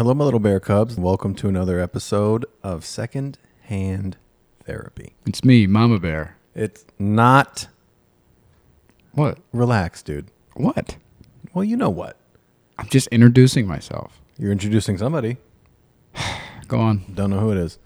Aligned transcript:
Hello, 0.00 0.14
my 0.14 0.24
little 0.24 0.40
bear 0.40 0.60
cubs. 0.60 0.94
And 0.94 1.04
welcome 1.04 1.34
to 1.34 1.46
another 1.46 1.78
episode 1.78 2.46
of 2.62 2.86
Second 2.86 3.36
Hand 3.64 4.16
Therapy. 4.64 5.12
It's 5.26 5.44
me, 5.44 5.66
Mama 5.66 5.98
Bear. 6.00 6.38
It's 6.54 6.86
not 6.98 7.68
What? 9.12 9.40
relax, 9.52 10.02
dude. 10.02 10.30
What? 10.54 10.96
Well, 11.52 11.64
you 11.64 11.76
know 11.76 11.90
what? 11.90 12.16
I'm 12.78 12.88
just 12.88 13.08
introducing 13.08 13.66
myself. 13.66 14.22
You're 14.38 14.52
introducing 14.52 14.96
somebody. 14.96 15.36
Go 16.66 16.80
on. 16.80 17.02
Don't 17.12 17.28
know 17.28 17.40
who 17.40 17.50
it 17.52 17.58
is. 17.58 17.78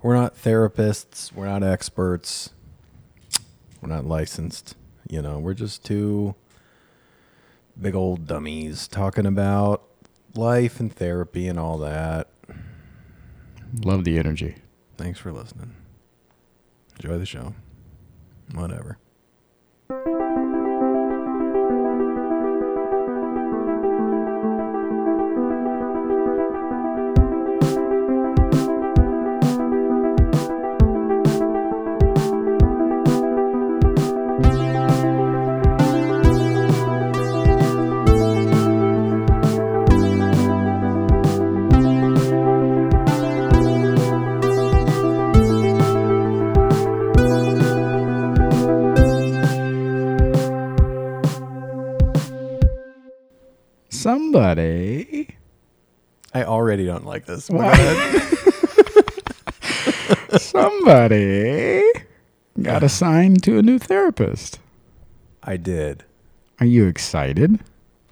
We're 0.00 0.16
not 0.16 0.34
therapists. 0.34 1.34
We're 1.34 1.44
not 1.48 1.62
experts. 1.62 2.48
We're 3.82 3.90
not 3.90 4.06
licensed. 4.06 4.74
You 5.06 5.20
know, 5.20 5.38
we're 5.38 5.52
just 5.52 5.84
two 5.84 6.34
big 7.78 7.94
old 7.94 8.26
dummies 8.26 8.88
talking 8.88 9.26
about 9.26 9.82
life 10.34 10.80
and 10.80 10.92
therapy 10.92 11.48
and 11.48 11.58
all 11.58 11.78
that. 11.78 12.28
Love 13.84 14.04
the 14.04 14.18
energy. 14.18 14.56
Thanks 14.96 15.18
for 15.18 15.32
listening. 15.32 15.74
Enjoy 16.96 17.18
the 17.18 17.26
show. 17.26 17.54
Whatever. 18.54 18.98
Already 56.72 56.86
don't 56.86 57.04
like 57.04 57.26
this. 57.26 57.50
Why? 57.50 57.70
Somebody 60.38 61.82
got 62.62 62.82
assigned 62.82 63.42
to 63.42 63.58
a 63.58 63.62
new 63.62 63.78
therapist. 63.78 64.58
I 65.42 65.58
did. 65.58 66.04
Are 66.60 66.66
you 66.66 66.86
excited? 66.86 67.60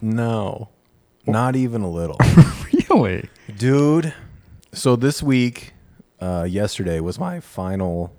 No. 0.02 0.68
Not 1.26 1.56
even 1.56 1.80
a 1.82 1.90
little. 1.90 2.18
Really? 2.90 3.28
Dude, 3.56 4.12
so 4.72 4.96
this 4.96 5.22
week, 5.22 5.74
uh, 6.18 6.44
yesterday 6.50 6.98
was 6.98 7.20
my 7.20 7.38
final 7.38 8.12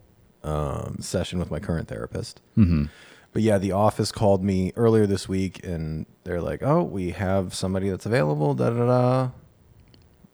um, 0.45 0.95
session 1.01 1.39
with 1.39 1.51
my 1.51 1.59
current 1.59 1.89
therapist. 1.89 2.39
Mm-hmm. 2.57 2.85
But 3.33 3.41
yeah, 3.41 3.57
the 3.57 3.73
office 3.73 4.13
called 4.13 4.45
me 4.45 4.71
earlier 4.77 5.05
this 5.05 5.27
week 5.27 5.61
and 5.65 6.05
they're 6.23 6.41
like, 6.41 6.63
oh, 6.63 6.83
we 6.83 7.11
have 7.11 7.53
somebody 7.53 7.89
that's 7.89 8.05
available, 8.05 8.53
da 8.53 8.69
da 8.69 8.85
da. 8.85 9.29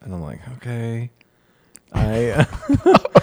And 0.01 0.13
I'm 0.13 0.21
like, 0.21 0.39
okay. 0.57 1.09
I, 1.93 2.45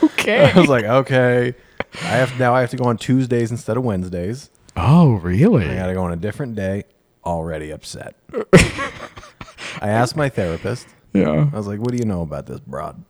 Okay. 0.03 0.51
I 0.55 0.59
was 0.59 0.69
like, 0.69 0.85
okay. 0.85 1.55
I 2.03 2.07
have 2.07 2.39
now 2.39 2.55
I 2.55 2.61
have 2.63 2.71
to 2.71 2.77
go 2.77 2.85
on 2.85 2.97
Tuesdays 2.97 3.51
instead 3.51 3.77
of 3.77 3.85
Wednesdays. 3.85 4.51
oh, 4.77 5.15
really? 5.15 5.69
I 5.69 5.77
got 5.77 5.87
to 5.87 5.95
go 5.95 6.03
on 6.03 6.13
a 6.13 6.17
different 6.17 6.55
day. 6.57 6.85
Already 7.25 7.71
upset. 7.71 8.17
I 8.53 9.89
asked 9.89 10.17
my 10.17 10.29
therapist. 10.29 10.87
yeah. 11.13 11.49
I 11.53 11.57
was 11.57 11.67
like, 11.67 11.79
"What 11.81 11.91
do 11.93 11.97
you 11.97 12.05
know 12.05 12.21
about 12.23 12.47
this 12.47 12.61
broad?" 12.61 13.03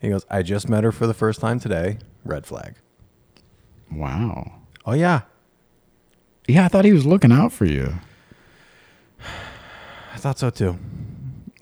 He 0.00 0.08
goes, 0.08 0.24
"I 0.30 0.42
just 0.42 0.68
met 0.68 0.84
her 0.84 0.92
for 0.92 1.06
the 1.06 1.14
first 1.14 1.40
time 1.40 1.58
today. 1.58 1.98
Red 2.24 2.46
flag." 2.46 2.74
Wow. 3.90 4.52
Oh 4.86 4.92
yeah, 4.94 5.22
Yeah, 6.48 6.64
I 6.64 6.68
thought 6.68 6.84
he 6.84 6.92
was 6.92 7.06
looking 7.06 7.32
out 7.32 7.52
for 7.52 7.64
you. 7.64 7.94
I 10.14 10.16
thought 10.18 10.38
so 10.38 10.50
too. 10.50 10.78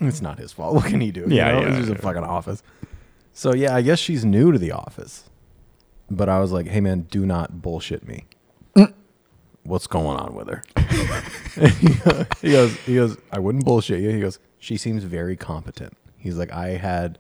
It's 0.01 0.21
not 0.23 0.39
his 0.39 0.53
fault. 0.53 0.75
What 0.77 0.87
can 0.87 1.01
he 1.01 1.11
do? 1.11 1.21
You 1.23 1.37
Yeah, 1.37 1.53
know? 1.53 1.61
yeah, 1.63 1.69
It's 1.79 1.87
just 1.89 1.99
a 1.99 2.03
fucking 2.03 2.25
office. 2.25 2.63
So 3.33 3.55
yeah, 3.55 3.75
I 3.77 3.83
guess 3.83 3.99
she's 3.99 4.25
new 4.25 4.51
to 4.53 4.59
the 4.59 4.73
office. 4.73 5.25
But 6.11 6.29
I 6.29 6.41
was 6.41 6.51
like, 6.51 6.67
"Hey 6.67 6.81
man, 6.81 7.03
do 7.11 7.25
not 7.25 7.63
bullshit 7.63 8.07
me. 8.09 8.25
What's 9.63 9.87
going 9.87 10.19
on 10.19 10.35
with 10.35 10.49
her?" 10.49 10.63
he 12.43 12.51
goes, 12.53 12.77
"He 12.81 12.95
goes, 12.97 13.17
I 13.31 13.39
wouldn't 13.39 13.65
bullshit 13.65 14.01
you." 14.01 14.11
He 14.11 14.21
goes, 14.21 14.39
"She 14.59 14.77
seems 14.77 15.05
very 15.05 15.37
competent." 15.37 15.97
He's 16.17 16.37
like, 16.37 16.53
"I 16.53 16.71
had 16.71 17.19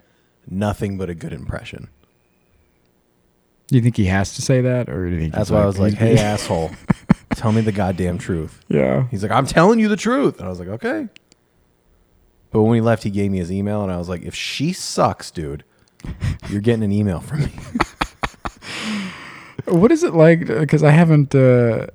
nothing 0.48 0.98
but 0.98 1.08
a 1.08 1.14
good 1.14 1.32
impression." 1.32 1.88
Do 3.69 3.76
you 3.76 3.82
think 3.82 3.96
he 3.96 4.06
has 4.06 4.34
to 4.34 4.42
say 4.42 4.60
that, 4.62 4.88
or 4.88 5.06
do 5.08 5.14
you 5.14 5.20
think 5.20 5.34
That's 5.34 5.48
he's 5.48 5.54
why 5.54 5.62
I 5.62 5.66
was 5.66 5.78
like, 5.78 5.94
"Hey 5.94 6.19
asshole, 6.19 6.72
tell 7.36 7.52
me 7.52 7.60
the 7.60 7.70
goddamn 7.72 8.19
truth." 8.19 8.60
yeah. 8.69 9.06
He's 9.12 9.22
like, 9.22 9.30
"I'm 9.32 9.46
telling 9.46 9.78
you 9.78 9.86
the 9.88 9.96
truth," 9.96 10.38
and 10.38 10.46
I 10.46 10.48
was 10.50 10.58
like, 10.58 10.69
"Okay." 10.69 11.08
But 12.53 12.62
when 12.62 12.75
he 12.75 12.81
left, 12.81 13.03
he 13.05 13.11
gave 13.11 13.31
me 13.31 13.38
his 13.38 13.53
email, 13.53 13.83
and 13.83 13.93
I 13.93 13.97
was 13.97 14.09
like, 14.09 14.22
"If 14.22 14.34
she 14.34 14.72
sucks, 14.72 15.31
dude, 15.31 15.62
you're 16.49 16.61
getting 16.61 16.83
an 16.83 16.93
email 16.93 17.21
from 17.21 17.41
me." 17.41 17.53
What 19.66 19.93
is 19.93 20.03
it 20.03 20.15
like? 20.15 20.47
Because 20.47 20.83
I 20.83 20.91
haven't 20.91 21.33
uh, 21.34 21.87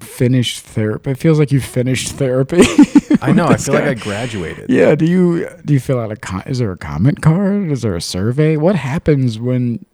finished 0.00 0.60
therapy. 0.66 1.12
It 1.12 1.18
feels 1.18 1.38
like 1.38 1.50
you 1.52 1.60
finished 1.60 2.08
therapy. 2.12 2.60
I 3.22 3.32
know. 3.32 3.46
I 3.46 3.56
feel 3.56 3.74
like. 3.74 3.84
I 3.84 3.94
graduated. 3.94 4.68
yeah. 4.68 4.96
Do 4.96 5.06
you 5.06 5.48
do 5.64 5.72
you 5.72 5.80
fill 5.80 5.98
out 6.00 6.10
a? 6.12 6.16
Com- 6.16 6.42
is 6.46 6.58
there 6.58 6.72
a 6.72 6.76
comment 6.76 7.22
card? 7.22 7.70
Is 7.70 7.82
there 7.82 7.94
a 7.96 8.02
survey? 8.02 8.56
What 8.56 8.74
happens 8.74 9.38
when 9.38 9.86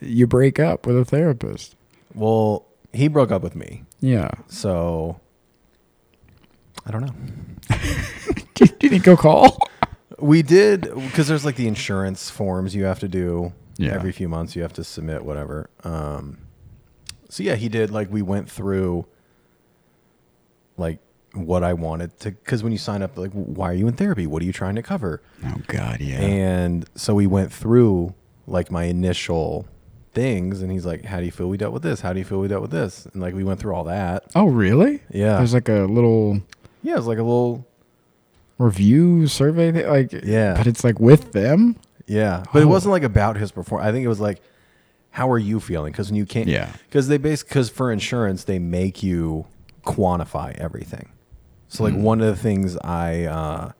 you 0.00 0.26
break 0.26 0.58
up 0.58 0.86
with 0.86 0.96
a 0.96 1.04
therapist? 1.04 1.74
Well, 2.14 2.64
he 2.92 3.08
broke 3.08 3.32
up 3.32 3.42
with 3.42 3.56
me, 3.56 3.82
Yeah. 4.00 4.30
so 4.46 5.20
I 6.86 6.90
don't 6.92 7.02
know. 7.04 7.76
Do 8.56 8.64
you, 8.80 8.88
think 8.90 9.04
he'll 9.04 9.16
call? 9.16 9.58
We 10.18 10.42
did 10.42 10.82
because 10.94 11.28
there's 11.28 11.44
like 11.44 11.56
the 11.56 11.68
insurance 11.68 12.30
forms 12.30 12.74
you 12.74 12.84
have 12.84 12.98
to 13.00 13.08
do 13.08 13.52
Yeah. 13.76 13.92
every 13.94 14.12
few 14.12 14.28
months. 14.28 14.56
You 14.56 14.62
have 14.62 14.72
to 14.74 14.84
submit 14.84 15.24
whatever. 15.24 15.68
Um, 15.84 16.38
so 17.28 17.42
yeah, 17.42 17.54
he 17.54 17.68
did. 17.68 17.90
Like 17.90 18.10
we 18.10 18.22
went 18.22 18.50
through 18.50 19.06
like 20.76 20.98
what 21.34 21.62
I 21.62 21.74
wanted 21.74 22.18
to 22.20 22.30
because 22.32 22.62
when 22.62 22.72
you 22.72 22.78
sign 22.78 23.02
up, 23.02 23.16
like 23.18 23.32
why 23.32 23.70
are 23.70 23.74
you 23.74 23.86
in 23.88 23.94
therapy? 23.94 24.26
What 24.26 24.42
are 24.42 24.46
you 24.46 24.52
trying 24.52 24.74
to 24.76 24.82
cover? 24.82 25.22
Oh 25.44 25.56
God, 25.66 26.00
yeah. 26.00 26.20
And 26.20 26.88
so 26.94 27.14
we 27.14 27.26
went 27.26 27.52
through 27.52 28.14
like 28.46 28.70
my 28.70 28.84
initial 28.84 29.66
things, 30.14 30.62
and 30.62 30.72
he's 30.72 30.86
like, 30.86 31.04
"How 31.04 31.18
do 31.18 31.26
you 31.26 31.30
feel 31.32 31.48
we 31.48 31.58
dealt 31.58 31.74
with 31.74 31.82
this? 31.82 32.00
How 32.00 32.12
do 32.14 32.18
you 32.18 32.24
feel 32.24 32.40
we 32.40 32.48
dealt 32.48 32.62
with 32.62 32.70
this?" 32.70 33.06
And 33.12 33.20
like 33.20 33.34
we 33.34 33.44
went 33.44 33.60
through 33.60 33.74
all 33.74 33.84
that. 33.84 34.24
oh 34.34 34.46
really? 34.46 35.02
Yeah, 35.12 35.36
There's 35.38 35.52
like 35.54 35.68
a 35.68 35.84
little 35.84 36.40
yeah, 36.82 36.94
it 36.94 36.96
was 36.98 37.06
like 37.06 37.18
a 37.18 37.22
little 37.22 37.66
review 38.58 39.26
survey. 39.26 39.72
Thing, 39.72 39.86
like 39.88 40.12
Yeah. 40.24 40.54
but 40.56 40.66
it's 40.66 40.84
like 40.84 40.98
with 41.00 41.32
them. 41.32 41.76
Yeah, 42.06 42.44
but 42.52 42.62
it 42.62 42.66
Oh. 42.66 42.68
wasn't 42.68 42.92
like 42.92 43.02
about 43.02 43.36
his 43.36 43.50
performance. 43.50 43.88
I 43.88 43.92
think 43.92 44.04
it 44.04 44.08
was 44.08 44.20
like, 44.20 44.40
how 45.10 45.30
are 45.30 45.38
you 45.38 45.58
feeling? 45.60 45.92
Because 45.92 46.08
when 46.10 46.16
you 46.16 46.26
can't, 46.26 46.48
Yeah. 46.48 46.70
because 46.88 47.08
they 47.08 47.18
base 47.18 47.42
because 47.42 47.68
for 47.68 47.90
insurance 47.90 48.44
they 48.44 48.58
make 48.58 49.02
you 49.02 49.46
quantify 49.84 50.54
everything. 50.56 51.08
So 51.68 51.82
like 51.84 51.94
one 51.94 52.20
of 52.20 52.26
the 52.26 52.36
things 52.40 52.76
I 52.78 53.24
uh, 53.24 53.72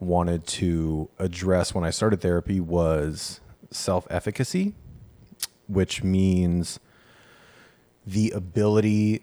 wanted 0.00 0.46
to 0.46 1.08
address 1.18 1.74
when 1.74 1.84
I 1.84 1.90
started 1.90 2.20
therapy 2.20 2.60
was 2.60 3.40
self 3.70 4.06
efficacy, 4.10 4.74
which 5.68 6.02
means 6.02 6.78
the 8.06 8.30
ability 8.30 9.22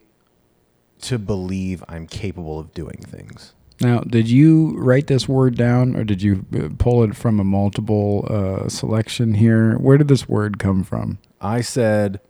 to 1.02 1.18
believe 1.18 1.84
I'm 1.88 2.06
capable 2.08 2.60
of 2.60 2.74
doing 2.74 3.04
things. 3.08 3.54
Now, 3.82 4.00
did 4.02 4.30
you 4.30 4.76
write 4.78 5.08
this 5.08 5.28
word 5.28 5.58
down, 5.58 5.96
or 5.96 6.04
did 6.04 6.22
you 6.22 6.46
uh, 6.56 6.70
pull 6.78 7.04
it 7.04 7.16
from 7.16 7.40
a 7.40 7.44
multiple 7.44 8.28
uh, 8.30 8.70
selection 8.70 9.34
here? 9.34 9.76
Where 9.78 9.98
did 9.98 10.08
this 10.08 10.30
word 10.30 10.60
come 10.60 10.84
from? 10.84 11.18
I 11.42 11.62
said, 11.62 12.22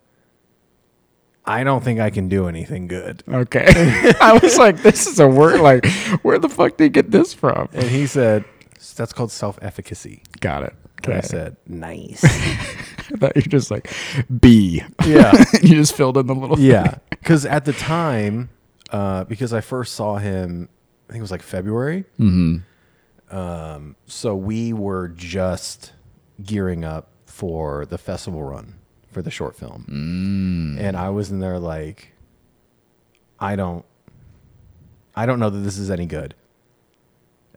I 1.46 1.64
don't 1.64 1.84
think 1.84 2.00
I 2.00 2.10
can 2.10 2.30
do 2.30 2.48
anything 2.48 2.88
good. 2.88 3.24
Okay, 3.28 3.66
I 4.22 4.40
was 4.42 4.58
like, 4.58 4.82
"This 4.82 5.08
is 5.08 5.20
a 5.20 5.28
word. 5.28 5.60
Like, 5.60 5.86
where 6.22 6.40
the 6.40 6.50
fuck 6.50 6.78
did 6.78 6.84
you 6.86 6.90
get 6.90 7.12
this 7.12 7.34
from?" 7.34 7.68
And 7.74 7.84
he 7.84 8.08
said, 8.08 8.46
that's 8.96 9.14
called 9.14 9.32
self 9.32 9.60
efficacy. 9.62 10.24
Got 10.40 10.64
it. 10.64 10.76
And 11.04 11.14
I 11.16 11.22
said, 11.22 11.58
nice. 11.68 12.24
I 12.24 13.18
thought 13.18 13.36
you're 13.36 13.44
just 13.44 13.72
like 13.72 13.92
B. 14.40 14.84
yeah. 15.06 15.44
you 15.62 15.76
just 15.76 15.96
filled 15.96 16.18
in 16.18 16.28
the 16.28 16.36
little. 16.36 16.60
Yeah. 16.60 16.96
Because 17.10 17.46
at 17.46 17.66
the 17.66 17.74
time, 17.74 18.50
uh, 18.92 19.24
because 19.24 19.52
I 19.52 19.62
first 19.62 19.96
saw 19.96 20.18
him, 20.18 20.70
I 21.12 21.14
think 21.14 21.20
it 21.20 21.24
was 21.24 21.32
like 21.32 21.42
February. 21.42 22.06
Mm-hmm. 22.18 23.36
Um, 23.36 23.98
so 24.06 24.34
we 24.34 24.72
were 24.72 25.10
just 25.10 25.92
gearing 26.42 26.86
up 26.86 27.10
for 27.26 27.86
the 27.86 27.98
festival 27.98 28.42
run 28.42 28.76
for 29.12 29.22
the 29.22 29.30
short 29.30 29.58
film. 29.58 30.78
Mm. 30.78 30.82
And 30.82 30.96
I 30.96 31.10
was 31.10 31.30
in 31.30 31.40
there 31.40 31.60
like, 31.60 32.14
I 33.42 33.58
don't, 33.58 33.84
I 35.14 35.26
don't 35.26 35.38
know 35.38 35.50
that 35.50 35.60
this 35.60 35.78
is 35.78 35.92
any 35.92 36.06
good. 36.06 36.34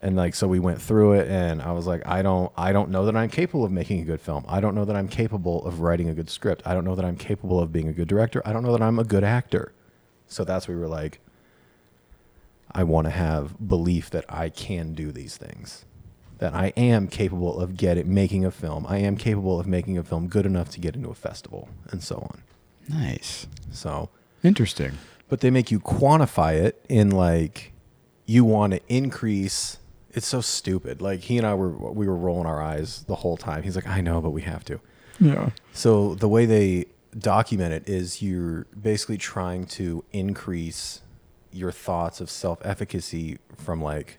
And 0.02 0.16
like 0.16 0.34
so 0.34 0.48
we 0.48 0.58
went 0.58 0.82
through 0.82 1.12
it 1.12 1.28
and 1.28 1.62
I 1.62 1.70
was 1.70 1.86
like 1.86 2.04
I 2.08 2.22
don't 2.22 2.52
I 2.56 2.72
don't 2.72 2.90
know 2.90 3.06
that 3.06 3.16
I'm 3.16 3.30
capable 3.30 3.64
of 3.64 3.70
making 3.70 4.00
a 4.00 4.04
good 4.04 4.20
film. 4.20 4.44
I 4.48 4.60
don't 4.60 4.74
know 4.74 4.84
that 4.84 4.96
I'm 4.96 5.06
capable 5.06 5.64
of 5.64 5.78
writing 5.78 6.08
a 6.08 6.12
good 6.12 6.28
script. 6.28 6.62
I 6.66 6.74
don't 6.74 6.84
know 6.84 6.96
that 6.96 7.04
I'm 7.04 7.16
capable 7.16 7.60
of 7.60 7.72
being 7.72 7.86
a 7.86 7.92
good 7.92 8.08
director. 8.08 8.42
I 8.44 8.52
don't 8.52 8.64
know 8.64 8.72
that 8.72 8.82
I'm 8.82 8.98
a 8.98 9.04
good 9.04 9.22
actor. 9.22 9.72
So 10.26 10.42
that's 10.42 10.66
we 10.66 10.74
were 10.74 10.88
like 10.88 11.20
I 12.74 12.82
want 12.84 13.06
to 13.06 13.10
have 13.10 13.56
belief 13.68 14.10
that 14.10 14.24
I 14.28 14.48
can 14.48 14.94
do 14.94 15.12
these 15.12 15.36
things. 15.36 15.84
That 16.38 16.54
I 16.54 16.68
am 16.76 17.06
capable 17.08 17.60
of 17.60 17.76
getting 17.76 18.12
making 18.12 18.44
a 18.44 18.50
film. 18.50 18.84
I 18.88 18.98
am 18.98 19.16
capable 19.16 19.60
of 19.60 19.66
making 19.66 19.96
a 19.98 20.02
film 20.02 20.26
good 20.28 20.44
enough 20.46 20.68
to 20.70 20.80
get 20.80 20.96
into 20.96 21.08
a 21.10 21.14
festival 21.14 21.68
and 21.90 22.02
so 22.02 22.16
on. 22.16 22.42
Nice. 22.88 23.46
So 23.70 24.10
Interesting. 24.42 24.92
but 25.28 25.40
they 25.40 25.50
make 25.50 25.70
you 25.70 25.80
quantify 25.80 26.54
it 26.54 26.84
in 26.88 27.10
like 27.10 27.72
you 28.26 28.44
want 28.44 28.72
to 28.74 28.80
increase 28.88 29.78
it's 30.10 30.26
so 30.26 30.40
stupid 30.40 31.00
like 31.02 31.20
he 31.20 31.36
and 31.38 31.46
i 31.46 31.52
were 31.54 31.70
we 31.70 32.06
were 32.06 32.16
rolling 32.16 32.46
our 32.46 32.62
eyes 32.62 33.02
the 33.08 33.16
whole 33.16 33.36
time 33.36 33.62
he's 33.62 33.74
like 33.74 33.86
i 33.86 34.00
know 34.00 34.20
but 34.20 34.30
we 34.30 34.42
have 34.42 34.64
to 34.64 34.78
Yeah. 35.20 35.50
so 35.72 36.14
the 36.14 36.28
way 36.28 36.46
they 36.46 36.86
document 37.18 37.72
it 37.74 37.88
is 37.88 38.22
you're 38.22 38.66
basically 38.80 39.16
trying 39.18 39.66
to 39.66 40.04
increase 40.12 41.00
your 41.54 41.70
thoughts 41.72 42.20
of 42.20 42.28
self-efficacy 42.30 43.38
from 43.56 43.80
like 43.82 44.18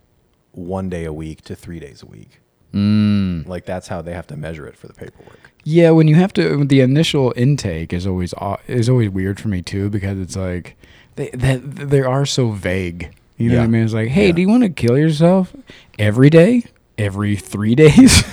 one 0.53 0.89
day 0.89 1.03
a 1.05 1.11
week 1.13 1.41
to 1.41 1.55
three 1.55 1.79
days 1.79 2.01
a 2.01 2.05
week 2.05 2.39
Mm. 2.73 3.47
like 3.47 3.65
that's 3.65 3.87
how 3.87 4.01
they 4.01 4.13
have 4.13 4.27
to 4.27 4.35
measure 4.35 4.67
it 4.67 4.75
for 4.75 4.87
the 4.87 4.93
paperwork 4.93 5.51
Yeah, 5.63 5.91
when 5.91 6.07
you 6.09 6.15
have 6.15 6.33
to, 6.33 6.65
the 6.65 6.81
initial 6.81 7.31
intake 7.37 7.93
is 7.93 8.05
always 8.05 8.33
is 8.67 8.89
always 8.89 9.09
weird 9.09 9.39
for 9.39 9.47
me 9.47 9.61
too 9.61 9.89
because 9.89 10.19
it's 10.19 10.35
like 10.35 10.75
they 11.15 11.29
that 11.29 11.61
they 11.63 12.01
are 12.01 12.25
so 12.25 12.49
vague. 12.51 13.15
You 13.37 13.49
know 13.51 13.57
what 13.59 13.63
I 13.63 13.67
mean? 13.67 13.83
It's 13.83 13.93
like, 13.93 14.09
hey, 14.09 14.27
Yeah. 14.27 14.31
do 14.33 14.41
you 14.41 14.49
want 14.49 14.63
to 14.63 14.69
kill 14.69 14.97
yourself 14.97 15.55
every 15.97 16.29
day, 16.29 16.63
every 16.97 17.35
three 17.37 17.75
days, 17.75 18.23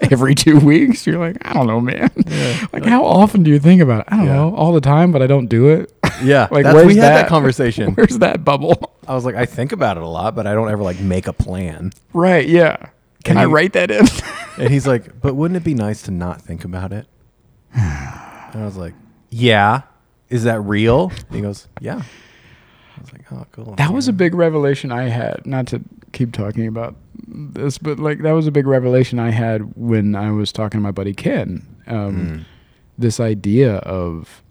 every 0.12 0.34
two 0.34 0.58
weeks? 0.60 1.06
You're 1.06 1.18
like, 1.18 1.36
I 1.46 1.54
don't 1.54 1.66
know, 1.66 1.80
man. 1.80 2.10
Like, 2.74 2.84
how 2.84 3.02
often 3.04 3.42
do 3.42 3.50
you 3.50 3.58
think 3.58 3.80
about 3.80 4.00
it? 4.00 4.06
I 4.08 4.16
don't 4.18 4.26
Yeah. 4.26 4.34
know, 4.34 4.54
all 4.54 4.72
the 4.74 4.80
time, 4.82 5.10
but 5.12 5.22
I 5.22 5.26
don't 5.26 5.46
do 5.46 5.68
it. 5.68 5.90
Yeah 6.22 6.48
Like, 6.50 6.64
that's, 6.64 6.74
where's 6.74 6.86
we 6.86 6.96
had 6.96 7.02
that 7.12 7.22
that? 7.22 7.28
conversation 7.36 7.94
Where's 7.94 8.18
that 8.18 8.44
bubble? 8.44 8.92
i 9.08 9.14
was 9.14 9.24
like 9.24 9.34
i 9.34 9.46
think 9.46 9.72
about 9.72 9.96
it 9.96 10.02
a 10.02 10.06
lot 10.08 10.34
but 10.34 10.46
i 10.46 10.54
don't 10.54 10.70
ever 10.70 10.82
like 10.82 11.00
make 11.00 11.26
a 11.26 11.32
plan 11.32 11.92
right? 12.12 12.46
Yeah. 12.48 12.76
Can 13.24 13.32
And 13.32 13.38
I 13.40 13.42
you- 13.42 13.50
write 13.54 13.72
that 13.74 13.90
in? 13.90 14.06
And 14.58 14.70
he's 14.70 14.86
like, 14.86 15.20
but 15.20 15.34
wouldn't 15.34 15.56
it 15.58 15.64
be 15.64 15.74
nice 15.74 16.00
to 16.02 16.10
not 16.10 16.40
think 16.40 16.64
about 16.64 16.90
it? 16.92 17.06
And 17.74 18.62
I 18.62 18.64
was 18.64 18.76
like, 18.76 18.94
yeah. 19.30 19.82
Is 20.30 20.44
that 20.44 20.60
real? 20.60 21.12
And 21.28 21.34
he 21.36 21.40
goes, 21.42 21.68
yeah. 21.80 22.02
I 22.96 23.00
was 23.00 23.12
like, 23.12 23.30
oh, 23.32 23.46
cool. 23.52 23.74
That 23.76 23.92
was 23.92 24.08
a 24.08 24.12
big 24.12 24.34
revelation 24.34 24.90
I 24.90 25.08
had. 25.08 25.44
Not 25.46 25.66
to 25.68 25.82
keep 26.12 26.32
talking 26.32 26.66
about 26.66 26.96
this, 27.28 27.76
but 27.78 27.98
like 27.98 28.20
that 28.22 28.32
was 28.32 28.46
a 28.46 28.50
big 28.50 28.66
revelation 28.66 29.18
I 29.18 29.30
had 29.30 29.76
when 29.76 30.14
I 30.16 30.30
was 30.30 30.52
talking 30.52 30.78
to 30.78 30.82
my 30.82 30.90
buddy 30.92 31.12
Ken. 31.12 31.66
Um, 31.86 32.16
Mm. 32.16 32.44
This 32.98 33.20
idea 33.20 33.74
of 33.78 34.42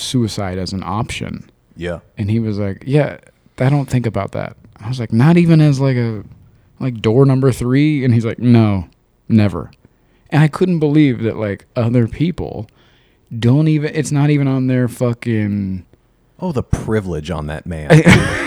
suicide 0.00 0.58
as 0.58 0.72
an 0.72 0.82
option, 0.84 1.48
Yeah. 1.76 2.00
and 2.18 2.30
he 2.30 2.40
was 2.40 2.58
like, 2.58 2.84
"Yeah, 2.86 3.18
I 3.58 3.68
don't 3.68 3.88
think 3.88 4.06
about 4.06 4.32
that." 4.32 4.56
I 4.80 4.88
was 4.88 5.00
like, 5.00 5.12
"Not 5.12 5.36
even 5.36 5.60
as 5.60 5.80
like 5.80 5.96
a 5.96 6.22
like 6.80 7.00
door 7.00 7.24
number 7.26 7.50
three? 7.52 8.04
And 8.04 8.12
he's 8.14 8.24
like, 8.24 8.38
"No, 8.38 8.88
never." 9.28 9.70
And 10.30 10.42
I 10.42 10.48
couldn't 10.48 10.78
believe 10.80 11.22
that 11.22 11.36
like 11.36 11.66
other 11.76 12.06
people 12.08 12.66
don't 13.36 13.68
even. 13.68 13.94
It's 13.94 14.12
not 14.12 14.30
even 14.30 14.46
on 14.48 14.66
their 14.66 14.88
fucking. 14.88 15.84
Oh, 16.38 16.52
the 16.52 16.62
privilege 16.62 17.30
on 17.30 17.46
that 17.46 17.64
man. 17.66 17.90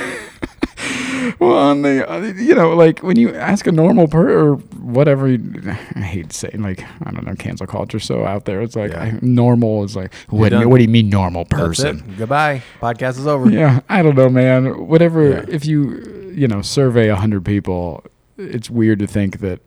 Well, 1.40 1.58
on 1.58 1.82
the, 1.84 2.10
uh, 2.12 2.20
you 2.22 2.56
know, 2.56 2.76
like 2.76 3.00
when 3.00 3.18
you 3.18 3.34
ask 3.36 3.68
a 3.68 3.72
normal 3.72 4.08
per 4.08 4.30
or 4.30 4.56
whatever, 4.82 5.28
you- 5.28 5.62
I 5.96 6.02
hate 6.02 6.34
saying 6.34 6.62
like 6.62 6.84
I 7.06 7.12
don't 7.12 7.26
know, 7.26 7.36
cancel 7.36 7.68
culture 7.68 8.00
so 8.00 8.26
out 8.26 8.46
there. 8.46 8.62
It's 8.62 8.76
like 8.76 8.92
Yeah. 8.92 9.02
I, 9.04 9.20
normal 9.22 9.84
is 9.84 9.96
like 9.96 10.14
what? 10.30 10.50
do 10.50 10.60
you- 10.60 10.70
What 10.70 10.78
do 10.78 10.84
you 10.84 10.90
mean 10.90 11.10
normal 11.10 11.46
That's 11.46 11.62
person? 11.62 12.16
Goodbye. 12.18 12.64
Podcast 12.82 13.20
is 13.20 13.28
over. 13.28 13.50
Yeah, 13.50 13.82
I 13.90 14.02
don't 14.02 14.16
know, 14.16 14.30
man. 14.30 14.88
Whatever. 14.88 15.30
Yeah. 15.30 15.46
If 15.48 15.66
you 15.66 16.32
you 16.34 16.48
know 16.48 16.62
survey 16.62 17.10
a 17.10 17.16
hundred 17.16 17.44
people, 17.46 18.04
it's 18.38 18.70
weird 18.70 19.00
to 19.00 19.08
think 19.08 19.40
that 19.40 19.60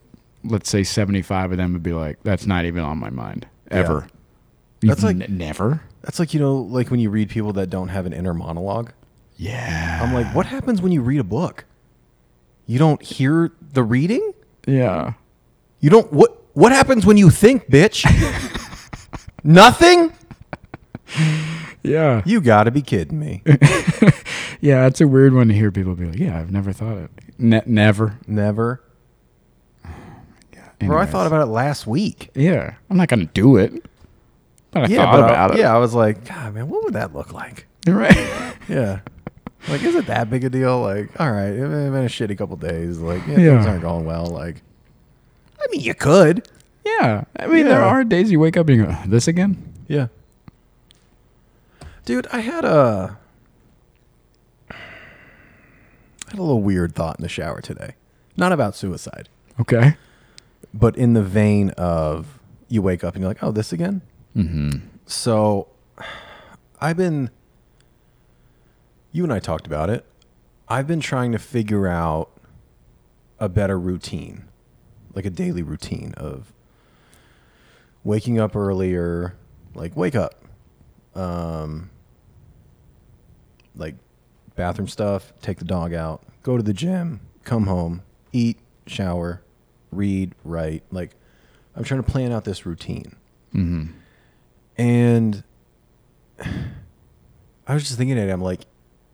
let's 0.45 0.69
say 0.71 0.83
seventy 0.83 1.23
five 1.23 1.51
of 1.53 1.59
them 1.59 1.73
would 1.73 1.83
be 1.83 1.93
like, 1.93 2.19
that's 2.25 2.47
not 2.47 2.65
even 2.65 2.83
on 2.83 2.99
my 2.99 3.11
mind 3.11 3.47
Yeah. 3.71 3.79
ever. 3.79 4.07
That's 4.81 5.03
You've 5.03 5.19
like- 5.19 5.29
n- 5.31 5.39
never. 5.39 5.83
That's 6.03 6.19
like, 6.19 6.35
you 6.35 6.41
know, 6.41 6.57
like 6.57 6.91
when 6.91 6.99
you 6.99 7.11
read 7.11 7.29
people 7.29 7.53
that 7.53 7.71
don't 7.71 7.89
have 7.89 8.07
an 8.07 8.13
inner 8.13 8.35
monologue. 8.35 8.91
Yeah. 9.37 10.01
I'm 10.03 10.13
like, 10.15 10.33
what 10.35 10.47
happens 10.47 10.81
when 10.83 10.93
you 10.93 11.03
read 11.03 11.21
a 11.21 11.25
book? 11.25 11.65
You 12.67 12.79
don't 12.79 13.03
hear 13.03 13.53
the 13.73 13.83
reading? 13.83 14.33
Yeah. 14.67 15.15
You 15.81 15.91
don't 15.91 16.13
what 16.13 16.41
what 16.55 16.71
happens 16.73 17.05
when 17.05 17.17
you 17.17 17.31
think, 17.31 17.69
bitch? 17.69 18.05
Nothing? 19.45 20.13
Yeah. 21.83 22.23
You 22.25 22.41
got 22.41 22.65
to 22.65 22.71
be 22.71 22.83
kidding 22.83 23.19
me. 23.19 23.43
Yeah. 24.61 24.87
It's 24.87 25.01
a 25.01 25.09
weird 25.09 25.35
one 25.35 25.49
to 25.49 25.55
hear 25.55 25.73
people 25.73 25.97
be 25.97 26.05
like, 26.07 26.19
yeah, 26.21 26.39
I've 26.39 26.53
never 26.53 26.73
thought 26.73 26.97
of 26.97 27.05
it. 27.05 27.11
Ne- 27.37 27.63
never. 27.67 28.21
Never. 28.29 28.81
Oh 29.85 29.91
Bro, 30.79 30.99
I 30.99 31.07
thought 31.07 31.27
about 31.27 31.43
it 31.43 31.47
last 31.51 31.85
week. 31.87 32.31
Yeah, 32.37 32.75
I'm 32.89 32.97
not 32.97 33.09
gonna 33.09 33.25
do 33.27 33.57
it, 33.57 33.73
but 34.71 34.85
I 34.85 34.87
yeah, 34.87 34.99
thought 35.05 35.21
but 35.21 35.35
I- 35.35 35.55
it. 35.55 35.59
Yeah, 35.61 35.75
I 35.75 35.79
was 35.79 35.95
like, 35.95 36.25
God, 36.25 36.55
man, 36.55 36.69
what 36.69 36.85
would 36.85 36.95
that 36.95 37.13
look 37.13 37.33
like? 37.33 37.67
right. 37.89 38.17
Yeah. 38.69 39.01
Like, 39.69 39.83
is 39.83 39.95
it 39.95 40.07
that 40.07 40.29
big 40.29 40.45
a 40.45 40.51
deal? 40.51 40.81
Like, 40.81 41.09
all 41.21 41.31
right, 41.31 41.49
it's 41.51 41.61
been 41.61 41.95
a 41.95 42.09
shitty 42.09 42.37
couple 42.37 42.57
days. 42.57 42.99
Like, 42.99 43.27
yeah, 43.27 43.39
Yeah. 43.39 43.55
things 43.57 43.67
aren't 43.67 43.83
going 43.83 44.05
well. 44.05 44.27
Like, 44.27 44.63
I 45.61 45.67
mean, 45.71 45.81
you 45.83 45.95
could. 45.95 46.49
yeah, 46.85 47.25
I 47.39 47.47
mean, 47.47 47.65
there 47.67 47.81
Yeah. 47.81 47.87
are 47.87 48.03
days 48.05 48.31
you 48.33 48.41
wake 48.41 48.57
up 48.57 48.69
and 48.69 48.77
you 48.79 48.85
go, 48.87 48.97
"This 49.07 49.29
again?" 49.29 49.57
Yeah. 49.87 50.09
Dude, 52.05 52.27
I 52.33 52.41
had 52.41 52.65
a 52.65 53.19
I 54.71 54.75
had 56.31 56.39
a 56.39 56.43
little 56.43 56.63
weird 56.63 56.95
thought 56.95 57.19
in 57.19 57.23
the 57.23 57.29
shower 57.29 57.61
today. 57.61 57.95
Not 58.37 58.53
about 58.53 58.75
suicide, 58.75 59.29
Okay. 59.61 59.97
but 60.73 60.97
in 60.97 61.13
the 61.13 61.23
vein 61.23 61.71
of 61.71 62.39
you 62.69 62.81
wake 62.83 63.05
up 63.05 63.15
and 63.15 63.23
you're 63.23 63.31
like, 63.31 63.43
"Oh, 63.43 63.53
this 63.53 63.73
again?" 63.73 64.01
Mm-hmm. 64.37 64.79
So 65.07 65.69
I've 66.81 66.97
been 66.97 67.31
you 69.13 69.23
and 69.25 69.33
I 69.33 69.39
talked 69.39 69.67
about 69.67 69.91
it. 69.91 70.05
I've 70.69 70.87
been 70.87 71.01
trying 71.01 71.33
to 71.33 71.39
figure 71.39 71.87
out 71.87 72.31
a 73.39 73.49
better 73.49 73.79
routine, 73.79 74.45
like 75.15 75.27
a 75.27 75.31
daily 75.31 75.63
routine 75.63 76.15
of 76.17 76.53
waking 78.03 78.41
up 78.41 78.57
earlier, 78.57 79.37
like 79.75 79.97
wake 79.97 80.15
up. 80.15 80.43
Um 81.15 81.91
like 83.77 83.97
bathroom 84.57 84.89
stuff, 84.89 85.33
take 85.43 85.59
the 85.59 85.65
dog 85.65 85.93
out, 85.93 86.23
go 86.43 86.57
to 86.57 86.63
the 86.63 86.73
gym, 86.73 87.21
come 87.45 87.67
home, 87.67 88.03
eat, 88.33 88.59
shower, 88.87 89.43
read, 89.91 90.35
write. 90.45 90.85
Like 90.91 91.17
I'm 91.77 91.85
trying 91.85 92.03
to 92.03 92.11
plan 92.11 92.33
out 92.33 92.45
this 92.45 92.65
routine. 92.65 93.17
Mm-hmm. 93.55 93.93
And 94.79 95.45
I 97.67 97.75
was 97.75 97.85
just 97.85 97.97
thinking 97.99 98.17
it. 98.17 98.31
I'm 98.31 98.41
like, 98.41 98.63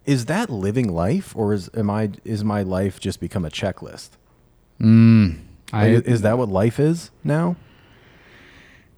is 0.08 0.24
that 0.24 0.48
living 0.48 0.90
life, 0.90 1.36
or 1.36 1.52
is 1.52 1.68
am 1.74 1.90
I 1.90 2.10
is 2.24 2.42
my 2.42 2.62
life 2.62 2.98
just 2.98 3.20
become 3.20 3.44
a 3.44 3.50
checklist? 3.50 4.10
Mm. 4.80 5.40
I 5.70 5.88
Like, 5.96 6.06
is 6.06 6.22
that 6.22 6.38
what 6.38 6.48
life 6.48 6.80
is 6.80 7.10
now? 7.22 7.56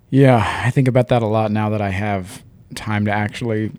yeah, 0.08 0.62
I 0.64 0.70
think 0.70 0.86
about 0.86 1.08
that 1.08 1.20
a 1.20 1.26
lot 1.26 1.50
now 1.50 1.68
that 1.70 1.80
I 1.80 1.90
have 1.90 2.44
time 2.76 3.04
to 3.06 3.10
actually 3.10 3.72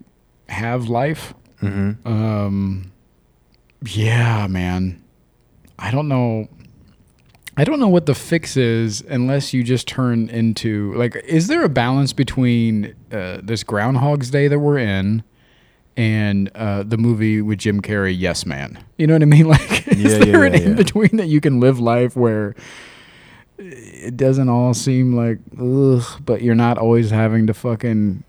have 0.50 0.90
life. 0.90 1.34
Mm-hmm. 1.62 2.06
Um, 2.08 2.92
yeah, 3.86 4.48
man. 4.48 5.02
I 5.80 5.90
don't 5.90 6.10
know. 6.10 6.50
I 7.56 7.64
don't 7.64 7.80
know 7.80 7.88
what 7.88 8.08
the 8.08 8.16
fix 8.16 8.58
is 8.58 9.02
unless 9.02 9.54
you 9.54 9.64
just 9.64 9.88
turn 9.88 10.28
into 10.30 10.94
like. 10.96 11.16
Is 11.26 11.48
there 11.48 11.64
a 11.64 11.70
balance 11.70 12.12
between 12.12 12.94
uh, 13.10 13.40
this 13.42 13.64
Groundhog's 13.64 14.30
Day 14.32 14.50
that 14.50 14.60
we're 14.60 14.80
in 14.80 15.24
and 15.98 16.50
uh, 16.56 16.84
the 16.84 16.98
movie 16.98 17.42
with 17.42 17.60
Jim 17.60 17.82
Carrey, 17.82 18.18
Yes 18.18 18.46
Man? 18.46 18.84
You 18.98 19.08
know 19.08 19.14
what 19.14 19.22
I 19.22 19.26
mean? 19.26 19.48
Like, 19.52 19.88
is 19.88 19.98
Yeah, 19.98 20.10
yeah, 20.10 20.26
there 20.26 20.44
an 20.46 20.54
yeah, 20.54 20.60
in 20.60 20.76
between 20.76 21.18
that 21.18 21.28
you 21.28 21.42
can 21.42 21.60
live 21.60 21.80
life 21.80 22.16
where 22.16 22.56
it 23.58 24.18
doesn't 24.18 24.50
all 24.50 24.74
seem 24.74 25.16
like 25.16 25.40
ugh, 25.60 26.22
but 26.26 26.42
you're 26.42 26.56
not 26.56 26.78
always 26.78 27.10
having 27.12 27.48
to 27.48 27.54
fucking 27.54 28.24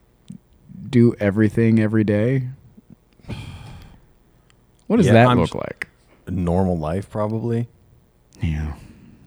do 0.90 1.14
everything 1.18 1.80
every 1.80 2.04
day? 2.04 2.48
What 4.86 4.98
does 4.98 5.06
that 5.06 5.26
I'm 5.26 5.40
look 5.40 5.54
like? 5.54 5.88
Normal 6.28 6.78
life, 6.78 7.08
probably. 7.08 7.66
Yeah. 8.42 8.74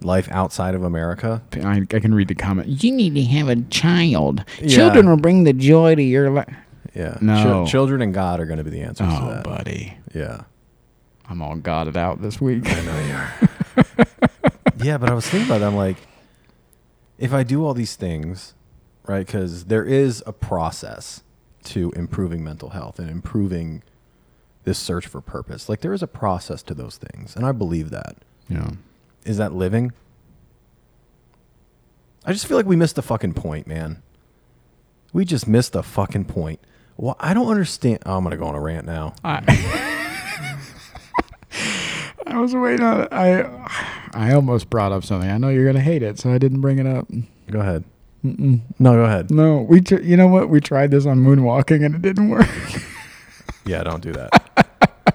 Life 0.01 0.30
outside 0.30 0.75
of 0.75 0.84
America. 0.84 1.42
I, 1.54 1.82
I 1.92 2.00
can 2.00 2.13
read 2.13 2.27
the 2.27 2.36
comment. 2.36 2.84
You 2.84 2.92
need 2.92 3.15
to 3.15 3.24
have 3.24 3.50
a 3.50 3.56
child. 3.63 4.46
Children 4.68 5.10
will 5.10 5.18
bring 5.18 5.44
the 5.44 5.54
joy 5.54 5.96
to 5.96 6.04
your 6.04 6.30
life. 6.30 6.54
Yeah. 6.96 7.18
No. 7.22 7.66
children 7.68 8.02
and 8.02 8.14
God 8.14 8.40
are 8.40 8.46
going 8.46 8.58
to 8.58 8.64
be 8.64 8.70
the 8.70 8.82
answers 8.82 9.08
to 9.10 9.20
Oh, 9.22 9.30
that. 9.32 9.44
buddy. 9.44 9.98
Yeah. 10.14 10.44
I'm 11.28 11.42
all 11.42 11.56
godded 11.56 11.98
out 11.98 12.22
this 12.22 12.40
week. 12.40 12.64
I 12.68 12.82
know 12.86 13.00
you 13.06 13.14
are. 13.14 14.06
yeah, 14.84 14.98
but 14.98 15.10
I 15.10 15.14
was 15.14 15.28
thinking 15.28 15.48
about 15.50 15.60
that. 15.60 15.68
I'm 15.68 15.75
like, 15.75 15.98
if 17.18 17.34
I 17.34 17.44
do 17.44 17.66
all 17.66 17.74
these 17.74 17.96
things, 17.96 18.54
right? 19.08 19.25
Because 19.25 19.66
there 19.66 19.84
is 19.84 20.24
a 20.25 20.32
process 20.34 21.24
to 21.66 21.92
improving 21.96 22.44
mental 22.44 22.70
health 22.70 23.00
and 23.00 23.10
improving 23.10 23.82
this 24.66 24.78
search 24.80 25.08
for 25.08 25.20
purpose. 25.22 25.68
Like 25.68 25.82
there 25.82 25.94
is 25.94 26.04
a 26.04 26.08
process 26.08 26.62
to 26.64 26.74
those 26.74 26.98
things, 26.98 27.36
and 27.36 27.46
I 27.46 27.52
believe 27.52 27.90
that. 27.90 28.18
Yeah. 28.50 28.72
Is 29.25 29.38
that 29.38 29.54
living? 29.54 29.92
I 32.25 32.34
just 32.34 32.48
feel 32.48 32.58
like 32.58 32.66
we 32.66 32.75
missed 32.75 32.96
the 32.96 33.02
fucking 33.02 33.34
point, 33.34 33.68
man. 33.68 34.02
We 35.14 35.25
just 35.25 35.48
missed 35.48 35.74
the 35.74 35.84
fucking 35.84 36.25
point. 36.25 36.60
Well, 36.98 37.16
I 37.20 37.34
don't 37.34 37.48
understand. 37.50 38.00
Oh, 38.06 38.18
I'm 38.18 38.24
gonna 38.24 38.38
go 38.38 38.46
on 38.46 38.56
a 38.56 38.60
rant 38.62 38.86
now. 38.86 39.14
I, 39.24 39.42
I 42.28 42.40
was 42.40 42.56
waiting 42.56 42.86
on 42.86 43.02
it. 43.02 43.10
I 43.12 43.42
I 44.14 44.34
almost 44.34 44.70
brought 44.70 44.92
up 44.92 45.04
something. 45.04 45.30
I 45.30 45.38
know 45.38 45.50
you're 45.50 45.66
gonna 45.66 45.82
hate 45.84 46.04
it, 46.04 46.20
so 46.20 46.32
I 46.32 46.38
didn't 46.38 46.62
bring 46.62 46.80
it 46.80 46.88
up. 46.88 47.08
Go 47.52 47.60
ahead. 47.60 47.84
Mm-mm. 48.24 48.62
No, 48.80 48.94
go 48.94 49.04
ahead. 49.04 49.30
No, 49.30 49.62
we. 49.62 49.82
Tr- 49.82 50.00
you 50.02 50.18
know 50.18 50.28
what? 50.28 50.50
We 50.50 50.60
tried 50.60 50.92
this 50.92 51.06
on 51.06 51.20
moonwalking 51.20 51.86
and 51.86 51.96
it 51.96 52.02
didn't 52.02 52.30
work. 52.30 52.48
Yeah, 53.68 53.82
don't 53.82 54.00
do 54.04 54.12
that. 54.12 54.70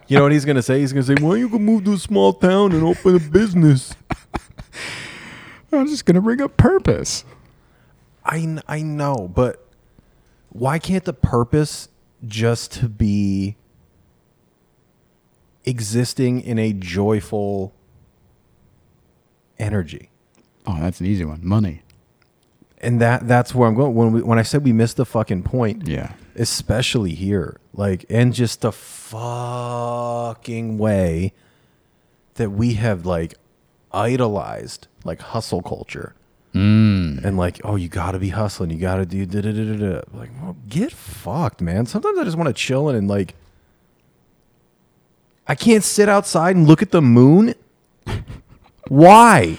you 0.08 0.16
know 0.16 0.24
what 0.24 0.32
he's 0.32 0.44
gonna 0.44 0.60
say? 0.60 0.80
He's 0.80 0.92
gonna 0.92 1.04
say, 1.04 1.14
"Why 1.14 1.20
don't 1.30 1.38
you 1.38 1.48
go 1.48 1.60
move 1.60 1.84
to 1.84 1.92
a 1.92 1.98
small 1.98 2.32
town 2.32 2.72
and 2.72 2.82
open 2.82 3.14
a 3.14 3.20
business?" 3.20 3.94
I'm 5.72 5.86
just 5.86 6.04
gonna 6.04 6.20
bring 6.20 6.40
up 6.40 6.56
purpose. 6.56 7.24
I 8.24 8.58
I 8.66 8.82
know, 8.82 9.30
but 9.32 9.64
why 10.50 10.78
can't 10.78 11.04
the 11.04 11.12
purpose 11.12 11.88
just 12.26 12.72
to 12.74 12.88
be 12.88 13.56
existing 15.64 16.40
in 16.40 16.58
a 16.58 16.72
joyful 16.72 17.72
energy? 19.58 20.10
Oh, 20.66 20.78
that's 20.80 21.00
an 21.00 21.06
easy 21.06 21.24
one. 21.24 21.40
Money. 21.42 21.82
And 22.82 23.00
that 23.00 23.28
that's 23.28 23.54
where 23.54 23.68
I'm 23.68 23.74
going. 23.74 23.94
When 23.94 24.12
we, 24.12 24.22
when 24.22 24.38
I 24.38 24.42
said 24.42 24.64
we 24.64 24.72
missed 24.72 24.96
the 24.96 25.04
fucking 25.04 25.42
point, 25.42 25.86
Yeah. 25.86 26.12
especially 26.34 27.14
here, 27.14 27.58
like, 27.74 28.06
and 28.08 28.32
just 28.32 28.62
the 28.62 28.72
fucking 28.72 29.18
way 30.78 31.32
that 32.34 32.50
we 32.50 32.74
have 32.74 33.04
like 33.04 33.34
idolized 33.92 34.86
like 35.04 35.20
hustle 35.20 35.60
culture. 35.62 36.14
Mm. 36.54 37.24
and 37.24 37.36
like, 37.36 37.60
oh, 37.62 37.76
you 37.76 37.88
got 37.88 38.12
to 38.12 38.18
be 38.18 38.30
hustling. 38.30 38.70
You 38.70 38.78
got 38.78 38.96
to 38.96 39.06
do 39.06 39.24
da 39.24 39.40
da 39.40 39.52
da 39.52 39.64
da 39.64 39.76
da. 39.76 40.00
Like, 40.12 40.30
well, 40.42 40.56
get 40.68 40.90
fucked, 40.92 41.60
man. 41.60 41.86
Sometimes 41.86 42.18
I 42.18 42.24
just 42.24 42.36
want 42.36 42.48
to 42.48 42.52
chill 42.52 42.88
and 42.88 43.06
like, 43.06 43.34
I 45.46 45.54
can't 45.54 45.84
sit 45.84 46.08
outside 46.08 46.56
and 46.56 46.66
look 46.66 46.82
at 46.82 46.90
the 46.90 47.02
moon. 47.02 47.54
Why? 48.88 49.58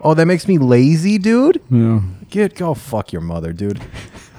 Oh, 0.00 0.14
that 0.14 0.26
makes 0.26 0.48
me 0.48 0.58
lazy, 0.58 1.18
dude. 1.18 1.62
Yeah. 1.70 2.00
Get 2.30 2.56
go 2.56 2.74
fuck 2.74 3.12
your 3.12 3.22
mother, 3.22 3.52
dude. 3.52 3.80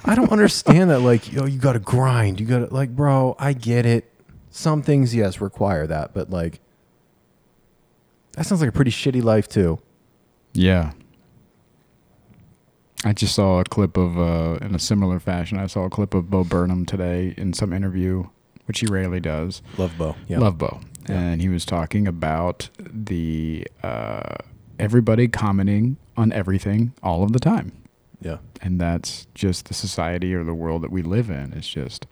I 0.04 0.14
don't 0.14 0.30
understand 0.30 0.90
that. 0.90 1.00
Like, 1.00 1.32
yo, 1.32 1.46
you 1.46 1.58
got 1.58 1.72
to 1.72 1.78
grind. 1.80 2.38
You 2.40 2.46
got 2.46 2.58
to 2.60 2.74
like, 2.74 2.94
bro. 2.94 3.36
I 3.38 3.52
get 3.54 3.86
it. 3.86 4.12
Some 4.50 4.82
things, 4.82 5.14
yes, 5.14 5.40
require 5.40 5.86
that, 5.86 6.14
but 6.14 6.30
like, 6.30 6.60
that 8.32 8.46
sounds 8.46 8.62
like 8.62 8.70
a 8.70 8.72
pretty 8.72 8.90
shitty 8.90 9.22
life 9.22 9.48
too. 9.48 9.78
Yeah. 10.54 10.92
I 13.06 13.12
just 13.12 13.34
saw 13.34 13.60
a 13.60 13.64
clip 13.64 13.96
of, 13.96 14.18
uh, 14.18 14.58
in 14.60 14.74
a 14.74 14.78
similar 14.78 15.20
fashion, 15.20 15.58
I 15.58 15.66
saw 15.68 15.84
a 15.84 15.90
clip 15.90 16.12
of 16.12 16.28
Bo 16.28 16.42
Burnham 16.42 16.84
today 16.84 17.34
in 17.36 17.52
some 17.52 17.72
interview, 17.72 18.24
which 18.66 18.80
he 18.80 18.86
rarely 18.86 19.20
does. 19.20 19.62
Love 19.78 19.92
Bo. 19.96 20.16
Yeah. 20.26 20.40
Love 20.40 20.58
Bo. 20.58 20.80
Yeah. 21.08 21.20
And 21.20 21.40
he 21.40 21.48
was 21.48 21.64
talking 21.64 22.08
about 22.08 22.68
the 22.78 23.66
uh, 23.82 24.34
everybody 24.78 25.28
commenting 25.28 25.98
on 26.16 26.32
everything 26.32 26.94
all 27.02 27.22
of 27.22 27.32
the 27.32 27.38
time. 27.38 27.72
Yeah. 28.20 28.38
And 28.60 28.80
that's 28.80 29.26
just 29.34 29.66
the 29.68 29.74
society 29.74 30.34
or 30.34 30.42
the 30.42 30.54
world 30.54 30.82
that 30.82 30.90
we 30.90 31.02
live 31.02 31.30
in. 31.30 31.52
It's 31.52 31.68
just 31.68 32.06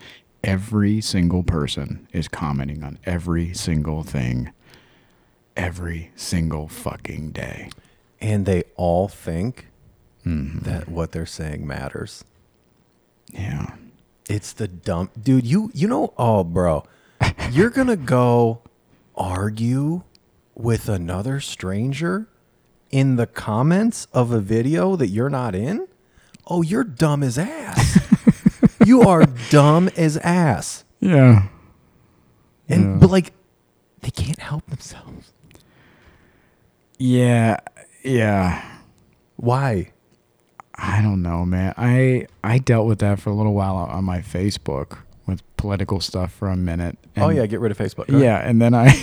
every 0.45 1.01
single 1.01 1.43
person 1.43 2.07
is 2.13 2.29
commenting 2.29 2.85
on 2.85 2.99
every 3.05 3.53
single 3.53 4.03
thing 4.05 4.53
every 5.57 6.11
single 6.17 6.67
fucking 6.69 7.31
day. 7.31 7.71
and 8.21 8.45
they 8.47 8.63
all 8.77 9.07
think 9.09 9.67
Mhm. 10.25 10.63
that 10.63 10.89
what 10.89 11.13
they're 11.13 11.27
saying 11.27 11.67
matters. 11.67 12.25
Yeah. 13.33 13.75
It's 14.29 14.53
the 14.53 14.69
dumb 14.69 15.11
dude. 15.21 15.47
You 15.47 15.71
you 15.75 15.87
know 15.89 16.15
oh 16.17 16.45
bro, 16.45 16.85
you're 17.51 17.71
gonna 17.71 17.97
go 17.97 18.63
argue 19.15 20.03
with 20.55 20.89
another 20.89 21.41
stranger 21.41 22.27
in 22.91 23.17
the 23.17 23.27
comments 23.27 24.07
of 24.15 24.31
a 24.33 24.41
video 24.41 24.97
that 24.97 25.09
you're 25.09 25.29
not 25.31 25.55
in. 25.55 25.87
Oh, 26.47 26.63
you're 26.63 26.85
dumb 26.85 27.23
as 27.23 27.37
ass. 27.39 27.99
you 28.87 29.03
are 29.03 29.27
dumb 29.51 29.89
as 29.97 30.17
ass. 30.19 30.85
Yeah. 31.01 31.49
And 32.69 32.83
Yeah. 32.85 32.97
but 33.01 33.11
like 33.11 33.33
they 34.01 34.11
can't 34.11 34.39
help 34.39 34.65
themselves. 34.67 35.33
Yeah. 36.99 37.59
Yeah. 38.03 38.63
Why? 39.37 39.91
I 40.77 41.03
don't 41.03 41.23
know, 41.23 41.45
man. 41.45 41.75
I 41.77 42.27
I 42.43 42.59
dealt 42.59 42.87
with 42.87 42.99
that 43.01 43.21
for 43.21 43.31
a 43.31 43.35
little 43.35 43.55
while 43.55 43.77
on 43.77 44.05
my 44.05 44.19
Facebook 44.19 44.99
with 45.27 45.43
political 45.57 46.01
stuff 46.01 46.33
for 46.33 46.49
a 46.49 46.57
minute. 46.57 46.99
oh 47.17 47.29
yeah, 47.31 47.47
get 47.47 47.61
rid 47.61 47.71
of 47.73 47.79
Facebook. 47.79 48.09
Ahead. 48.09 48.21
Yeah, 48.21 48.39
and 48.39 48.61
then 48.61 48.75
I 48.75 48.95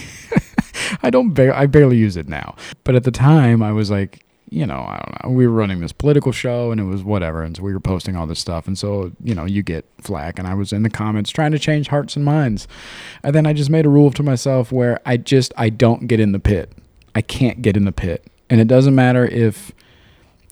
I 1.04 1.10
don't 1.10 1.34
ba- 1.34 1.58
I 1.58 1.66
barely 1.68 1.98
use 1.98 2.18
it 2.18 2.28
now. 2.28 2.56
But 2.84 2.96
at 2.96 3.04
the 3.04 3.12
time 3.12 3.64
I 3.64 3.72
was 3.72 3.90
like, 3.90 4.26
you 4.50 4.66
know, 4.66 4.80
I 4.80 4.98
don't 5.06 5.24
know. 5.24 5.36
We 5.38 5.48
were 5.48 5.54
running 5.54 5.80
this 5.80 5.94
political 5.94 6.34
show 6.34 6.72
and 6.72 6.80
it 6.82 6.84
was 6.84 7.04
whatever 7.04 7.42
and 7.42 7.56
so 7.56 7.64
we 7.64 7.74
were 7.74 7.80
posting 7.80 8.18
all 8.18 8.28
this 8.28 8.40
stuff 8.40 8.68
and 8.68 8.78
so, 8.78 9.12
you 9.24 9.34
know, 9.34 9.46
you 9.46 9.64
get 9.64 9.86
flack 10.02 10.38
and 10.38 10.48
I 10.48 10.54
was 10.54 10.74
in 10.74 10.84
the 10.84 10.90
comments 10.90 11.30
trying 11.32 11.52
to 11.54 11.60
change 11.60 11.88
hearts 11.88 12.18
and 12.18 12.26
minds. 12.26 12.68
And 13.24 13.34
then 13.34 13.46
I 13.46 13.54
just 13.54 13.70
made 13.70 13.86
a 13.86 13.90
rule 13.90 14.12
to 14.12 14.24
myself 14.24 14.72
where 14.72 15.00
I 15.06 15.16
just 15.16 15.54
I 15.58 15.70
don't 15.70 16.08
get 16.08 16.20
in 16.20 16.34
the 16.34 16.40
pit. 16.40 16.72
I 17.16 17.22
can't 17.22 17.62
get 17.62 17.78
in 17.78 17.86
the 17.86 17.92
pit. 17.94 18.26
And 18.50 18.60
it 18.60 18.68
doesn't 18.68 18.94
matter 18.94 19.26
if 19.26 19.72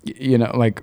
you 0.05 0.37
know, 0.37 0.51
like 0.55 0.81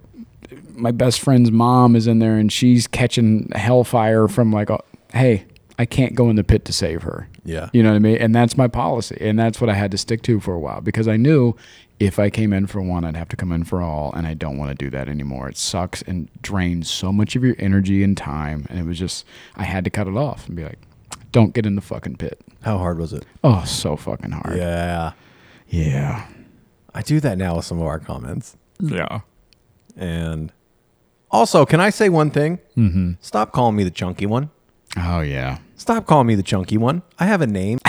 my 0.74 0.90
best 0.90 1.20
friend's 1.20 1.50
mom 1.50 1.96
is 1.96 2.06
in 2.06 2.18
there 2.18 2.36
and 2.36 2.52
she's 2.52 2.86
catching 2.86 3.50
hellfire 3.54 4.28
from 4.28 4.52
like, 4.52 4.70
a, 4.70 4.80
hey, 5.12 5.46
I 5.78 5.84
can't 5.84 6.14
go 6.14 6.30
in 6.30 6.36
the 6.36 6.44
pit 6.44 6.64
to 6.66 6.72
save 6.72 7.02
her. 7.02 7.28
Yeah. 7.44 7.68
You 7.72 7.82
know 7.82 7.90
what 7.90 7.96
I 7.96 8.00
mean? 8.00 8.16
And 8.16 8.34
that's 8.34 8.56
my 8.56 8.68
policy. 8.68 9.16
And 9.20 9.38
that's 9.38 9.60
what 9.60 9.68
I 9.70 9.74
had 9.74 9.90
to 9.90 9.98
stick 9.98 10.22
to 10.22 10.40
for 10.40 10.54
a 10.54 10.58
while 10.58 10.80
because 10.80 11.06
I 11.06 11.16
knew 11.16 11.54
if 12.00 12.18
I 12.18 12.30
came 12.30 12.52
in 12.52 12.66
for 12.66 12.80
one, 12.82 13.04
I'd 13.04 13.16
have 13.16 13.28
to 13.30 13.36
come 13.36 13.52
in 13.52 13.64
for 13.64 13.80
all. 13.80 14.12
And 14.14 14.26
I 14.26 14.34
don't 14.34 14.58
want 14.58 14.70
to 14.70 14.74
do 14.74 14.90
that 14.90 15.08
anymore. 15.08 15.48
It 15.48 15.56
sucks 15.56 16.02
and 16.02 16.28
drains 16.42 16.90
so 16.90 17.12
much 17.12 17.36
of 17.36 17.44
your 17.44 17.56
energy 17.58 18.02
and 18.02 18.16
time. 18.16 18.66
And 18.68 18.78
it 18.78 18.84
was 18.84 18.98
just, 18.98 19.24
I 19.56 19.64
had 19.64 19.84
to 19.84 19.90
cut 19.90 20.06
it 20.06 20.16
off 20.16 20.46
and 20.46 20.56
be 20.56 20.64
like, 20.64 20.78
don't 21.32 21.52
get 21.52 21.66
in 21.66 21.74
the 21.74 21.82
fucking 21.82 22.16
pit. 22.16 22.40
How 22.62 22.78
hard 22.78 22.98
was 22.98 23.12
it? 23.12 23.26
Oh, 23.44 23.64
so 23.64 23.96
fucking 23.96 24.32
hard. 24.32 24.56
Yeah. 24.56 25.12
Yeah. 25.68 26.26
I 26.94 27.02
do 27.02 27.20
that 27.20 27.36
now 27.36 27.56
with 27.56 27.66
some 27.66 27.78
of 27.78 27.86
our 27.86 27.98
comments. 27.98 28.56
Yeah. 28.80 29.20
And 29.96 30.52
also, 31.30 31.64
can 31.66 31.80
I 31.80 31.90
say 31.90 32.08
one 32.08 32.30
thing? 32.30 32.58
Mm-hmm. 32.76 33.12
Stop 33.20 33.52
calling 33.52 33.74
me 33.76 33.84
the 33.84 33.90
chunky 33.90 34.26
one. 34.26 34.50
Oh, 34.96 35.20
yeah. 35.20 35.58
Stop 35.76 36.06
calling 36.06 36.26
me 36.26 36.34
the 36.34 36.42
chunky 36.42 36.76
one. 36.78 37.02
I 37.18 37.26
have 37.26 37.40
a 37.40 37.46
name. 37.46 37.78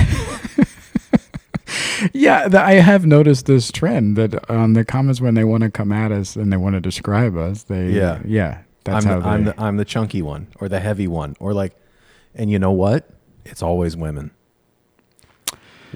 Yeah, 2.13 2.47
I 2.53 2.73
have 2.73 3.05
noticed 3.07 3.47
this 3.47 3.71
trend 3.71 4.15
that 4.17 4.49
on 4.51 4.73
the 4.73 4.85
comments 4.85 5.19
when 5.19 5.33
they 5.33 5.43
want 5.43 5.63
to 5.63 5.71
come 5.71 5.91
at 5.91 6.11
us 6.11 6.35
and 6.35 6.53
they 6.53 6.57
want 6.57 6.75
to 6.75 6.79
describe 6.79 7.35
us, 7.35 7.63
they 7.63 7.89
Yeah. 7.89 8.19
yeah, 8.23 8.59
that's 8.83 9.03
I'm 9.05 9.11
how 9.11 9.17
the, 9.17 9.23
they. 9.23 9.29
I'm 9.29 9.43
the 9.45 9.61
I'm 9.61 9.77
the 9.77 9.85
chunky 9.85 10.21
one 10.21 10.47
or 10.61 10.69
the 10.69 10.79
heavy 10.79 11.07
one 11.07 11.35
or 11.39 11.53
like, 11.53 11.75
and 12.35 12.51
you 12.51 12.59
know 12.59 12.71
what? 12.71 13.09
It's 13.45 13.63
always 13.63 13.97
women. 13.97 14.29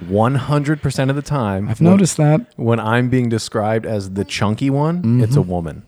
One 0.08 0.34
hundred 0.34 0.82
percent 0.82 1.08
of 1.08 1.16
the 1.16 1.22
time, 1.22 1.68
I've 1.68 1.80
when- 1.80 1.90
noticed 1.90 2.16
that. 2.16 2.52
when 2.56 2.80
I'm 2.80 3.08
being 3.08 3.28
described 3.28 3.86
as 3.86 4.10
the 4.10 4.24
chunky 4.24 4.70
one, 4.70 5.22
it's 5.22 5.36
a 5.36 5.42
woman. 5.42 5.84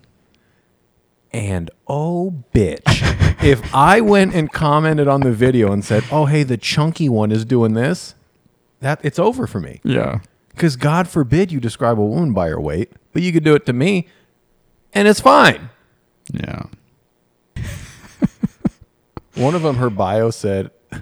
And 1.34 1.68
oh, 1.88 2.44
bitch. 2.54 3.42
if 3.42 3.74
I 3.74 4.00
went 4.00 4.34
and 4.34 4.52
commented 4.52 5.08
on 5.08 5.22
the 5.22 5.32
video 5.32 5.72
and 5.72 5.84
said, 5.84 6.04
oh, 6.12 6.26
hey, 6.26 6.44
the 6.44 6.56
chunky 6.56 7.08
one 7.08 7.32
is 7.32 7.44
doing 7.44 7.74
this, 7.74 8.14
that 8.78 9.00
it's 9.02 9.18
over 9.18 9.48
for 9.48 9.58
me. 9.58 9.80
Yeah. 9.82 10.20
Because 10.50 10.76
God 10.76 11.08
forbid 11.08 11.50
you 11.50 11.58
describe 11.58 11.98
a 11.98 12.04
woman 12.04 12.32
by 12.32 12.48
her 12.50 12.60
weight, 12.60 12.92
but 13.12 13.22
you 13.22 13.32
could 13.32 13.42
do 13.42 13.56
it 13.56 13.66
to 13.66 13.72
me 13.72 14.06
and 14.92 15.08
it's 15.08 15.20
fine. 15.20 15.70
Yeah. 16.32 16.66
One 19.34 19.56
of 19.56 19.62
them, 19.62 19.76
her 19.76 19.90
bio 19.90 20.30
said, 20.30 20.70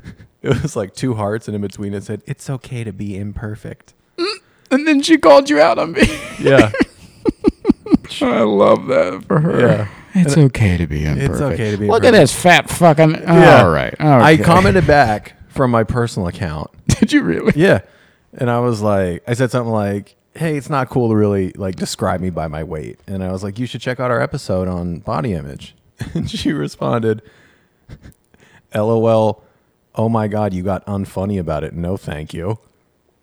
it 0.42 0.62
was 0.62 0.74
like 0.74 0.94
two 0.94 1.14
hearts, 1.14 1.46
and 1.46 1.54
in 1.54 1.60
between 1.60 1.92
it 1.92 2.04
said, 2.04 2.22
it's 2.26 2.48
okay 2.48 2.82
to 2.84 2.92
be 2.92 3.18
imperfect. 3.18 3.92
Mm, 4.16 4.36
and 4.70 4.88
then 4.88 5.02
she 5.02 5.18
called 5.18 5.50
you 5.50 5.60
out 5.60 5.78
on 5.78 5.92
me. 5.92 6.02
Yeah. 6.40 6.72
I 8.22 8.40
love 8.40 8.86
that 8.86 9.24
for 9.26 9.40
her. 9.40 9.60
Yeah. 9.60 9.88
Uh, 10.14 10.20
it's 10.20 10.36
okay 10.36 10.76
to 10.76 10.86
be 10.86 11.04
imperfect. 11.04 11.40
okay 11.40 11.70
to 11.70 11.76
be 11.76 11.88
Look 11.88 12.04
at 12.04 12.12
this 12.12 12.34
fat 12.34 12.68
fucking. 12.68 13.12
Yeah. 13.12 13.62
All 13.62 13.70
right. 13.70 13.94
I 14.00 14.36
commented 14.36 14.86
back 14.86 15.34
from 15.48 15.70
my 15.70 15.84
personal 15.84 16.28
account 16.28 16.70
Did 16.86 17.12
you 17.12 17.22
really? 17.22 17.52
Yeah. 17.56 17.80
And 18.34 18.50
I 18.50 18.60
was 18.60 18.80
like, 18.80 19.22
I 19.26 19.34
said 19.34 19.50
something 19.50 19.72
like, 19.72 20.16
"Hey, 20.34 20.56
it's 20.56 20.70
not 20.70 20.88
cool 20.88 21.08
to 21.10 21.16
really 21.16 21.50
like 21.52 21.76
describe 21.76 22.20
me 22.20 22.30
by 22.30 22.48
my 22.48 22.62
weight." 22.64 22.98
And 23.06 23.22
I 23.22 23.30
was 23.32 23.42
like, 23.42 23.58
"You 23.58 23.66
should 23.66 23.80
check 23.82 24.00
out 24.00 24.10
our 24.10 24.20
episode 24.20 24.68
on 24.68 25.00
body 25.00 25.34
image." 25.34 25.74
And 26.14 26.30
she 26.30 26.52
responded, 26.52 27.22
"LOL, 28.74 29.42
oh 29.94 30.08
my 30.08 30.28
god, 30.28 30.54
you 30.54 30.62
got 30.62 30.84
unfunny 30.86 31.38
about 31.38 31.64
it. 31.64 31.74
No, 31.74 31.96
thank 31.96 32.32
you." 32.32 32.58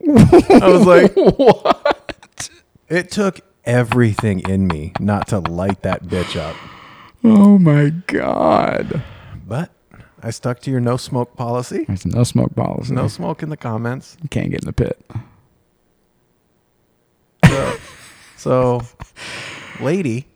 I 0.07 0.69
was 0.69 0.85
like, 0.85 1.13
what? 1.15 2.49
It 2.87 3.11
took 3.11 3.41
everything 3.65 4.41
in 4.49 4.67
me 4.67 4.93
not 4.99 5.27
to 5.29 5.39
light 5.39 5.81
that 5.81 6.03
bitch 6.03 6.39
up. 6.39 6.55
Oh 7.23 7.57
my 7.57 7.89
god. 8.07 9.01
But 9.47 9.71
I 10.21 10.31
stuck 10.31 10.59
to 10.61 10.71
your 10.71 10.79
no 10.79 10.95
smoke 10.97 11.35
policy. 11.35 11.85
There's 11.85 12.05
no 12.05 12.23
smoke 12.23 12.55
policy. 12.55 12.93
No 12.93 13.07
smoke 13.07 13.43
in 13.43 13.49
the 13.49 13.57
comments. 13.57 14.17
You 14.21 14.29
can't 14.29 14.51
get 14.51 14.61
in 14.61 14.67
the 14.67 14.73
pit. 14.73 15.03
So, 17.43 17.77
so 18.37 18.81
lady, 19.81 20.27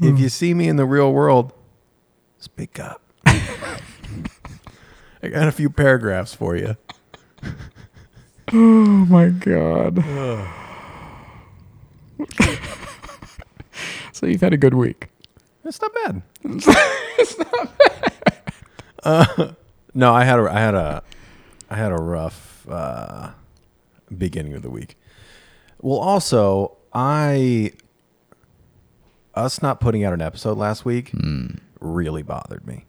if 0.00 0.10
hmm. 0.10 0.16
you 0.16 0.28
see 0.28 0.54
me 0.54 0.68
in 0.68 0.76
the 0.76 0.86
real 0.86 1.12
world, 1.12 1.52
speak 2.38 2.80
up. 2.80 3.02
I 3.26 3.80
got 5.28 5.48
a 5.48 5.52
few 5.52 5.70
paragraphs 5.70 6.34
for 6.34 6.56
you. 6.56 6.76
Oh 8.52 9.06
my 9.08 9.30
god. 9.30 9.96
so 14.12 14.26
you've 14.26 14.40
had 14.40 14.52
a 14.52 14.58
good 14.58 14.74
week. 14.74 15.08
It's 15.66 15.80
not 15.80 15.94
bad. 15.94 16.22
it's 17.18 17.38
not 17.38 17.78
bad. 17.78 18.12
Uh, 19.02 19.52
no, 19.94 20.14
I 20.14 20.24
had 20.24 20.38
a, 20.38 20.50
I 20.50 20.58
had 20.60 20.74
a, 20.74 21.02
I 21.70 21.76
had 21.76 21.92
a 21.92 21.96
rough 21.96 22.66
uh, 22.68 23.30
beginning 24.16 24.54
of 24.54 24.62
the 24.62 24.70
week. 24.70 24.96
Well, 25.80 25.98
also, 25.98 26.76
I, 26.92 27.72
us 29.34 29.62
not 29.62 29.80
putting 29.80 30.04
out 30.04 30.12
an 30.12 30.22
episode 30.22 30.56
last 30.58 30.84
week 30.84 31.12
really 31.80 32.22
bothered 32.22 32.66
me. 32.66 32.84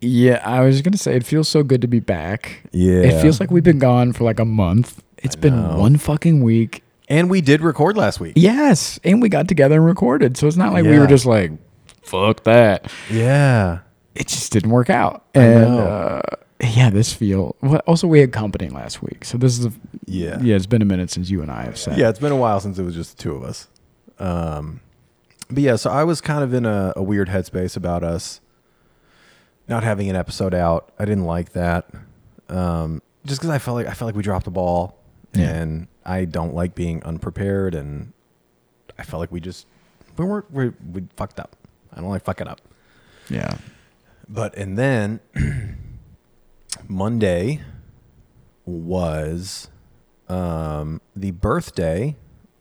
Yeah, 0.00 0.42
I 0.44 0.60
was 0.60 0.82
gonna 0.82 0.96
say 0.96 1.14
it 1.14 1.24
feels 1.24 1.48
so 1.48 1.62
good 1.62 1.80
to 1.82 1.86
be 1.86 2.00
back. 2.00 2.62
Yeah. 2.72 3.02
It 3.02 3.22
feels 3.22 3.38
like 3.38 3.50
we've 3.52 3.62
been 3.62 3.78
gone 3.78 4.12
for 4.12 4.24
like 4.24 4.40
a 4.40 4.44
month. 4.44 5.02
It's 5.18 5.36
been 5.36 5.76
one 5.76 5.96
fucking 5.96 6.42
week. 6.42 6.82
And 7.08 7.30
we 7.30 7.40
did 7.40 7.60
record 7.60 7.96
last 7.96 8.18
week. 8.18 8.32
Yes, 8.34 8.98
and 9.04 9.22
we 9.22 9.28
got 9.28 9.46
together 9.46 9.76
and 9.76 9.84
recorded. 9.84 10.36
So 10.36 10.48
it's 10.48 10.56
not 10.56 10.72
like 10.72 10.84
we 10.84 10.98
were 10.98 11.06
just 11.06 11.26
like, 11.26 11.52
"Fuck 12.02 12.44
that." 12.44 12.90
Yeah. 13.10 13.80
It 14.14 14.28
just 14.28 14.52
didn't 14.52 14.70
work 14.70 14.90
out. 14.90 15.24
And 15.34 15.64
uh, 15.74 16.20
yeah, 16.60 16.90
this 16.90 17.12
feel. 17.14 17.56
Also, 17.86 18.06
we 18.06 18.20
had 18.20 18.30
company 18.32 18.68
last 18.68 19.02
week, 19.02 19.24
so 19.24 19.38
this 19.38 19.58
is 19.58 19.64
a, 19.66 19.72
Yeah. 20.04 20.38
yeah. 20.42 20.54
It's 20.56 20.66
been 20.66 20.82
a 20.82 20.86
minute 20.86 21.10
since 21.10 21.30
you 21.30 21.40
and 21.42 21.50
I 21.50 21.62
have 21.64 21.78
said. 21.78 21.96
Yeah, 21.98 22.10
it's 22.10 22.18
been 22.18 22.32
a 22.32 22.36
while 22.36 22.60
since 22.60 22.78
it 22.78 22.82
was 22.82 22.94
just 22.94 23.16
the 23.16 23.22
two 23.22 23.34
of 23.34 23.42
us. 23.42 23.68
Um, 24.18 24.80
but 25.48 25.62
yeah, 25.62 25.76
so 25.76 25.90
I 25.90 26.04
was 26.04 26.20
kind 26.20 26.44
of 26.44 26.52
in 26.52 26.66
a, 26.66 26.92
a 26.94 27.02
weird 27.02 27.28
headspace 27.28 27.76
about 27.76 28.04
us 28.04 28.40
not 29.68 29.82
having 29.82 30.10
an 30.10 30.16
episode 30.16 30.54
out. 30.54 30.92
I 30.98 31.04
didn't 31.06 31.24
like 31.24 31.52
that, 31.52 31.88
um, 32.48 33.00
just 33.24 33.40
because 33.40 33.50
I 33.50 33.58
felt 33.58 33.76
like 33.76 33.86
I 33.86 33.92
felt 33.94 34.08
like 34.08 34.16
we 34.16 34.22
dropped 34.22 34.44
the 34.44 34.50
ball, 34.50 34.98
Yeah. 35.34 35.48
and 35.54 35.88
I 36.04 36.24
don't 36.26 36.54
like 36.54 36.74
being 36.74 37.02
unprepared, 37.04 37.74
and 37.74 38.12
I 38.98 39.04
felt 39.04 39.20
like 39.20 39.32
we 39.32 39.40
just 39.40 39.66
we 40.18 40.24
weren't 40.26 40.50
we, 40.52 40.68
we 40.92 41.04
fucked 41.16 41.40
up. 41.40 41.56
I 41.92 42.00
don't 42.00 42.10
like 42.10 42.24
fucking 42.24 42.48
up. 42.48 42.60
yeah. 43.28 43.56
But 44.28 44.56
and 44.56 44.78
then 44.78 45.20
Monday 46.88 47.60
was 48.64 49.68
um, 50.28 51.00
the 51.14 51.32
birthday 51.32 52.16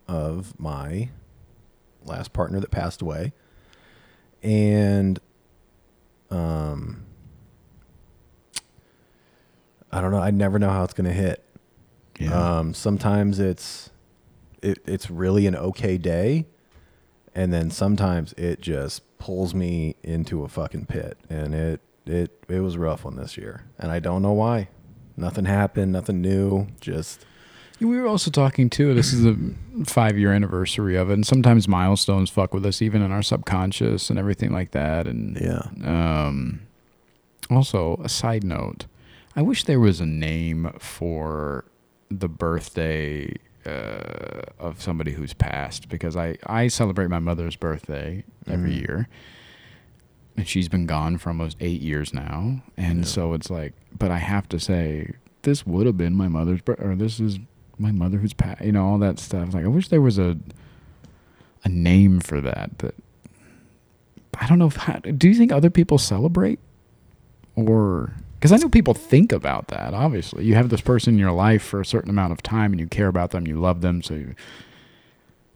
of 0.08 0.60
my 0.60 1.10
last 2.04 2.34
partner 2.34 2.60
that 2.60 2.72
passed 2.72 3.02
away, 3.02 3.32
and 4.44 5.20
um, 6.30 7.06
I 9.92 10.02
don't 10.02 10.12
know. 10.12 10.20
I 10.20 10.32
never 10.32 10.60
know 10.60 10.70
how 10.70 10.84
it's 10.84 10.94
gonna 10.94 11.14
hit. 11.14 11.44
Yeah. 12.20 12.60
Um, 12.60 12.74
sometimes 12.74 13.40
it's 13.40 13.92
it, 14.62 14.80
it's 14.86 15.10
really 15.10 15.48
an 15.48 15.56
okay 15.56 15.98
day, 15.98 16.48
and 17.36 17.54
then 17.54 17.70
sometimes 17.72 18.34
it 18.34 18.62
just 18.62 19.04
pulls 19.18 19.54
me 19.54 19.96
into 20.04 20.44
a 20.44 20.48
fucking 20.48 20.86
pit, 20.86 21.18
and 21.30 21.54
it 21.54 21.82
it 22.06 22.44
it 22.50 22.60
was 22.60 22.78
rough 22.78 23.06
one 23.06 23.16
this 23.16 23.38
year, 23.38 23.66
and 23.78 23.92
I 23.92 24.00
don't 24.00 24.22
know 24.22 24.34
why. 24.34 24.70
Nothing 25.18 25.46
happened, 25.46 25.92
nothing 25.92 26.22
new. 26.22 26.68
Just 26.80 27.26
We 27.80 27.98
were 28.00 28.08
also 28.08 28.32
talking 28.32 28.70
too. 28.70 28.94
This 28.94 29.14
is 29.14 29.26
a 29.26 29.36
five 29.86 30.18
year 30.18 30.34
anniversary 30.34 30.96
of 30.96 31.10
it, 31.10 31.14
and 31.14 31.26
sometimes 31.26 31.68
milestones 31.68 32.30
fuck 32.30 32.54
with 32.54 32.66
us, 32.66 32.82
even 32.82 33.02
in 33.02 33.12
our 33.12 33.22
subconscious 33.22 34.10
and 34.10 34.18
everything 34.18 34.52
like 34.52 34.72
that. 34.72 35.08
And 35.08 35.38
yeah, 35.40 35.68
um, 35.84 36.62
also 37.50 38.00
a 38.04 38.10
side 38.10 38.44
note, 38.44 38.86
I 39.36 39.42
wish 39.42 39.64
there 39.66 39.80
was 39.80 40.00
a 40.00 40.06
name 40.06 40.72
for 40.80 41.66
the 42.10 42.28
birthday 42.30 43.34
uh, 43.66 44.42
of 44.60 44.82
somebody 44.82 45.12
who's 45.12 45.34
passed 45.34 45.88
because 45.90 46.16
I 46.16 46.38
I 46.46 46.68
celebrate 46.68 47.10
my 47.10 47.20
mother's 47.20 47.56
birthday 47.56 48.24
every 48.48 48.72
Mhm. 48.72 48.80
year. 48.82 49.08
And 50.38 50.48
she's 50.48 50.70
been 50.70 50.86
gone 50.86 51.18
for 51.18 51.30
almost 51.30 51.58
eight 51.60 51.82
years 51.82 52.14
now, 52.14 52.64
and 52.78 53.00
Yeah. 53.00 53.06
so 53.06 53.34
it's 53.34 53.50
like, 53.50 53.74
but 53.98 54.12
I 54.12 54.18
have 54.18 54.48
to 54.50 54.60
say, 54.60 55.12
this 55.42 55.66
would 55.68 55.86
have 55.86 55.98
been 55.98 56.16
my 56.16 56.30
mother's 56.30 56.62
birthday, 56.62 56.86
or 56.86 56.96
this 56.96 57.20
is 57.20 57.38
my 57.78 57.92
mother 57.92 58.18
who's 58.18 58.34
passed, 58.34 58.62
you 58.64 58.72
know, 58.72 58.86
all 58.86 58.98
that 59.00 59.20
stuff. 59.20 59.54
Like, 59.54 59.66
I 59.66 59.68
wish 59.68 59.90
there 59.90 60.02
was 60.02 60.18
a 60.18 60.38
a 61.64 61.70
name 61.70 62.20
for 62.22 62.40
that. 62.42 62.78
That 62.80 62.96
I 64.40 64.48
don't 64.48 64.58
know. 64.58 64.68
If, 64.68 64.78
how, 64.78 65.00
do 65.00 65.28
you 65.28 65.36
think 65.36 65.52
other 65.52 65.70
people 65.70 65.98
celebrate, 66.00 66.60
or 67.56 68.14
because 68.42 68.52
I 68.52 68.58
know 68.58 68.70
people 68.70 68.96
think 68.96 69.32
about 69.32 69.68
that. 69.68 69.94
Obviously, 69.94 70.46
you 70.46 70.56
have 70.56 70.70
this 70.70 70.82
person 70.82 71.14
in 71.14 71.20
your 71.20 71.32
life 71.32 71.62
for 71.62 71.80
a 71.80 71.86
certain 71.86 72.10
amount 72.10 72.32
of 72.32 72.42
time, 72.42 72.74
and 72.74 72.80
you 72.80 72.88
care 72.88 73.08
about 73.08 73.30
them, 73.30 73.46
you 73.46 73.60
love 73.60 73.82
them, 73.82 74.02
so 74.02 74.16
you, 74.16 74.34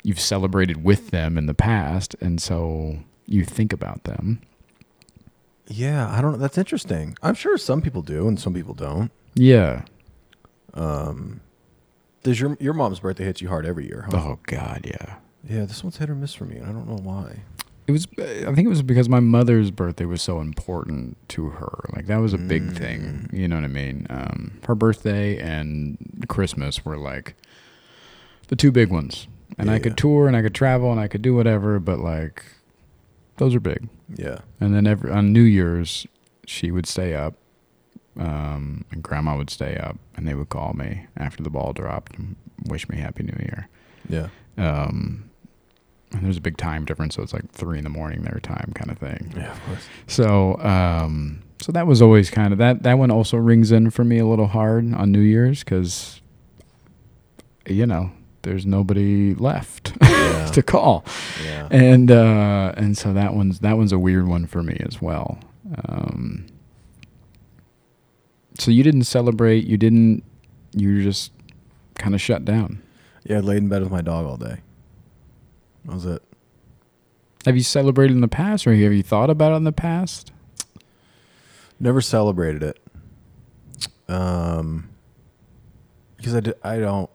you've 0.03 0.19
celebrated 0.19 0.83
with 0.83 1.09
them 1.09 1.35
in 1.35 1.47
the 1.47 1.55
past, 1.55 2.15
and 2.21 2.39
so 2.39 2.99
you 3.25 3.43
think 3.43 3.73
about 3.73 4.03
them. 4.03 4.39
yeah. 5.67 6.07
I 6.15 6.21
don't 6.21 6.33
know. 6.33 6.37
That's 6.37 6.59
interesting. 6.59 7.17
I'm 7.23 7.33
sure 7.33 7.57
some 7.57 7.81
people 7.81 8.03
do, 8.03 8.27
and 8.27 8.39
some 8.39 8.53
people 8.53 8.75
don't. 8.75 9.09
Yeah. 9.33 9.85
Um, 10.75 11.41
does 12.21 12.39
your 12.39 12.55
your 12.59 12.73
mom's 12.75 12.99
birthday 12.99 13.23
hit 13.25 13.41
you 13.41 13.47
hard 13.47 13.65
every 13.65 13.87
year? 13.87 14.05
Huh? 14.11 14.17
Oh 14.17 14.39
God, 14.43 14.81
yeah. 14.85 15.15
Yeah, 15.49 15.65
this 15.65 15.83
one's 15.83 15.97
hit 15.97 16.09
or 16.11 16.15
miss 16.15 16.35
for 16.35 16.45
me, 16.45 16.57
and 16.57 16.67
I 16.67 16.71
don't 16.71 16.87
know 16.87 17.01
why. 17.01 17.39
It 17.87 17.91
was. 17.91 18.07
I 18.17 18.51
think 18.53 18.65
it 18.65 18.67
was 18.67 18.81
because 18.81 19.07
my 19.07 19.19
mother's 19.19 19.69
birthday 19.69 20.05
was 20.05 20.21
so 20.21 20.39
important 20.41 21.17
to 21.29 21.49
her. 21.49 21.85
Like 21.95 22.07
that 22.07 22.17
was 22.17 22.33
a 22.33 22.37
big 22.37 22.75
thing. 22.75 23.29
You 23.31 23.47
know 23.47 23.55
what 23.55 23.63
I 23.63 23.67
mean? 23.67 24.07
Um, 24.09 24.59
her 24.65 24.73
birthday 24.73 25.37
and 25.37 26.25
Christmas 26.27 26.83
were 26.83 26.97
like 26.97 27.35
the 28.47 28.55
two 28.55 28.71
big 28.71 28.89
ones. 28.89 29.27
And 29.57 29.69
I 29.69 29.79
could 29.79 29.93
yeah. 29.93 29.97
tour 29.97 30.27
and 30.27 30.35
I 30.35 30.41
could 30.41 30.55
travel 30.55 30.91
and 30.91 30.99
I 30.99 31.07
could 31.07 31.21
do 31.21 31.33
whatever, 31.35 31.79
but 31.79 31.99
like 31.99 32.43
those 33.37 33.55
are 33.55 33.59
big. 33.59 33.87
Yeah, 34.15 34.39
And 34.59 34.73
then 34.73 34.87
every 34.87 35.11
on 35.11 35.33
New 35.33 35.41
Year's, 35.41 36.05
she 36.45 36.71
would 36.71 36.85
stay 36.85 37.13
up, 37.13 37.35
um, 38.17 38.85
and 38.91 39.01
Grandma 39.01 39.35
would 39.35 39.49
stay 39.49 39.77
up, 39.77 39.97
and 40.15 40.27
they 40.27 40.35
would 40.35 40.49
call 40.49 40.73
me 40.73 41.07
after 41.17 41.41
the 41.43 41.49
ball 41.49 41.73
dropped 41.73 42.17
and 42.17 42.35
wish 42.65 42.87
me 42.87 42.97
Happy 42.97 43.23
New 43.23 43.37
Year. 43.39 43.67
yeah, 44.07 44.27
Um, 44.57 45.29
there's 46.21 46.37
a 46.37 46.41
big 46.41 46.57
time 46.57 46.85
difference, 46.85 47.15
so 47.15 47.23
it's 47.23 47.33
like 47.33 47.49
three 47.51 47.77
in 47.77 47.83
the 47.83 47.89
morning 47.89 48.21
their 48.23 48.39
time, 48.41 48.71
kind 48.75 48.91
of 48.91 48.97
thing. 48.97 49.33
yeah. 49.35 49.51
Of 49.51 49.65
course. 49.65 49.87
So, 50.07 50.57
um, 50.59 51.41
so 51.61 51.71
that 51.71 51.87
was 51.87 52.01
always 52.01 52.29
kind 52.29 52.51
of 52.53 52.59
that. 52.59 52.83
That 52.83 52.97
one 52.97 53.11
also 53.11 53.37
rings 53.37 53.71
in 53.71 53.89
for 53.89 54.03
me 54.03 54.19
a 54.19 54.25
little 54.25 54.47
hard 54.47 54.93
on 54.93 55.11
New 55.11 55.19
Year's 55.21 55.63
because, 55.63 56.21
you 57.67 57.85
know, 57.85 58.11
there's 58.43 58.65
nobody 58.65 59.33
left 59.35 59.93
Yeah. 60.01 60.45
to 60.53 60.61
call, 60.61 61.03
Yeah. 61.43 61.67
and 61.71 62.11
uh, 62.11 62.73
and 62.77 62.97
so 62.97 63.13
that 63.13 63.33
one's 63.33 63.59
that 63.61 63.77
one's 63.77 63.91
a 63.91 63.97
weird 63.99 64.27
one 64.27 64.45
for 64.45 64.61
me 64.61 64.77
as 64.85 65.01
well. 65.01 65.39
Um, 65.87 66.45
so 68.59 68.69
you 68.71 68.83
didn't 68.83 69.03
celebrate. 69.05 69.65
You 69.65 69.77
didn't. 69.77 70.23
You 70.73 70.95
were 70.95 71.01
just 71.01 71.31
kind 71.95 72.13
of 72.13 72.21
shut 72.21 72.45
down. 72.45 72.81
Yeah, 73.23 73.37
I 73.37 73.39
laid 73.39 73.57
in 73.57 73.69
bed 73.69 73.81
with 73.81 73.91
my 73.91 74.01
dog 74.01 74.25
all 74.25 74.37
day. 74.37 74.57
That 75.85 75.93
was 75.93 76.05
it. 76.05 76.21
Have 77.45 77.55
you 77.55 77.63
celebrated 77.63 78.13
in 78.13 78.21
the 78.21 78.27
past, 78.27 78.65
or 78.65 78.73
have 78.73 78.93
you 78.93 79.03
thought 79.03 79.29
about 79.29 79.53
it 79.53 79.57
in 79.57 79.63
the 79.65 79.71
past? 79.71 80.31
Never 81.79 82.01
celebrated 82.01 82.63
it. 82.63 82.79
Um, 84.07 84.89
because 86.17 86.35
I, 86.35 86.39
d- 86.39 86.53
I 86.63 86.77
don't 86.79 87.09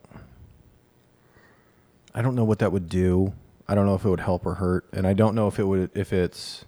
I 2.15 2.23
don't 2.23 2.35
know 2.35 2.45
what 2.45 2.59
that 2.61 2.73
would 2.73 2.89
do. 2.89 3.33
I 3.69 3.75
don't 3.75 3.87
know 3.87 3.95
if 3.95 4.05
it 4.05 4.09
would 4.09 4.21
help 4.21 4.45
or 4.45 4.55
hurt, 4.55 4.87
and 4.93 5.07
I 5.07 5.13
don't 5.15 5.35
know 5.35 5.47
if 5.49 5.59
it 5.59 5.65
would 5.65 5.91
if 5.95 6.13
it's 6.13 6.65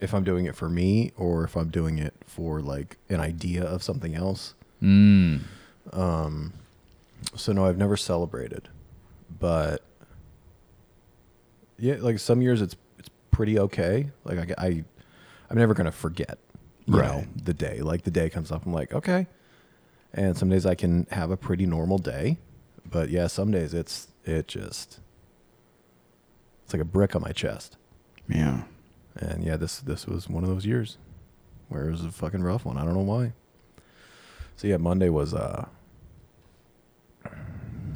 if 0.00 0.14
I'm 0.14 0.24
doing 0.24 0.46
it 0.46 0.56
for 0.56 0.68
me 0.68 1.12
or 1.16 1.44
if 1.44 1.56
I'm 1.56 1.68
doing 1.68 1.98
it 1.98 2.14
for 2.26 2.60
like 2.60 2.96
an 3.08 3.20
idea 3.20 3.62
of 3.62 3.82
something 3.82 4.14
else. 4.14 4.54
Mm. 4.82 5.42
Um, 5.92 6.52
so 7.36 7.52
no, 7.52 7.66
I've 7.66 7.76
never 7.76 7.96
celebrated, 7.96 8.68
but 9.38 9.82
yeah, 11.80 11.96
like 12.00 12.18
some 12.18 12.42
years 12.42 12.60
it's 12.62 12.76
it's 12.98 13.08
pretty 13.30 13.58
okay. 13.58 14.10
Like 14.24 14.50
I, 14.58 14.66
I 14.66 14.84
I'm 15.50 15.56
never 15.58 15.74
gonna 15.74 15.92
forget, 15.92 16.38
you 16.86 16.98
Right. 16.98 17.06
know, 17.08 17.24
the 17.42 17.54
day. 17.54 17.80
Like 17.80 18.02
the 18.02 18.10
day 18.10 18.30
comes 18.30 18.52
up, 18.52 18.64
I'm 18.66 18.72
like, 18.72 18.92
okay. 18.92 19.26
And 20.12 20.36
some 20.36 20.48
days 20.48 20.66
I 20.66 20.74
can 20.74 21.06
have 21.10 21.30
a 21.30 21.36
pretty 21.36 21.66
normal 21.66 21.98
day, 21.98 22.38
but 22.88 23.10
yeah, 23.10 23.26
some 23.26 23.50
days 23.50 23.74
it's 23.74 24.08
it 24.24 24.48
just 24.48 25.00
it's 26.64 26.72
like 26.74 26.82
a 26.82 26.84
brick 26.84 27.14
on 27.16 27.22
my 27.22 27.32
chest. 27.32 27.76
Yeah. 28.28 28.62
And 29.16 29.42
yeah, 29.44 29.56
this 29.56 29.80
this 29.80 30.06
was 30.06 30.28
one 30.28 30.44
of 30.44 30.50
those 30.50 30.66
years 30.66 30.98
where 31.68 31.88
it 31.88 31.90
was 31.92 32.04
a 32.04 32.10
fucking 32.12 32.42
rough 32.42 32.64
one. 32.64 32.76
I 32.76 32.84
don't 32.84 32.94
know 32.94 33.00
why. 33.00 33.32
So 34.56 34.66
yeah, 34.68 34.76
Monday 34.76 35.08
was 35.08 35.32
uh 35.34 35.66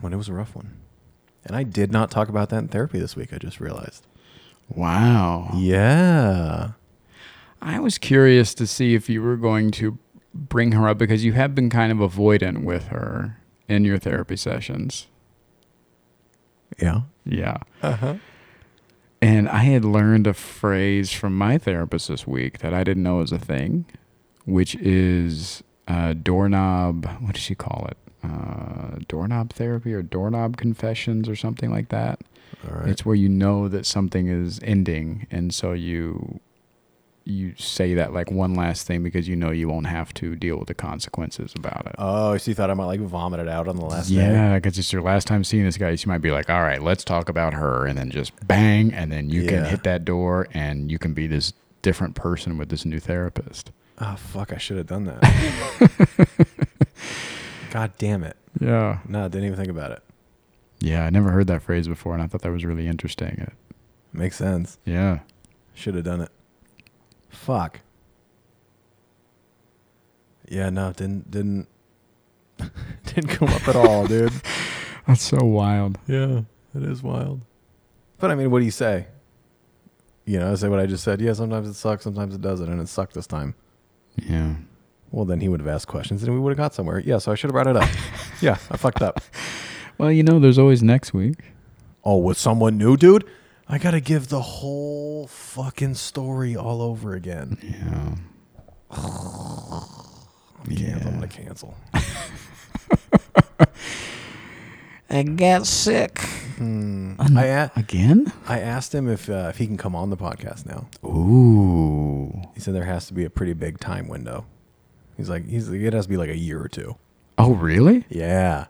when 0.01 0.13
it 0.13 0.17
was 0.17 0.29
a 0.29 0.33
rough 0.33 0.55
one. 0.55 0.77
And 1.45 1.55
I 1.55 1.63
did 1.63 1.93
not 1.93 2.11
talk 2.11 2.29
about 2.29 2.49
that 2.51 2.59
in 2.59 2.69
therapy 2.69 2.99
this 2.99 3.17
week, 3.17 3.33
I 3.33 3.39
just 3.39 3.61
realized. 3.61 4.07
Wow. 4.69 5.51
Yeah. 5.55 6.71
I 7.61 7.79
was 7.81 7.99
curious 7.99 8.55
to 8.55 8.67
see 8.67 8.95
if 8.95 9.09
you 9.09 9.23
were 9.23 9.37
going 9.37 9.71
to 9.73 9.99
bring 10.33 10.73
her 10.73 10.89
up 10.89 10.99
because 10.99 11.25
you 11.25 11.33
have 11.33 11.55
been 11.55 11.71
kind 11.71 11.93
of 11.93 11.99
avoidant 11.99 12.65
with 12.65 12.89
her 12.89 13.39
in 13.69 13.85
your 13.85 13.99
therapy 13.99 14.37
sessions. 14.37 15.07
Yeah. 16.79 17.03
Yeah. 17.25 17.59
Uh-huh. 17.83 18.17
And 19.23 19.49
I 19.49 19.65
had 19.65 19.85
learned 19.85 20.27
a 20.27 20.35
phrase 20.35 21.13
from 21.13 21.37
my 21.37 21.57
therapist 21.57 22.09
this 22.09 22.27
week 22.27 22.59
that 22.59 22.75
I 22.75 22.85
didn't 22.85 23.03
know 23.03 23.17
was 23.17 23.33
a 23.33 23.39
thing, 23.39 23.87
which 24.45 24.75
is 24.77 25.63
uh, 25.89 26.13
doorknob. 26.13 27.07
What 27.21 27.35
does 27.35 27.43
she 27.43 27.55
call 27.55 27.87
it? 27.91 27.97
Uh, 28.25 28.99
doorknob 29.09 29.53
therapy 29.53 29.93
or 29.93 30.03
doorknob 30.03 30.57
confessions 30.57 31.29
or 31.29 31.37
something 31.37 31.71
like 31.71 31.89
that. 31.91 32.21
All 32.67 32.79
right. 32.79 32.89
It's 32.89 33.05
where 33.05 33.15
you 33.17 33.29
know 33.29 33.69
that 33.69 33.85
something 33.85 34.29
is 34.29 34.61
ending, 34.63 35.27
and 35.31 35.53
so 35.53 35.73
you 35.73 36.41
you 37.27 37.55
say 37.57 37.95
that 37.95 38.13
like 38.13 38.31
one 38.31 38.55
last 38.55 38.87
thing 38.87 39.03
because 39.03 39.27
you 39.27 39.35
know 39.35 39.51
you 39.51 39.69
won't 39.69 39.87
have 39.87 40.13
to 40.15 40.37
deal 40.37 40.59
with 40.59 40.69
the 40.69 40.75
consequences 40.75 41.55
about 41.57 41.87
it. 41.87 41.95
oh, 41.99 42.37
so 42.37 42.51
you 42.51 42.55
thought 42.55 42.71
I 42.71 42.75
might 42.75 42.85
like 42.85 43.01
vomit 43.01 43.41
it 43.41 43.49
out 43.49 43.67
on 43.67 43.77
the 43.77 43.85
last 43.85 44.09
day? 44.09 44.17
Yeah, 44.17 44.57
because 44.57 44.79
it's 44.79 44.93
your 44.93 45.03
last 45.03 45.27
time 45.27 45.43
seeing 45.43 45.65
this 45.65 45.79
guy. 45.79 45.95
So 45.97 46.07
you 46.07 46.13
might 46.13 46.21
be 46.21 46.31
like, 46.31 46.51
all 46.51 46.61
right, 46.63 46.83
let's 46.83 47.03
talk 47.05 47.29
about 47.29 47.55
her. 47.55 47.87
And 47.87 47.97
then 47.99 48.11
just 48.11 48.33
bang. 48.47 48.93
And 48.93 49.11
then 49.11 49.31
you 49.31 49.47
can 49.47 49.65
hit 49.65 49.85
that 49.85 50.05
door 50.05 50.49
and 50.53 50.91
you 50.91 50.99
can 50.99 51.15
be 51.15 51.27
this 51.27 51.53
different 51.83 52.15
person 52.15 52.59
with 52.59 52.69
this 52.69 52.85
new 52.85 53.01
therapist. 53.01 53.71
Oh 53.99 54.17
fuck, 54.17 54.53
I 54.53 54.59
should 54.59 54.77
have 54.77 54.87
done 54.87 55.05
that. 55.05 56.29
God 57.75 57.93
damn 57.99 58.23
it. 58.23 58.37
Yeah. 58.61 59.01
No, 59.09 59.29
didn't 59.29 59.47
even 59.47 59.57
think 59.57 59.69
about 59.69 59.91
it. 59.91 60.01
Yeah. 60.79 61.05
I 61.05 61.11
never 61.11 61.33
heard 61.33 61.49
that 61.49 61.61
phrase 61.61 61.89
before. 61.89 62.15
And 62.15 62.23
I 62.23 62.29
thought 62.29 62.43
that 62.43 62.53
was 62.53 62.65
really 62.65 62.87
interesting. 62.87 63.31
It, 63.41 63.53
Makes 64.13 64.37
sense. 64.37 64.79
yeah. 64.85 65.19
Should 65.75 65.97
have 65.97 66.05
done 66.05 66.21
it. 66.21 66.31
Fuck. 67.31 67.81
Yeah, 70.49 70.71
no, 70.71 70.93
didn't 70.93 71.33
didn't 71.33 71.67
didn't 73.07 73.31
come 73.31 73.49
up 73.49 73.67
at 73.67 73.75
all, 73.75 74.07
dude. 74.07 74.31
That's 75.09 75.23
so 75.23 75.39
wild. 75.45 75.99
Yeah, 76.07 76.43
it 76.77 76.83
is 76.85 77.03
wild. 77.03 77.41
But 78.19 78.31
I 78.31 78.37
mean, 78.37 78.53
what 78.53 78.61
do 78.61 78.67
you 78.67 78.71
say? 78.71 79.09
You 80.27 80.39
know, 80.39 80.53
I 80.53 80.55
say 80.55 80.69
what 80.69 80.79
I 80.79 80.87
just 80.87 81.03
said. 81.03 81.21
Yeah, 81.21 81.33
sometimes 81.33 81.67
it 81.69 81.75
sucks, 81.75 82.05
sometimes 82.05 82.37
it 82.37 82.41
doesn't, 82.41 82.71
and 82.71 82.81
it 82.81 82.89
sucked 82.89 83.15
this 83.15 83.27
time. 83.27 83.57
Yeah. 84.15 84.55
Well, 85.15 85.25
then 85.25 85.39
he 85.41 85.49
would 85.49 85.61
have 85.61 85.69
asked 85.69 85.87
questions, 85.87 86.25
and 86.25 86.35
we 86.35 86.41
would 86.41 86.51
have 86.51 86.57
got 86.57 86.75
somewhere. 86.75 86.99
Yeah, 86.99 87.19
so 87.19 87.31
I 87.31 87.37
should 87.37 87.47
have 87.49 87.53
brought 87.53 87.69
it 87.69 87.77
up. 87.77 87.89
yeah, 88.41 88.59
I 88.69 88.77
fucked 88.77 89.01
up. 89.01 89.21
Well, 89.97 90.11
you 90.11 90.25
know, 90.25 90.41
there's 90.41 90.59
always 90.59 90.83
next 90.83 91.15
week. 91.15 91.37
Oh, 92.03 92.17
with 92.19 92.37
someone 92.37 92.77
new, 92.77 92.97
dude? 92.97 93.25
I 93.69 93.79
gotta 93.79 94.01
give 94.01 94.27
the 94.29 94.41
whole 94.43 95.29
fucking 95.29 95.95
story 95.95 96.57
all 96.57 96.83
over 96.83 97.15
again. 97.15 97.59
Yeah. 97.63 98.17
I'm 98.91 100.67
I'm 100.67 101.15
gonna 101.15 101.29
cancel. 101.29 101.77
I 105.11 105.23
got 105.23 105.67
sick. 105.67 106.19
Hmm. 106.57 107.15
Un- 107.21 107.37
I 107.39 107.45
a- 107.47 107.71
Again? 107.77 108.33
I 108.49 108.59
asked 108.59 108.93
him 108.93 109.09
if 109.09 109.31
uh, 109.31 109.47
if 109.51 109.59
he 109.59 109.67
can 109.69 109.77
come 109.77 109.95
on 109.95 110.11
the 110.11 110.17
podcast 110.17 110.67
now. 110.67 110.89
Ooh. 111.09 112.33
He 112.55 112.61
said 112.61 112.75
there 112.75 112.85
has 112.85 113.07
to 113.07 113.15
be 113.15 113.25
a 113.25 113.31
pretty 113.31 113.53
big 113.53 113.79
time 113.79 114.09
window. 114.09 114.47
He's 115.17 115.29
like, 115.31 115.47
he's 115.49 115.69
like, 115.69 115.81
it 115.81 115.93
has 115.93 116.07
to 116.07 116.11
be 116.11 116.17
like 116.17 116.31
a 116.31 116.37
year 116.37 116.61
or 116.63 116.69
two. 116.69 116.97
Oh, 117.39 117.55
really? 117.55 118.05
Yeah, 118.09 118.67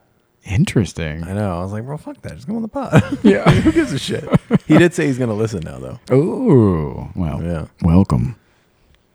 Interesting. 0.46 1.24
I 1.24 1.32
know. 1.32 1.58
I 1.58 1.62
was 1.62 1.72
like, 1.72 1.84
bro, 1.84 1.96
fuck 1.96 2.20
that. 2.20 2.34
Just 2.34 2.46
come 2.46 2.56
on 2.56 2.62
the 2.62 2.68
pod. 2.68 3.18
Yeah. 3.22 3.50
Who 3.62 3.72
gives 3.72 3.92
a 3.94 3.98
shit? 3.98 4.28
He 4.66 4.76
did 4.76 4.92
say 4.92 5.06
he's 5.06 5.16
gonna 5.18 5.32
listen 5.32 5.60
now, 5.64 5.78
though. 5.78 6.14
Ooh. 6.14 7.08
Well, 7.16 7.42
Yeah, 7.42 7.66
welcome. 7.80 8.36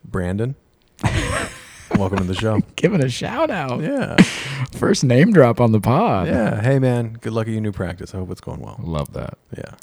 Brandon, 0.03 0.55
welcome 1.95 2.17
to 2.17 2.23
the 2.23 2.33
show. 2.33 2.61
Give 2.75 2.95
it 2.95 3.03
a 3.03 3.09
shout 3.09 3.51
out. 3.51 3.81
Yeah, 3.81 4.15
First 4.71 5.03
name 5.03 5.31
drop 5.31 5.61
on 5.61 5.71
the 5.71 5.79
pod. 5.79 6.25
yeah. 6.27 6.61
Hey, 6.61 6.79
man, 6.79 7.13
good 7.21 7.33
luck 7.33 7.45
at 7.45 7.51
your 7.53 7.61
new 7.61 7.71
practice. 7.71 8.15
I 8.15 8.17
hope 8.17 8.31
it's 8.31 8.41
going 8.41 8.61
well. 8.61 8.77
Love 8.81 9.13
that. 9.13 9.37
Yeah. 9.55 9.75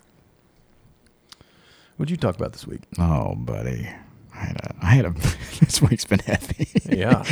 What'd 1.97 2.11
you 2.11 2.17
talk 2.17 2.35
about 2.35 2.53
this 2.55 2.67
week? 2.67 2.81
Oh, 2.99 3.37
buddy. 3.37 3.89
I 4.37 4.45
had 4.45 4.57
a, 4.57 4.75
I 4.83 4.87
had 4.91 5.05
a, 5.07 5.11
this 5.61 5.81
week's 5.83 6.05
been 6.05 6.19
heavy. 6.21 6.69
Yeah. 6.89 7.25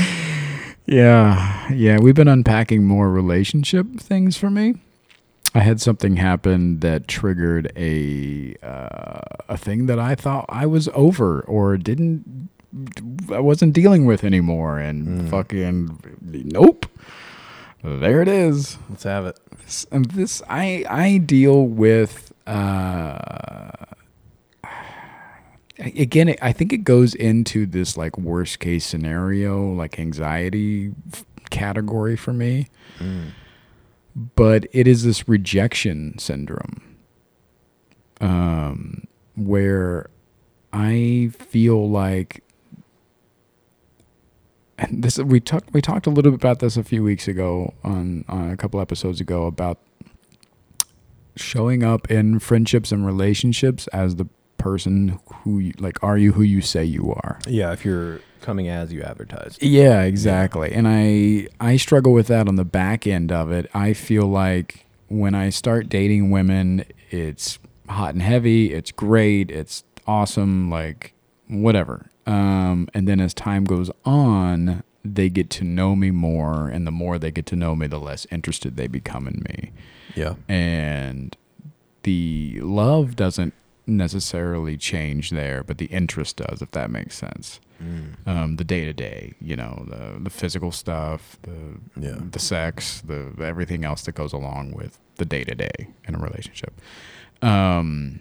yeah. 0.87 1.73
Yeah. 1.73 1.99
We've 1.99 2.14
been 2.14 2.29
unpacking 2.29 2.85
more 2.85 3.11
relationship 3.11 3.99
things 4.01 4.37
for 4.37 4.51
me. 4.51 4.75
I 5.55 5.61
had 5.61 5.81
something 5.81 6.17
happen 6.17 6.81
that 6.81 7.07
triggered 7.07 7.71
a, 7.77 8.57
uh, 8.62 9.21
a 9.49 9.57
thing 9.57 9.87
that 9.87 10.01
I 10.01 10.14
thought 10.17 10.47
I 10.49 10.67
was 10.67 10.88
over 10.95 11.43
or 11.43 11.77
didn't, 11.77 12.49
I 13.31 13.38
wasn't 13.38 13.73
dealing 13.73 14.05
with 14.05 14.25
anymore. 14.25 14.79
And 14.81 15.07
Mm. 15.23 15.31
fucking, 15.31 15.99
nope. 16.23 16.87
There 17.85 18.21
it 18.23 18.29
is. 18.29 18.79
Let's 18.90 19.05
have 19.05 19.27
it. 19.27 19.38
This- 19.62 19.87
and 19.93 20.07
this 20.07 20.43
I 20.49 20.85
I 20.88 21.19
deal 21.19 21.67
with 21.67 22.33
uh 22.49 23.69
again 25.79 26.35
I 26.41 26.53
think 26.53 26.73
it 26.73 26.85
goes 26.85 27.15
into 27.15 27.67
this 27.67 27.97
like 27.97 28.17
worst 28.19 28.59
case 28.61 28.87
scenario 28.87 29.73
like 29.73 29.99
anxiety 29.99 30.93
f- 31.13 31.25
category 31.51 32.17
for 32.17 32.33
me. 32.33 32.69
But 34.37 34.67
it 34.73 34.87
is 34.87 35.03
this 35.05 35.29
rejection 35.29 36.19
syndrome 36.19 36.97
um 38.21 39.05
where 39.35 40.09
I 40.73 41.31
feel 41.37 41.89
like 41.91 42.43
and 44.79 45.03
this 45.03 45.19
we 45.19 45.41
talked 45.41 45.73
we 45.73 45.81
talked 45.81 46.07
a 46.07 46.11
little 46.11 46.33
bit 46.33 46.41
about 46.41 46.61
this 46.61 46.77
a 46.77 46.83
few 46.85 47.03
weeks 47.03 47.27
ago 47.29 47.75
on, 47.85 48.25
on 48.29 48.51
a 48.51 48.57
couple 48.57 48.81
episodes 48.81 49.21
ago 49.21 49.47
about 49.47 49.79
showing 51.37 51.83
up 51.83 52.11
in 52.11 52.39
friendships 52.39 52.93
and 52.93 53.05
relationships 53.05 53.87
as 53.89 54.17
the 54.17 54.27
person 54.64 55.20
who 55.42 55.59
you, 55.59 55.74
like 55.79 56.03
are 56.03 56.16
you 56.16 56.33
who 56.33 56.40
you 56.40 56.62
say 56.62 56.83
you 56.83 57.12
are. 57.12 57.38
Yeah, 57.46 57.72
if 57.72 57.85
you're 57.85 58.20
coming 58.40 58.66
as 58.66 58.90
you 58.94 59.03
advertised. 59.03 59.62
yeah. 59.62 60.00
exactly. 60.05 60.72
And 60.72 60.88
i 60.88 61.48
i 61.61 61.77
struggle 61.77 62.14
with 62.14 62.29
that 62.29 62.48
on 62.48 62.57
the 62.57 62.64
back 62.64 63.07
end 63.07 63.31
of 63.31 63.53
it. 63.53 63.70
I 63.74 63.92
feel 63.92 64.27
like 64.27 64.87
when 65.09 65.35
i 65.35 65.50
start 65.50 65.90
dating 65.90 66.31
women 66.31 66.83
it's 67.11 67.59
hot 67.90 68.14
and 68.14 68.22
heavy 68.22 68.72
it's 68.72 68.90
great 68.90 69.50
it's 69.50 69.85
awesome 70.07 70.70
like 70.70 71.12
whatever. 71.48 72.07
Um 72.27 72.88
and 72.94 73.07
then 73.07 73.20
as 73.20 73.35
time 73.35 73.64
goes 73.64 73.90
on 74.07 74.83
they 75.05 75.29
get 75.29 75.50
to 75.50 75.64
know 75.64 75.94
me 75.94 76.11
more 76.11 76.68
and 76.68 76.87
the 76.87 76.90
more 76.90 77.18
they 77.18 77.31
get 77.31 77.44
to 77.44 77.57
know 77.57 77.77
me 77.77 77.87
the 77.87 78.00
less 78.00 78.27
interested 78.31 78.79
they 78.79 78.87
become 78.87 79.29
in 79.29 79.44
me. 79.46 79.72
Yeah. 80.14 80.37
and 80.48 81.37
the 82.05 82.61
love 82.62 83.16
doesn't 83.16 83.53
necessarily 83.87 84.77
change 84.77 85.31
there, 85.31 85.62
but 85.62 85.79
the 85.79 85.87
interest 85.87 86.37
does, 86.37 86.62
if 86.62 86.70
that 86.73 86.90
makes 86.90 87.16
sense. 87.16 87.61
Um, 88.25 88.57
the 88.57 88.64
day 88.64 88.87
to 88.87 88.94
day, 88.94 89.35
you 89.42 89.57
know, 89.57 89.85
the 89.87 90.18
the 90.18 90.31
physical 90.31 90.73
stuff, 90.73 91.37
the 91.42 91.79
Yeah. 92.01 92.16
the 92.31 92.38
sex, 92.38 93.03
the 93.03 93.31
everything 93.42 93.85
else 93.85 94.03
that 94.05 94.14
goes 94.14 94.33
along 94.33 94.73
with 94.73 94.99
the 95.16 95.27
day 95.27 95.44
to 95.44 95.55
day 95.55 95.88
in 96.09 96.14
a 96.14 96.18
relationship. 96.18 96.81
Um, 97.42 98.20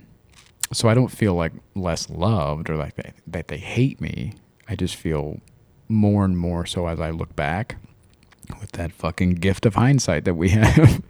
so 0.74 0.90
I 0.90 0.94
don't 0.94 1.12
feel 1.12 1.36
like 1.36 1.54
less 1.76 2.10
loved 2.10 2.70
or 2.70 2.76
like 2.76 2.96
they, 2.96 3.14
that 3.28 3.48
they 3.48 3.58
hate 3.58 4.02
me. 4.02 4.34
I 4.68 4.76
just 4.76 4.96
feel 4.98 5.40
more 5.88 6.26
and 6.26 6.38
more 6.38 6.66
so 6.66 6.88
as 6.88 7.00
I 7.00 7.12
look 7.12 7.34
back 7.36 7.78
with 8.60 8.72
that 8.74 8.92
fucking 8.92 9.36
gift 9.36 9.66
of 9.66 9.76
hindsight 9.76 10.26
that 10.26 10.36
we 10.36 10.50
have 10.60 11.02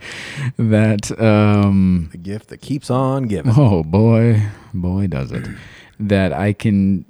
that 0.58 1.12
um 1.19 2.10
The 2.12 2.17
gift 2.17 2.50
that 2.50 2.62
keeps 2.62 2.89
on 2.89 3.24
giving. 3.24 3.52
oh 3.56 3.84
boy 3.84 4.41
boy 4.74 5.08
does 5.08 5.32
it 5.32 5.48
that 6.00 6.34
I 6.34 6.54
can 6.54 7.06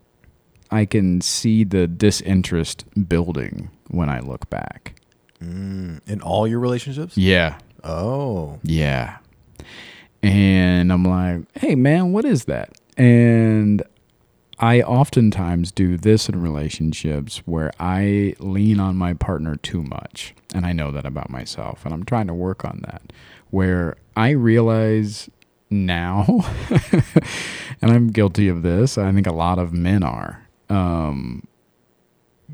I 0.71 0.85
can 0.85 1.21
see 1.21 1.63
the 1.63 1.85
disinterest 1.87 2.85
building 3.07 3.69
when 3.89 4.09
I 4.09 4.19
look 4.21 4.49
back. 4.49 4.95
Mm. 5.39 5.99
In 6.07 6.21
all 6.21 6.47
your 6.47 6.59
relationships? 6.59 7.15
Yeah. 7.15 7.59
Oh. 7.83 8.57
Yeah. 8.63 9.17
And 10.23 10.91
I'm 10.91 11.03
like, 11.03 11.45
hey, 11.59 11.75
man, 11.75 12.11
what 12.11 12.25
is 12.25 12.45
that? 12.45 12.71
And 12.97 13.83
I 14.59 14.81
oftentimes 14.81 15.71
do 15.71 15.97
this 15.97 16.29
in 16.29 16.41
relationships 16.41 17.39
where 17.45 17.71
I 17.79 18.35
lean 18.39 18.79
on 18.79 18.95
my 18.95 19.13
partner 19.13 19.55
too 19.55 19.81
much. 19.81 20.35
And 20.53 20.65
I 20.65 20.73
know 20.73 20.91
that 20.91 21.05
about 21.05 21.29
myself. 21.29 21.85
And 21.85 21.93
I'm 21.93 22.05
trying 22.05 22.27
to 22.27 22.33
work 22.33 22.63
on 22.63 22.81
that. 22.85 23.13
Where 23.49 23.95
I 24.15 24.29
realize 24.29 25.29
now, 25.69 26.45
and 27.81 27.91
I'm 27.91 28.07
guilty 28.09 28.47
of 28.47 28.61
this, 28.61 28.97
I 28.97 29.11
think 29.11 29.27
a 29.27 29.33
lot 29.33 29.59
of 29.59 29.73
men 29.73 30.03
are. 30.03 30.47
Um, 30.69 31.47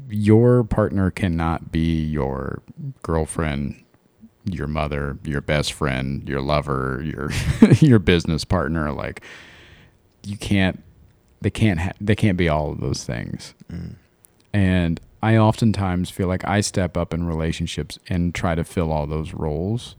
your 0.09 0.63
partner 0.63 1.11
cannot 1.11 1.71
be 1.71 2.01
your 2.01 2.61
girlfriend, 3.03 3.83
your 4.45 4.67
mother, 4.67 5.17
your 5.23 5.41
best 5.41 5.73
friend, 5.73 6.27
your 6.27 6.41
lover, 6.41 7.01
your 7.03 7.31
your 7.79 7.99
business 7.99 8.43
partner. 8.43 8.91
Like 8.91 9.23
you 10.25 10.37
can't, 10.37 10.81
they 11.41 11.49
can't, 11.49 11.79
ha- 11.79 11.93
they 12.01 12.15
can't 12.15 12.37
be 12.37 12.49
all 12.49 12.71
of 12.71 12.79
those 12.79 13.03
things. 13.03 13.53
Mm. 13.71 13.95
And 14.53 14.99
I 15.21 15.37
oftentimes 15.37 16.09
feel 16.09 16.27
like 16.27 16.45
I 16.45 16.61
step 16.61 16.95
up 16.95 17.13
in 17.13 17.25
relationships 17.25 17.99
and 18.07 18.33
try 18.33 18.55
to 18.55 18.63
fill 18.63 18.91
all 18.91 19.05
those 19.05 19.33
roles, 19.33 19.95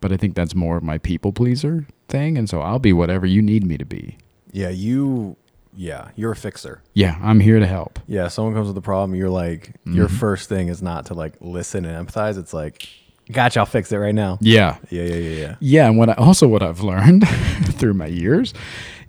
but 0.00 0.12
I 0.12 0.16
think 0.16 0.34
that's 0.34 0.54
more 0.54 0.76
of 0.76 0.82
my 0.82 0.98
people 0.98 1.32
pleaser 1.32 1.86
thing, 2.08 2.38
and 2.38 2.48
so 2.48 2.60
I'll 2.60 2.78
be 2.78 2.92
whatever 2.92 3.26
you 3.26 3.42
need 3.42 3.64
me 3.64 3.76
to 3.76 3.84
be. 3.84 4.18
Yeah, 4.52 4.70
you. 4.70 5.36
Yeah, 5.78 6.08
you're 6.16 6.32
a 6.32 6.36
fixer. 6.36 6.80
Yeah, 6.94 7.18
I'm 7.20 7.38
here 7.38 7.58
to 7.58 7.66
help. 7.66 7.98
Yeah, 8.06 8.28
someone 8.28 8.54
comes 8.54 8.68
with 8.68 8.78
a 8.78 8.82
problem, 8.82 9.14
you're 9.14 9.28
like, 9.28 9.74
your 9.84 10.06
mm-hmm. 10.06 10.16
first 10.16 10.48
thing 10.48 10.68
is 10.68 10.80
not 10.80 11.06
to 11.06 11.14
like 11.14 11.34
listen 11.42 11.84
and 11.84 12.08
empathize. 12.08 12.38
It's 12.38 12.54
like, 12.54 12.88
gotcha, 13.30 13.60
I'll 13.60 13.66
fix 13.66 13.92
it 13.92 13.98
right 13.98 14.14
now. 14.14 14.38
Yeah, 14.40 14.78
Yeah, 14.88 15.02
yeah, 15.02 15.14
yeah, 15.16 15.38
yeah. 15.38 15.56
Yeah, 15.60 15.86
and 15.88 15.98
what 15.98 16.08
I, 16.08 16.14
also 16.14 16.48
what 16.48 16.62
I've 16.62 16.80
learned 16.80 17.28
through 17.74 17.92
my 17.92 18.06
years 18.06 18.54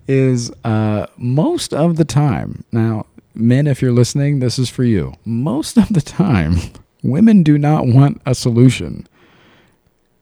is 0.08 0.50
uh, 0.64 1.06
most 1.16 1.72
of 1.74 1.96
the 1.96 2.04
time. 2.04 2.64
Now, 2.72 3.06
men, 3.34 3.66
if 3.66 3.80
you're 3.82 3.92
listening, 3.92 4.40
this 4.40 4.58
is 4.58 4.68
for 4.70 4.84
you. 4.84 5.14
Most 5.24 5.76
of 5.76 5.88
the 5.90 6.00
time, 6.00 6.56
women 7.02 7.42
do 7.42 7.58
not 7.58 7.86
want 7.86 8.20
a 8.26 8.34
solution. 8.34 9.06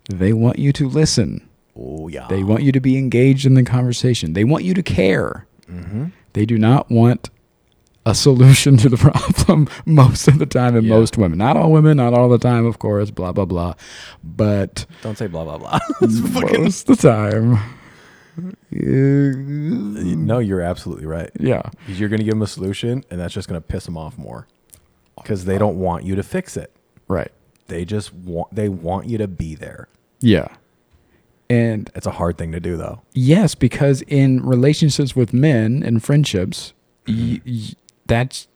They 0.08 0.32
want 0.32 0.58
you 0.58 0.72
to 0.74 0.88
listen. 0.88 1.48
Oh 1.78 2.08
yeah. 2.08 2.26
They 2.28 2.42
want 2.42 2.62
you 2.62 2.72
to 2.72 2.80
be 2.80 2.96
engaged 2.96 3.44
in 3.46 3.54
the 3.54 3.62
conversation. 3.62 4.32
They 4.32 4.44
want 4.44 4.64
you 4.64 4.74
to 4.74 4.82
care. 4.82 5.46
They 6.32 6.46
do 6.46 6.58
not 6.58 6.90
want 6.90 7.28
a 8.06 8.14
solution 8.14 8.76
to 8.76 8.88
the 8.88 8.96
problem 9.12 9.68
most 9.84 10.28
of 10.28 10.38
the 10.38 10.46
time, 10.46 10.76
and 10.76 10.86
Yeah. 10.86 10.94
most 10.96 11.18
women. 11.18 11.38
Not 11.38 11.56
all 11.56 11.72
women, 11.72 11.96
not 11.96 12.14
all 12.14 12.28
the 12.28 12.38
time, 12.38 12.64
of 12.64 12.78
course. 12.78 13.10
Blah 13.10 13.32
blah 13.32 13.46
blah. 13.46 13.74
But 14.22 14.86
Don't 15.02 15.18
say 15.18 15.26
blah 15.26 15.44
blah 15.44 15.58
blah. 15.58 15.78
It's 16.02 16.20
most 16.20 16.88
of 16.88 16.98
the 16.98 17.02
time. 17.08 17.58
No, 18.70 20.38
you're 20.38 20.60
absolutely 20.60 21.06
right. 21.06 21.30
Yeah. 21.38 21.62
You're 21.88 22.08
gonna 22.08 22.22
give 22.24 22.32
them 22.34 22.42
a 22.42 22.46
solution, 22.46 23.04
and 23.10 23.20
that's 23.20 23.34
just 23.34 23.48
gonna 23.48 23.60
piss 23.60 23.84
them 23.84 23.96
off 23.96 24.18
more, 24.18 24.46
because 25.16 25.44
they 25.44 25.58
don't 25.58 25.78
want 25.78 26.04
you 26.04 26.14
to 26.16 26.22
fix 26.22 26.56
it. 26.56 26.72
Right. 27.08 27.30
They 27.68 27.84
just 27.84 28.12
want 28.12 28.54
they 28.54 28.68
want 28.68 29.06
you 29.08 29.18
to 29.18 29.28
be 29.28 29.54
there. 29.54 29.88
Yeah. 30.20 30.48
And 31.48 31.90
It's 31.94 32.06
a 32.06 32.10
hard 32.12 32.38
thing 32.38 32.50
to 32.52 32.60
do, 32.60 32.76
though. 32.76 33.02
yes, 33.12 33.54
because 33.54 34.02
in 34.02 34.44
relationships 34.44 35.14
with 35.14 35.32
men 35.32 35.82
and 35.84 36.02
friendships, 36.02 36.72
y- 37.06 37.40
y- 37.46 37.68
that's 38.06 38.48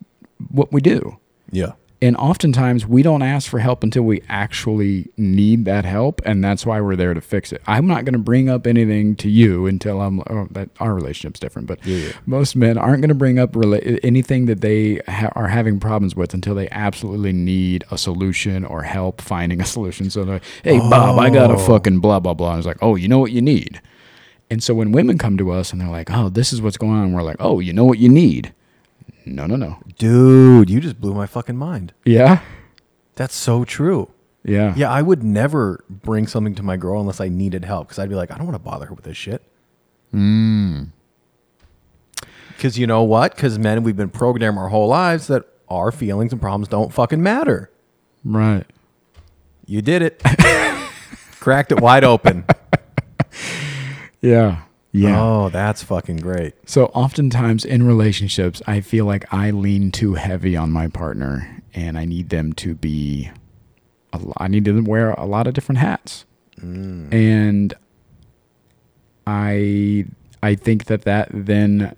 what 0.50 0.72
we 0.72 0.80
do. 0.80 1.18
Yeah. 1.52 1.72
And 2.02 2.16
oftentimes 2.16 2.86
we 2.86 3.02
don't 3.02 3.20
ask 3.20 3.50
for 3.50 3.58
help 3.58 3.82
until 3.82 4.04
we 4.04 4.22
actually 4.26 5.10
need 5.18 5.66
that 5.66 5.84
help, 5.84 6.22
and 6.24 6.42
that's 6.42 6.64
why 6.64 6.80
we're 6.80 6.96
there 6.96 7.12
to 7.12 7.20
fix 7.20 7.52
it. 7.52 7.60
I'm 7.66 7.86
not 7.86 8.06
going 8.06 8.14
to 8.14 8.18
bring 8.18 8.48
up 8.48 8.66
anything 8.66 9.16
to 9.16 9.28
you 9.28 9.66
until 9.66 10.00
I'm. 10.00 10.20
Oh, 10.20 10.48
that 10.52 10.70
our 10.80 10.94
relationship's 10.94 11.38
different, 11.40 11.68
but 11.68 11.84
Yeah, 11.84 12.06
yeah. 12.06 12.12
most 12.24 12.56
men 12.56 12.78
aren't 12.78 13.02
going 13.02 13.10
to 13.10 13.14
bring 13.14 13.38
up 13.38 13.52
rela- 13.52 14.00
anything 14.02 14.46
that 14.46 14.62
they 14.62 15.02
ha- 15.08 15.32
are 15.32 15.48
having 15.48 15.78
problems 15.78 16.16
with 16.16 16.32
until 16.32 16.54
they 16.54 16.70
absolutely 16.70 17.34
need 17.34 17.84
a 17.90 17.98
solution 17.98 18.64
or 18.64 18.82
help 18.82 19.20
finding 19.20 19.60
a 19.60 19.66
solution. 19.66 20.08
So 20.08 20.24
they're, 20.24 20.34
like, 20.36 20.44
hey, 20.64 20.78
Bob, 20.78 21.18
I 21.18 21.28
got 21.28 21.50
a 21.50 21.54
oh. 21.54 21.58
fucking 21.58 22.00
blah 22.00 22.18
blah 22.20 22.32
blah. 22.32 22.52
And 22.52 22.58
it's 22.60 22.66
like, 22.66 22.78
oh, 22.80 22.96
you 22.96 23.08
know 23.08 23.18
what 23.18 23.32
you 23.32 23.42
need. 23.42 23.82
And 24.48 24.62
so 24.62 24.74
when 24.74 24.90
women 24.90 25.18
come 25.18 25.36
to 25.36 25.50
us 25.52 25.70
and 25.70 25.80
they're 25.80 25.88
like, 25.88 26.10
oh, 26.10 26.30
this 26.30 26.52
is 26.52 26.62
what's 26.62 26.78
going 26.78 26.92
on, 26.92 27.12
we're 27.12 27.22
like, 27.22 27.36
oh, 27.40 27.60
you 27.60 27.74
know 27.74 27.84
what 27.84 27.98
you 27.98 28.08
need. 28.08 28.54
No, 29.30 29.46
no, 29.46 29.54
no. 29.56 29.78
Dude, 29.96 30.68
you 30.68 30.80
just 30.80 31.00
blew 31.00 31.14
my 31.14 31.26
fucking 31.26 31.56
mind. 31.56 31.94
Yeah. 32.04 32.40
That's 33.14 33.34
so 33.34 33.64
true. 33.64 34.10
Yeah. 34.44 34.74
Yeah, 34.76 34.90
I 34.90 35.02
would 35.02 35.22
never 35.22 35.84
bring 35.88 36.26
something 36.26 36.54
to 36.56 36.62
my 36.62 36.76
girl 36.76 37.00
unless 37.00 37.20
I 37.20 37.28
needed 37.28 37.64
help 37.64 37.88
because 37.88 37.98
I'd 37.98 38.08
be 38.08 38.14
like, 38.16 38.30
I 38.32 38.36
don't 38.36 38.46
want 38.46 38.56
to 38.56 38.62
bother 38.62 38.86
her 38.86 38.94
with 38.94 39.04
this 39.04 39.16
shit. 39.16 39.42
Hmm. 40.10 40.84
Because 42.48 42.76
you 42.78 42.86
know 42.86 43.04
what? 43.04 43.34
Because 43.36 43.58
men, 43.58 43.82
we've 43.84 43.96
been 43.96 44.10
programmed 44.10 44.58
our 44.58 44.68
whole 44.68 44.88
lives 44.88 45.28
that 45.28 45.44
our 45.68 45.92
feelings 45.92 46.32
and 46.32 46.40
problems 46.40 46.68
don't 46.68 46.92
fucking 46.92 47.22
matter. 47.22 47.70
Right. 48.24 48.66
You 49.66 49.80
did 49.80 50.02
it. 50.02 50.22
Cracked 51.40 51.72
it 51.72 51.80
wide 51.80 52.04
open. 52.04 52.44
Yeah. 54.22 54.64
Yeah. 54.92 55.20
Oh, 55.20 55.48
that's 55.50 55.82
fucking 55.82 56.16
great. 56.16 56.54
So 56.66 56.86
oftentimes 56.86 57.64
in 57.64 57.84
relationships, 57.84 58.60
I 58.66 58.80
feel 58.80 59.04
like 59.04 59.32
I 59.32 59.50
lean 59.50 59.92
too 59.92 60.14
heavy 60.14 60.56
on 60.56 60.72
my 60.72 60.88
partner 60.88 61.62
and 61.74 61.96
I 61.96 62.04
need 62.04 62.30
them 62.30 62.52
to 62.54 62.74
be, 62.74 63.30
a 64.12 64.20
I 64.38 64.48
need 64.48 64.64
them 64.64 64.84
to 64.84 64.90
wear 64.90 65.12
a 65.12 65.26
lot 65.26 65.46
of 65.46 65.54
different 65.54 65.78
hats. 65.78 66.24
And 66.60 67.72
I, 69.26 70.06
I 70.42 70.54
think 70.56 70.86
that 70.86 71.02
that 71.02 71.28
then 71.32 71.94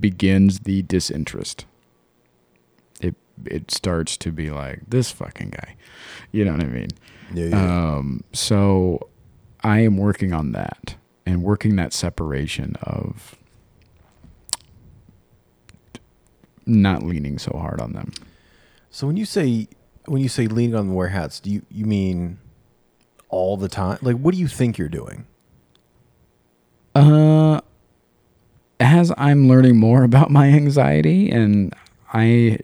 begins 0.00 0.60
the 0.60 0.82
disinterest. 0.82 1.64
It, 3.00 3.16
it 3.46 3.70
starts 3.70 4.16
to 4.18 4.30
be 4.30 4.50
like 4.50 4.80
this 4.86 5.10
fucking 5.10 5.50
guy. 5.50 5.76
You 6.30 6.44
know 6.44 6.52
what 6.52 6.62
I 6.62 6.66
mean? 6.66 6.88
Yeah, 7.34 7.46
yeah. 7.46 7.94
Um, 7.96 8.22
so 8.32 9.08
I 9.64 9.80
am 9.80 9.96
working 9.96 10.32
on 10.32 10.52
that 10.52 10.94
and 11.24 11.42
working 11.42 11.76
that 11.76 11.92
separation 11.92 12.76
of 12.82 13.36
not 16.66 17.02
leaning 17.02 17.38
so 17.38 17.56
hard 17.58 17.80
on 17.80 17.92
them. 17.92 18.12
so 18.90 19.06
when 19.06 19.16
you 19.16 19.24
say 19.24 19.68
when 20.06 20.22
you 20.22 20.28
say 20.28 20.46
leaning 20.46 20.74
on 20.74 20.88
the 20.88 20.94
wear 20.94 21.08
hats, 21.08 21.40
do 21.40 21.50
you 21.50 21.62
you 21.70 21.84
mean 21.84 22.38
all 23.28 23.56
the 23.56 23.68
time? 23.68 23.98
Like, 24.02 24.16
what 24.16 24.34
do 24.34 24.40
you 24.40 24.48
think 24.48 24.78
you're 24.78 24.88
doing? 24.88 25.26
Uh, 26.94 27.60
as 28.78 29.12
I'm 29.16 29.48
learning 29.48 29.78
more 29.78 30.04
about 30.04 30.30
my 30.30 30.48
anxiety 30.48 31.30
and 31.30 31.74
I 32.12 32.58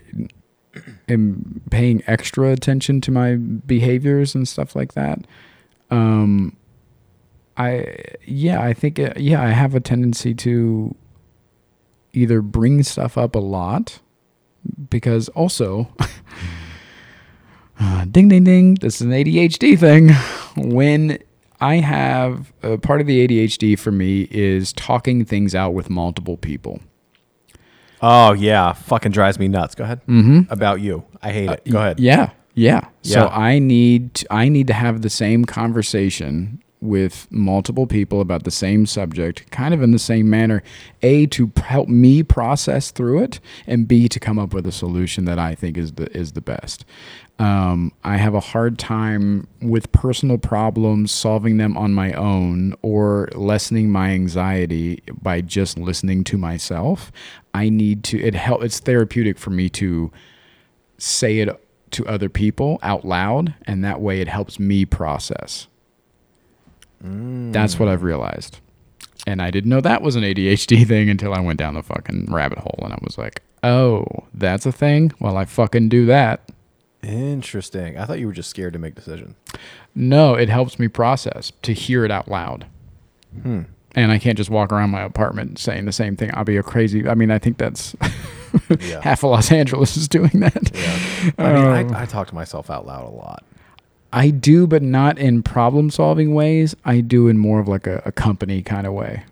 am 1.09 1.62
paying 1.71 2.03
extra 2.07 2.53
attention 2.53 3.01
to 3.03 3.11
my 3.11 3.37
behaviors 3.37 4.35
and 4.35 4.47
stuff 4.47 4.77
like 4.77 4.92
that, 4.92 5.21
um, 5.90 6.57
I 7.59 7.97
yeah, 8.25 8.61
I 8.62 8.73
think 8.73 9.01
uh, 9.01 9.12
yeah, 9.16 9.42
I 9.42 9.49
have 9.49 9.75
a 9.75 9.81
tendency 9.81 10.33
to 10.35 10.94
either 12.12 12.40
bring 12.40 12.83
stuff 12.85 13.18
up 13.18 13.35
a 13.35 13.40
lot 13.40 13.99
because 14.88 15.29
also 15.31 15.88
uh, 17.81 18.05
ding 18.05 18.29
ding 18.29 18.44
ding 18.44 18.75
this 18.77 18.97
is 18.97 19.01
an 19.03 19.11
ADHD 19.11 19.79
thing 19.79 20.11
when 20.73 21.18
I 21.61 21.77
have 21.77 22.53
uh, 22.62 22.77
part 22.77 23.01
of 23.01 23.09
the 23.09 23.27
ADHD 23.27 23.77
for 23.77 23.90
me 23.90 24.29
is 24.31 24.73
talking 24.73 25.25
things 25.25 25.55
out 25.55 25.75
with 25.75 25.90
multiple 25.90 26.37
people. 26.37 26.81
Oh 28.01 28.33
yeah, 28.35 28.73
fucking 28.73 29.11
drives 29.11 29.40
me 29.40 29.49
nuts. 29.49 29.75
Go 29.75 29.83
ahead. 29.83 30.01
Mm-hmm. 30.07 30.53
About 30.53 30.81
you, 30.81 31.05
I 31.21 31.33
hate 31.33 31.51
it. 31.51 31.68
Go 31.68 31.79
ahead. 31.79 31.99
Yeah, 31.99 32.31
yeah. 32.55 32.87
So 33.03 33.23
Yeah. 33.23 33.27
I 33.27 33.59
need 33.59 34.14
to, 34.14 34.27
I 34.33 34.49
need 34.49 34.68
to 34.68 34.75
have 34.75 35.03
the 35.03 35.11
same 35.11 35.44
conversation 35.44 36.62
with 36.81 37.27
multiple 37.31 37.87
people 37.87 38.21
about 38.21 38.45
the 38.45 38.51
same 38.51 38.87
subject, 38.87 39.51
kind 39.51 39.75
of 39.75 39.83
in 39.83 39.91
the 39.91 39.99
same 39.99 40.31
manner. 40.31 40.62
A 41.03 41.27
to 41.27 41.51
help 41.57 41.88
me 41.88 42.23
process 42.23 42.91
through 42.91 43.23
it, 43.23 43.41
and 43.67 43.88
B 43.88 44.09
to 44.09 44.21
come 44.21 44.38
up 44.38 44.55
with 44.55 44.67
a 44.67 44.73
solution 44.73 45.25
that 45.25 45.38
I 45.38 45.55
think 45.55 45.77
is 45.77 45.93
the 45.93 46.14
is 46.17 46.33
the 46.33 46.41
best. 46.41 46.85
Um, 47.38 47.93
I 48.03 48.17
have 48.17 48.35
a 48.35 48.41
hard 48.41 48.79
time 48.79 49.47
with 49.62 49.93
personal 49.93 50.38
problems 50.38 51.12
solving 51.12 51.57
them 51.57 51.77
on 51.77 51.95
my 51.95 52.12
own 52.14 52.75
or 52.83 53.29
lessening 53.35 53.91
my 53.91 54.11
anxiety 54.11 55.03
by 55.23 55.41
just 55.41 55.79
listening 55.79 56.25
to 56.25 56.37
myself. 56.37 57.12
I 57.55 57.69
need 57.69 58.03
to 58.05 58.21
it 58.21 58.35
help. 58.35 58.62
It's 58.62 58.81
therapeutic 58.81 59.38
for 59.38 59.51
me 59.51 59.69
to 59.71 60.11
say 60.99 61.38
it 61.38 61.49
to 61.93 62.07
other 62.07 62.29
people 62.29 62.79
out 62.83 63.05
loud, 63.05 63.55
and 63.67 63.85
that 63.85 64.01
way 64.01 64.21
it 64.21 64.29
helps 64.29 64.59
me 64.59 64.85
process. 64.85 65.69
That's 67.00 67.78
what 67.78 67.88
I've 67.88 68.02
realized. 68.02 68.58
And 69.26 69.42
I 69.42 69.50
didn't 69.50 69.70
know 69.70 69.80
that 69.80 70.02
was 70.02 70.16
an 70.16 70.22
ADHD 70.22 70.87
thing 70.88 71.08
until 71.11 71.34
I 71.34 71.40
went 71.40 71.58
down 71.58 71.74
the 71.74 71.82
fucking 71.82 72.26
rabbit 72.30 72.58
hole 72.58 72.80
and 72.82 72.92
I 72.92 72.98
was 73.02 73.18
like, 73.18 73.42
oh, 73.62 74.04
that's 74.34 74.66
a 74.66 74.72
thing? 74.72 75.12
Well, 75.20 75.37
I 75.37 75.44
fucking 75.44 75.88
do 75.88 76.06
that. 76.06 76.50
Interesting. 77.02 77.98
I 77.98 78.04
thought 78.04 78.18
you 78.18 78.26
were 78.26 78.32
just 78.32 78.50
scared 78.50 78.72
to 78.72 78.78
make 78.78 78.94
decisions. 78.94 79.34
No, 79.94 80.34
it 80.34 80.48
helps 80.48 80.78
me 80.78 80.88
process 80.88 81.52
to 81.62 81.72
hear 81.72 82.04
it 82.04 82.11
out 82.11 82.28
loud. 82.28 82.66
Hmm. 83.42 83.62
And 83.94 84.12
I 84.12 84.18
can't 84.18 84.37
just 84.37 84.50
walk 84.50 84.72
around 84.72 84.90
my 84.90 85.02
apartment 85.02 85.58
saying 85.58 85.84
the 85.87 85.92
same 85.92 86.16
thing. 86.16 86.30
I'll 86.34 86.44
be 86.44 86.56
a 86.56 86.62
crazy. 86.62 87.08
I 87.08 87.14
mean, 87.14 87.30
I 87.30 87.38
think 87.38 87.58
that's 87.58 87.94
Yeah. 88.80 89.00
half 89.02 89.24
of 89.24 89.30
Los 89.30 89.50
Angeles 89.52 89.96
is 89.96 90.08
doing 90.08 90.30
that. 90.40 90.70
Yeah. 90.74 91.30
I 91.38 91.52
mean, 91.52 91.64
Oh. 91.92 91.94
I, 91.96 92.02
I 92.02 92.06
talk 92.06 92.28
to 92.28 92.34
myself 92.34 92.70
out 92.70 92.87
loud 92.87 93.04
a 93.06 93.11
lot. 93.11 93.44
I 94.12 94.31
do, 94.31 94.66
but 94.66 94.83
not 94.83 95.18
in 95.18 95.42
problem 95.42 95.90
solving 95.90 96.35
ways. 96.35 96.75
I 96.85 97.01
do 97.01 97.29
in 97.29 97.37
more 97.38 97.61
of 97.61 97.68
like 97.68 97.87
a, 97.87 98.03
a 98.07 98.12
company 98.12 98.62
kind 98.62 98.87
of 98.87 98.92
way. 98.94 99.25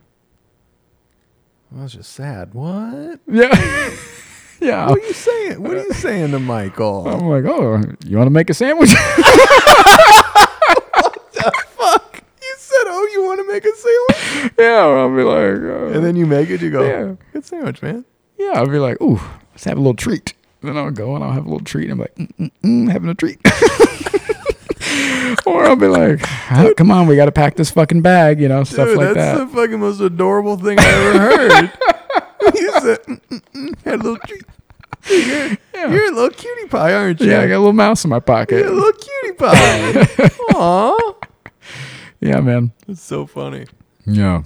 I 1.76 1.82
was 1.82 1.94
just 1.94 2.12
sad. 2.12 2.52
What? 2.54 3.20
Yeah. 3.26 3.48
yeah. 4.60 4.88
What 4.88 4.98
are 4.98 5.06
you 5.06 5.12
saying? 5.12 5.62
What 5.62 5.72
are 5.76 5.82
you 5.82 5.92
saying 5.94 6.30
to 6.32 6.38
Michael? 6.38 7.08
I'm 7.08 7.26
like, 7.26 7.44
oh, 7.44 7.82
you 8.06 8.16
want 8.16 8.26
to 8.26 8.30
make 8.30 8.50
a 8.50 8.54
sandwich? 8.54 8.90
What 10.96 11.32
the 11.32 11.52
fuck! 11.76 12.22
You 12.42 12.54
said, 12.58 12.84
"Oh, 12.86 13.08
you 13.12 13.22
want 13.24 13.40
to 13.40 13.46
make 13.52 13.64
a 13.64 13.74
sandwich?" 13.76 14.52
yeah. 14.58 14.78
I'll 14.86 15.14
be 15.14 15.22
like, 15.22 15.60
uh, 15.60 15.94
And 15.94 16.04
then 16.04 16.16
you 16.16 16.26
make 16.26 16.48
it. 16.50 16.60
You 16.62 16.70
go, 16.70 16.82
Yeah. 16.84 17.14
"Good 17.32 17.44
sandwich, 17.44 17.82
man." 17.82 18.04
yeah, 18.38 18.52
I'll 18.54 18.66
be 18.66 18.78
like, 18.78 19.00
ooh, 19.00 19.20
let's 19.52 19.64
have 19.64 19.76
a 19.76 19.80
little 19.80 19.94
treat. 19.94 20.34
Then 20.62 20.76
I'll 20.76 20.90
go 20.90 21.14
and 21.14 21.24
I'll 21.24 21.32
have 21.32 21.46
a 21.46 21.48
little 21.48 21.64
treat. 21.64 21.84
And 21.90 21.92
I'm 21.92 21.98
like, 22.00 22.14
mm, 22.16 22.28
mm, 22.38 22.50
mm, 22.62 22.90
having 22.92 23.08
a 23.10 23.14
treat. 23.14 23.38
Or 25.46 25.64
I'll 25.64 25.76
be 25.76 25.86
like, 25.88 26.20
"Ah, 26.50 26.70
come 26.76 26.90
on, 26.90 27.06
we 27.06 27.16
got 27.16 27.26
to 27.26 27.32
pack 27.32 27.56
this 27.56 27.70
fucking 27.70 28.02
bag, 28.02 28.40
you 28.40 28.48
know, 28.48 28.64
stuff 28.64 28.88
Dude, 28.88 28.96
like 28.98 29.14
that's 29.14 29.38
that. 29.38 29.48
the 29.48 29.54
fucking 29.54 29.78
most 29.80 30.00
adorable 30.00 30.56
thing 30.56 30.78
I 30.78 30.84
ever 30.84 31.18
heard. 31.18 31.72
you 32.54 32.70
said, 32.80 32.98
mm, 33.02 33.20
mm, 33.30 33.40
mm, 33.54 33.78
"Had 33.84 33.94
a 33.94 34.02
little 34.02 34.18
treat." 34.18 34.44
You're, 35.08 35.48
Yeah. 35.74 35.92
you're 35.92 36.10
a 36.12 36.14
little 36.14 36.30
cutie 36.30 36.66
pie, 36.68 36.92
aren't 36.92 37.20
you? 37.20 37.30
yeah, 37.30 37.40
I 37.42 37.46
got 37.48 37.56
a 37.56 37.58
little 37.58 37.72
mouse 37.72 38.02
in 38.04 38.10
my 38.10 38.18
pocket. 38.18 38.58
You're 38.58 38.68
a 38.68 38.72
little 38.72 38.92
cutie 38.92 39.36
pie. 39.38 40.28
Aw, 40.54 41.12
yeah, 42.20 42.40
man. 42.40 42.72
It's 42.88 43.02
so 43.02 43.24
funny. 43.26 43.66
Yeah. 44.04 44.42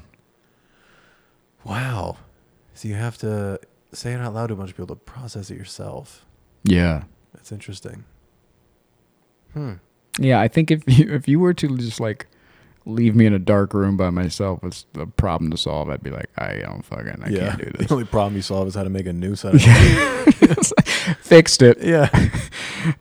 Wow. 1.65 2.17
So 2.75 2.89
you 2.89 2.95
have 2.95 3.17
to 3.19 3.59
say 3.93 4.13
it 4.13 4.21
out 4.21 4.35
loud 4.35 4.49
to 4.49 4.55
a 4.55 4.57
bunch 4.57 4.71
of 4.71 4.77
people 4.77 4.95
to 4.95 5.01
process 5.01 5.51
it 5.51 5.57
yourself. 5.57 6.25
Yeah. 6.65 7.05
That's 7.33 7.53
interesting. 7.53 8.05
Hmm. 9.55 9.75
Yeah, 10.21 10.41
I 10.41 10.49
think 10.49 10.71
if 10.71 10.83
you 10.87 11.13
if 11.13 11.27
you 11.27 11.41
were 11.41 11.55
to 11.55 11.77
just 11.79 11.99
like 11.99 12.27
leave 12.85 13.15
me 13.17 13.27
in 13.27 13.33
a 13.33 13.39
dark 13.39 13.75
room 13.75 13.97
by 13.97 14.11
myself 14.11 14.63
with 14.63 14.85
a 14.95 15.07
problem 15.07 15.51
to 15.51 15.57
solve, 15.57 15.89
I'd 15.89 16.03
be 16.03 16.11
like, 16.11 16.29
I 16.37 16.59
don't 16.59 16.85
fucking, 16.85 17.23
I 17.23 17.29
yeah. 17.29 17.49
can't 17.49 17.59
do 17.59 17.71
this. 17.79 17.89
The 17.89 17.95
only 17.95 18.07
problem 18.07 18.37
you 18.37 18.43
solve 18.43 18.69
is 18.69 18.75
how 18.75 18.85
to 18.85 18.91
make 18.91 19.07
a 19.07 19.13
noose 19.13 19.45
out 19.45 19.55
of 19.55 19.61
it. 19.65 20.73
Fixed 21.21 21.63
it. 21.63 21.83
yeah. 21.83 22.09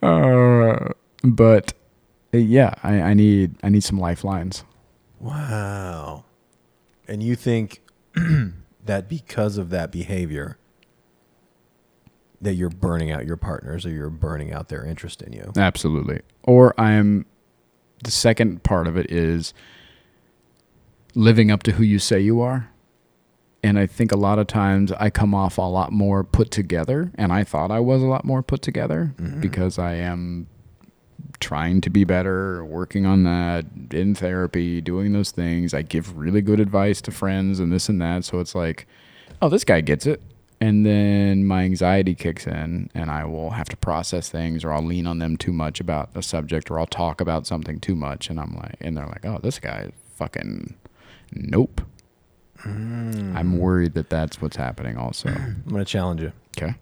Uh, 0.02 0.94
but 1.24 1.74
yeah, 2.32 2.74
I, 2.84 3.02
I 3.02 3.14
need 3.14 3.56
I 3.64 3.70
need 3.70 3.84
some 3.84 4.00
lifelines. 4.00 4.64
Wow. 5.20 6.24
And 7.08 7.24
you 7.24 7.36
think 7.36 7.82
that 8.86 9.10
because 9.10 9.58
of 9.58 9.72
that 9.72 9.92
behavior 9.92 10.58
that 12.42 12.54
you're 12.56 12.70
burning 12.70 13.12
out 13.12 13.26
your 13.26 13.38
partners 13.38 13.86
or 13.86 13.90
you're 13.90 14.10
burning 14.10 14.54
out 14.54 14.70
their 14.70 14.86
interest 14.86 15.22
in 15.22 15.34
you. 15.34 15.52
Absolutely. 15.58 16.22
Or 16.44 16.80
I'm 16.80 17.26
the 18.04 18.12
second 18.12 18.64
part 18.64 18.88
of 18.88 18.98
it 18.98 19.12
is 19.12 19.54
living 21.16 21.52
up 21.52 21.64
to 21.64 21.74
who 21.74 21.84
you 21.84 22.00
say 22.00 22.20
you 22.20 22.42
are. 22.42 22.70
And 23.62 23.78
I 23.78 23.88
think 23.88 24.14
a 24.14 24.16
lot 24.16 24.40
of 24.40 24.48
times 24.48 24.94
I 24.94 25.10
come 25.10 25.36
off 25.36 25.58
a 25.58 25.64
lot 25.64 25.92
more 25.92 26.24
put 26.24 26.50
together, 26.50 27.12
and 27.16 27.34
I 27.34 27.44
thought 27.44 27.72
I 27.72 27.82
was 27.82 28.02
a 28.02 28.06
lot 28.06 28.24
more 28.24 28.42
put 28.42 28.62
together 28.62 29.14
mm-hmm. 29.18 29.42
because 29.42 29.78
I 29.78 29.96
am 29.96 30.48
trying 31.42 31.82
to 31.82 31.90
be 31.90 32.06
better, 32.06 32.64
working 32.64 33.06
on 33.06 33.24
that, 33.24 33.66
in 33.92 34.16
therapy, 34.16 34.80
doing 34.80 35.12
those 35.12 35.32
things. 35.32 35.74
I 35.74 35.82
give 35.82 36.18
really 36.18 36.42
good 36.42 36.62
advice 36.62 37.02
to 37.02 37.12
friends 37.12 37.60
and 37.60 37.70
this 37.70 37.90
and 37.90 38.02
that. 38.02 38.24
So 38.24 38.40
it's 38.40 38.56
like, 38.56 38.88
oh, 39.42 39.50
this 39.50 39.66
guy 39.66 39.82
gets 39.82 40.06
it. 40.06 40.22
And 40.62 40.86
then 40.86 41.46
my 41.46 41.64
anxiety 41.64 42.16
kicks 42.16 42.46
in, 42.46 42.90
and 42.94 43.10
I 43.10 43.24
will 43.24 43.52
have 43.52 43.70
to 43.70 43.78
process 43.78 44.30
things, 44.30 44.66
or 44.66 44.74
I'll 44.74 44.84
lean 44.84 45.08
on 45.08 45.20
them 45.20 45.38
too 45.38 45.54
much 45.54 45.80
about 45.80 46.10
a 46.16 46.22
subject, 46.22 46.70
or 46.70 46.80
I'll 46.80 46.86
talk 46.86 47.22
about 47.22 47.48
something 47.48 47.80
too 47.80 47.96
much. 47.96 48.30
And 48.30 48.40
I'm 48.40 48.56
like, 48.56 48.76
and 48.82 48.98
they're 48.98 49.08
like, 49.08 49.26
oh, 49.26 49.40
this 49.42 49.58
guy, 49.60 49.92
fucking, 50.16 50.76
nope. 51.34 51.82
Mm. 52.64 53.36
I'm 53.38 53.58
worried 53.58 53.94
that 53.94 54.10
that's 54.10 54.42
what's 54.42 54.58
happening 54.58 54.98
also. 54.98 55.30
I'm 55.30 55.64
going 55.70 55.86
to 55.86 55.86
challenge 55.86 56.22
you. 56.22 56.34
Okay. 56.58 56.76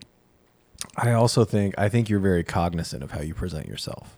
I 0.95 1.11
also 1.11 1.43
think 1.43 1.75
I 1.77 1.89
think 1.89 2.09
you're 2.09 2.19
very 2.19 2.43
cognizant 2.43 3.03
of 3.03 3.11
how 3.11 3.21
you 3.21 3.33
present 3.33 3.67
yourself. 3.67 4.17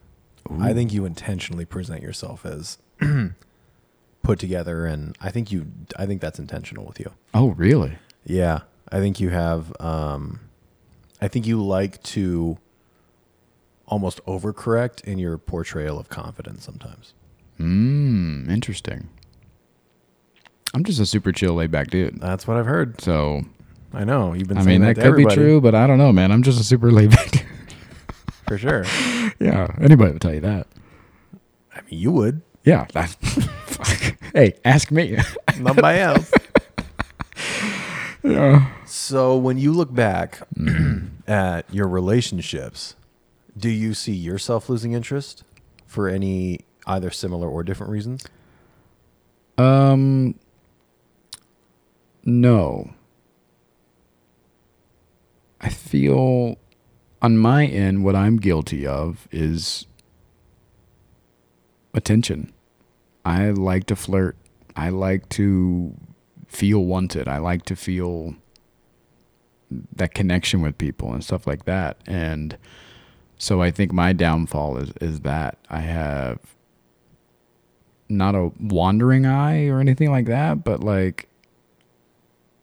I 0.60 0.74
think 0.74 0.91
you 0.91 1.06
intentionally 1.06 1.65
present 1.65 2.02
yourself 2.02 2.45
as 2.45 2.80
put 4.24 4.39
together 4.39 4.86
and 4.86 5.15
I 5.22 5.30
think 5.30 5.52
you 5.52 5.67
I 5.98 6.06
think 6.06 6.22
that's 6.22 6.39
intentional 6.39 6.86
with 6.86 7.00
you. 7.00 7.12
Oh, 7.34 7.50
really? 7.50 7.98
Yeah, 8.26 8.62
I 8.91 8.99
think 8.99 9.19
you 9.19 9.30
have. 9.30 9.73
Um, 9.80 10.39
I 11.21 11.28
think 11.28 11.45
you 11.45 11.63
like 11.63 12.02
to 12.04 12.58
almost 13.88 14.23
overcorrect 14.25 15.04
in 15.04 15.17
your 15.17 15.38
portrayal 15.38 15.99
of 15.99 16.10
confidence 16.10 16.63
sometimes. 16.63 17.13
Hmm. 17.58 18.49
Interesting. 18.49 19.10
I'm 20.73 20.84
just 20.84 20.99
a 20.99 21.06
super 21.06 21.32
chill, 21.32 21.56
laid 21.56 21.71
back 21.71 21.89
dude. 21.89 22.19
That's 22.21 22.47
what 22.47 22.58
I've 22.58 22.67
heard. 22.67 23.02
So, 23.02 23.41
I 23.93 24.06
know 24.06 24.34
you've 24.34 24.47
been. 24.47 24.58
I 24.58 24.63
saying 24.63 24.82
mean, 24.82 24.88
that, 24.88 24.95
that 24.97 25.04
could 25.04 25.17
be 25.17 25.25
true, 25.25 25.60
but 25.60 25.73
I 25.73 25.88
don't 25.88 25.97
know, 25.97 26.13
man. 26.13 26.32
I'm 26.32 26.43
just 26.43 26.60
a 26.60 26.63
super 26.63 26.91
laid 26.91 27.10
back 27.12 27.32
dude. 27.32 27.45
for 28.47 28.58
sure. 28.58 28.86
yeah. 29.39 29.67
Anybody 29.82 30.12
would 30.13 30.21
tell 30.21 30.34
you 30.34 30.41
that. 30.41 30.67
I 31.75 31.82
mean, 31.82 31.99
you 31.99 32.12
would. 32.12 32.41
Yeah. 32.63 32.86
Fuck. 32.93 34.17
Hey, 34.34 34.54
ask 34.63 34.91
me. 34.91 35.17
Nobody 35.58 35.99
else. 35.99 36.32
yeah. 38.23 38.69
So 39.10 39.36
when 39.36 39.58
you 39.58 39.74
look 39.74 39.91
back 39.91 40.41
at 41.28 41.63
your 41.74 41.88
relationships, 41.88 42.95
do 43.58 43.67
you 43.67 43.95
see 43.95 44.13
yourself 44.13 44.69
losing 44.69 44.91
interest 44.91 45.43
for 45.88 46.08
any 46.08 46.60
either 46.86 47.10
similar 47.10 47.50
or 47.50 47.63
different 47.63 47.91
reasons? 47.91 48.24
Um. 49.58 50.36
No. 52.24 52.91
I 55.60 55.69
feel 55.69 56.60
on 57.19 57.36
my 57.36 57.65
end, 57.65 58.04
what 58.04 58.15
I'm 58.15 58.38
guilty 58.38 58.86
of 58.86 59.28
is 59.32 59.88
attention. 61.95 62.54
I 63.26 63.50
like 63.50 63.88
to 63.88 63.95
flirt. 63.95 64.38
I 64.76 64.89
like 64.89 65.30
to 65.30 65.95
feel 66.45 66.86
wanted. 66.86 67.28
I 67.28 67.39
like 67.39 67.65
to 67.65 67.76
feel 67.76 68.36
that 69.95 70.13
connection 70.13 70.62
with 70.62 70.77
people 70.77 71.13
and 71.13 71.23
stuff 71.23 71.45
like 71.45 71.65
that. 71.65 71.97
And 72.08 72.58
so 73.38 73.62
I 73.62 73.71
think 73.71 73.91
my 73.91 74.13
downfall 74.13 74.77
is 74.77 74.91
is 75.01 75.21
that 75.21 75.58
I 75.69 75.79
have 75.82 76.39
not 78.10 78.36
a 78.36 78.51
wandering 78.60 79.25
eye 79.25 79.67
or 79.67 79.79
anything 79.79 80.12
like 80.12 80.25
that, 80.25 80.63
but 80.63 80.84
like 80.84 81.27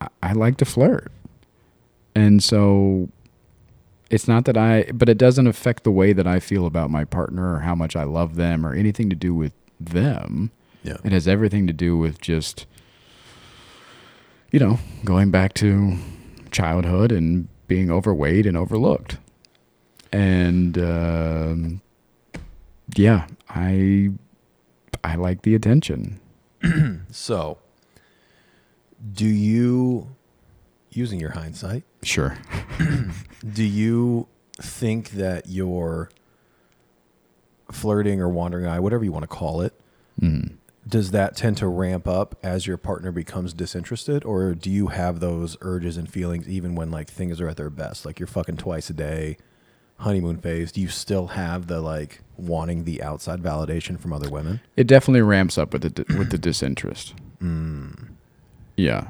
I, 0.00 0.08
I 0.22 0.32
like 0.32 0.56
to 0.58 0.64
flirt. 0.64 1.10
And 2.14 2.42
so 2.42 3.08
it's 4.10 4.26
not 4.26 4.44
that 4.46 4.56
I 4.56 4.90
but 4.92 5.08
it 5.08 5.18
doesn't 5.18 5.46
affect 5.46 5.84
the 5.84 5.92
way 5.92 6.12
that 6.12 6.26
I 6.26 6.40
feel 6.40 6.66
about 6.66 6.90
my 6.90 7.04
partner 7.04 7.54
or 7.54 7.60
how 7.60 7.74
much 7.74 7.96
I 7.96 8.04
love 8.04 8.36
them 8.36 8.66
or 8.66 8.74
anything 8.74 9.08
to 9.10 9.16
do 9.16 9.34
with 9.34 9.52
them. 9.78 10.50
Yeah. 10.82 10.96
It 11.04 11.12
has 11.12 11.26
everything 11.26 11.66
to 11.66 11.72
do 11.72 11.96
with 11.96 12.20
just 12.20 12.66
you 14.52 14.60
know, 14.60 14.78
going 15.04 15.30
back 15.30 15.54
to 15.54 15.96
childhood 16.56 17.12
and 17.12 17.48
being 17.68 17.90
overweight 17.90 18.46
and 18.46 18.56
overlooked. 18.56 19.18
And 20.12 20.78
um, 20.78 21.82
yeah, 22.94 23.26
I 23.50 24.10
I 25.04 25.16
like 25.16 25.42
the 25.42 25.54
attention. 25.54 26.20
So, 27.10 27.58
do 29.12 29.26
you, 29.26 30.08
using 30.90 31.18
your 31.20 31.30
hindsight, 31.30 31.84
Sure. 32.02 32.36
do 33.52 33.64
you 33.64 34.26
think 34.60 35.10
that 35.10 35.48
your 35.48 36.10
flirting 37.72 38.20
or 38.20 38.28
wandering 38.28 38.66
eye, 38.66 38.80
whatever 38.80 39.04
you 39.04 39.12
want 39.12 39.22
to 39.24 39.28
call 39.28 39.60
it, 39.60 39.74
Mm. 40.20 40.56
Does 40.88 41.10
that 41.10 41.36
tend 41.36 41.56
to 41.58 41.66
ramp 41.66 42.06
up 42.06 42.38
as 42.42 42.66
your 42.66 42.76
partner 42.76 43.10
becomes 43.10 43.52
disinterested? 43.52 44.24
Or 44.24 44.54
do 44.54 44.70
you 44.70 44.88
have 44.88 45.20
those 45.20 45.56
urges 45.60 45.96
and 45.96 46.08
feelings 46.10 46.48
even 46.48 46.74
when 46.74 46.90
like 46.90 47.08
things 47.10 47.40
are 47.40 47.48
at 47.48 47.56
their 47.56 47.70
best? 47.70 48.06
Like 48.06 48.20
you're 48.20 48.26
fucking 48.28 48.56
twice 48.58 48.88
a 48.90 48.92
day 48.94 49.36
honeymoon 49.98 50.36
phase. 50.38 50.70
Do 50.72 50.80
you 50.80 50.88
still 50.88 51.28
have 51.28 51.66
the 51.66 51.80
like 51.80 52.20
wanting 52.36 52.84
the 52.84 53.02
outside 53.02 53.40
validation 53.42 53.98
from 53.98 54.12
other 54.12 54.30
women? 54.30 54.60
It 54.76 54.86
definitely 54.86 55.22
ramps 55.22 55.58
up 55.58 55.72
with 55.72 55.82
the 55.82 55.90
di- 55.90 56.16
with 56.16 56.30
the 56.30 56.38
disinterest. 56.38 57.14
Mm. 57.42 58.10
Yeah. 58.76 59.08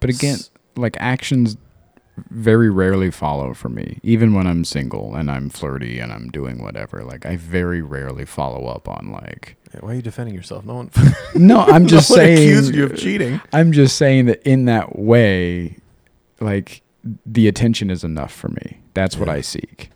But 0.00 0.10
again, 0.10 0.34
S- 0.36 0.50
like 0.76 0.96
actions 1.00 1.56
very 2.30 2.70
rarely 2.70 3.10
follow 3.10 3.54
for 3.54 3.68
me, 3.68 3.98
even 4.02 4.34
when 4.34 4.46
I'm 4.46 4.64
single 4.64 5.14
and 5.16 5.30
I'm 5.30 5.50
flirty 5.50 5.98
and 5.98 6.12
I'm 6.12 6.28
doing 6.30 6.62
whatever. 6.62 7.02
Like 7.04 7.26
I 7.26 7.36
very 7.36 7.82
rarely 7.82 8.24
follow 8.24 8.66
up 8.66 8.88
on 8.88 9.10
like. 9.10 9.56
Why 9.80 9.90
are 9.90 9.94
you 9.96 10.02
defending 10.02 10.34
yourself? 10.34 10.64
No 10.64 10.74
one. 10.74 10.90
No, 11.34 11.60
I'm 11.62 11.86
just 11.88 12.08
no 12.10 12.16
saying. 12.16 12.38
accused 12.38 12.74
you 12.74 12.84
of 12.84 12.96
cheating. 12.96 13.40
I'm 13.52 13.72
just 13.72 13.96
saying 13.96 14.26
that 14.26 14.40
in 14.48 14.66
that 14.66 14.96
way, 14.98 15.78
like 16.40 16.82
the 17.26 17.48
attention 17.48 17.90
is 17.90 18.04
enough 18.04 18.32
for 18.32 18.48
me. 18.50 18.78
That's 18.94 19.16
what 19.16 19.28
I 19.28 19.40
seek. 19.40 19.90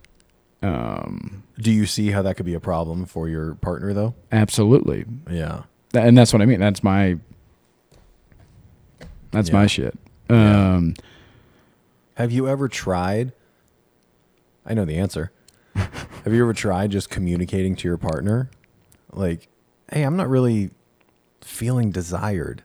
Um, 0.60 1.44
Do 1.60 1.70
you 1.70 1.86
see 1.86 2.10
how 2.10 2.22
that 2.22 2.36
could 2.36 2.44
be 2.46 2.54
a 2.54 2.60
problem 2.60 3.06
for 3.06 3.28
your 3.28 3.54
partner, 3.54 3.92
though? 3.94 4.14
absolutely, 4.32 5.04
Yeah. 5.30 5.62
Th- 5.92 6.04
and 6.04 6.18
that's 6.18 6.32
what 6.32 6.42
I 6.42 6.46
mean. 6.46 6.58
That's 6.58 6.82
my. 6.82 7.16
That's 9.30 9.52
my 9.52 9.62
Yeah. 9.62 9.66
shit. 9.68 9.98
Yeah. 10.30 10.80
Have 12.18 12.32
you 12.32 12.48
ever 12.48 12.66
tried? 12.66 13.32
I 14.66 14.74
know 14.74 14.84
the 14.84 14.98
answer. 14.98 15.30
Have 15.74 16.32
you 16.34 16.42
ever 16.42 16.52
tried 16.52 16.90
just 16.90 17.10
communicating 17.10 17.76
to 17.76 17.86
your 17.86 17.96
partner, 17.96 18.50
like, 19.12 19.46
"Hey, 19.92 20.02
I'm 20.02 20.16
not 20.16 20.28
really 20.28 20.70
feeling 21.40 21.92
desired. 21.92 22.64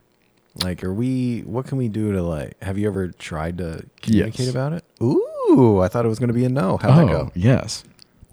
Like, 0.64 0.84
are 0.84 0.92
we? 0.92 1.42
What 1.42 1.68
can 1.68 1.78
we 1.78 1.88
do 1.88 2.12
to 2.14 2.24
like? 2.24 2.62
Have 2.64 2.80
you 2.80 2.88
ever 2.88 3.10
tried 3.10 3.60
to 3.60 3.86
communicate 4.02 4.40
Yes. 4.48 4.50
about 4.50 4.74
it? 4.74 4.84
Ooh, 5.02 5.80
I 5.82 5.88
thought 5.88 6.04
it 6.04 6.10
was 6.10 6.18
going 6.20 6.30
to 6.30 6.34
be 6.34 6.46
a 6.46 6.50
no. 6.50 6.78
How'd 6.78 6.98
that 6.98 7.04
oh 7.14 7.26
go? 7.26 7.32
yes, 7.36 7.84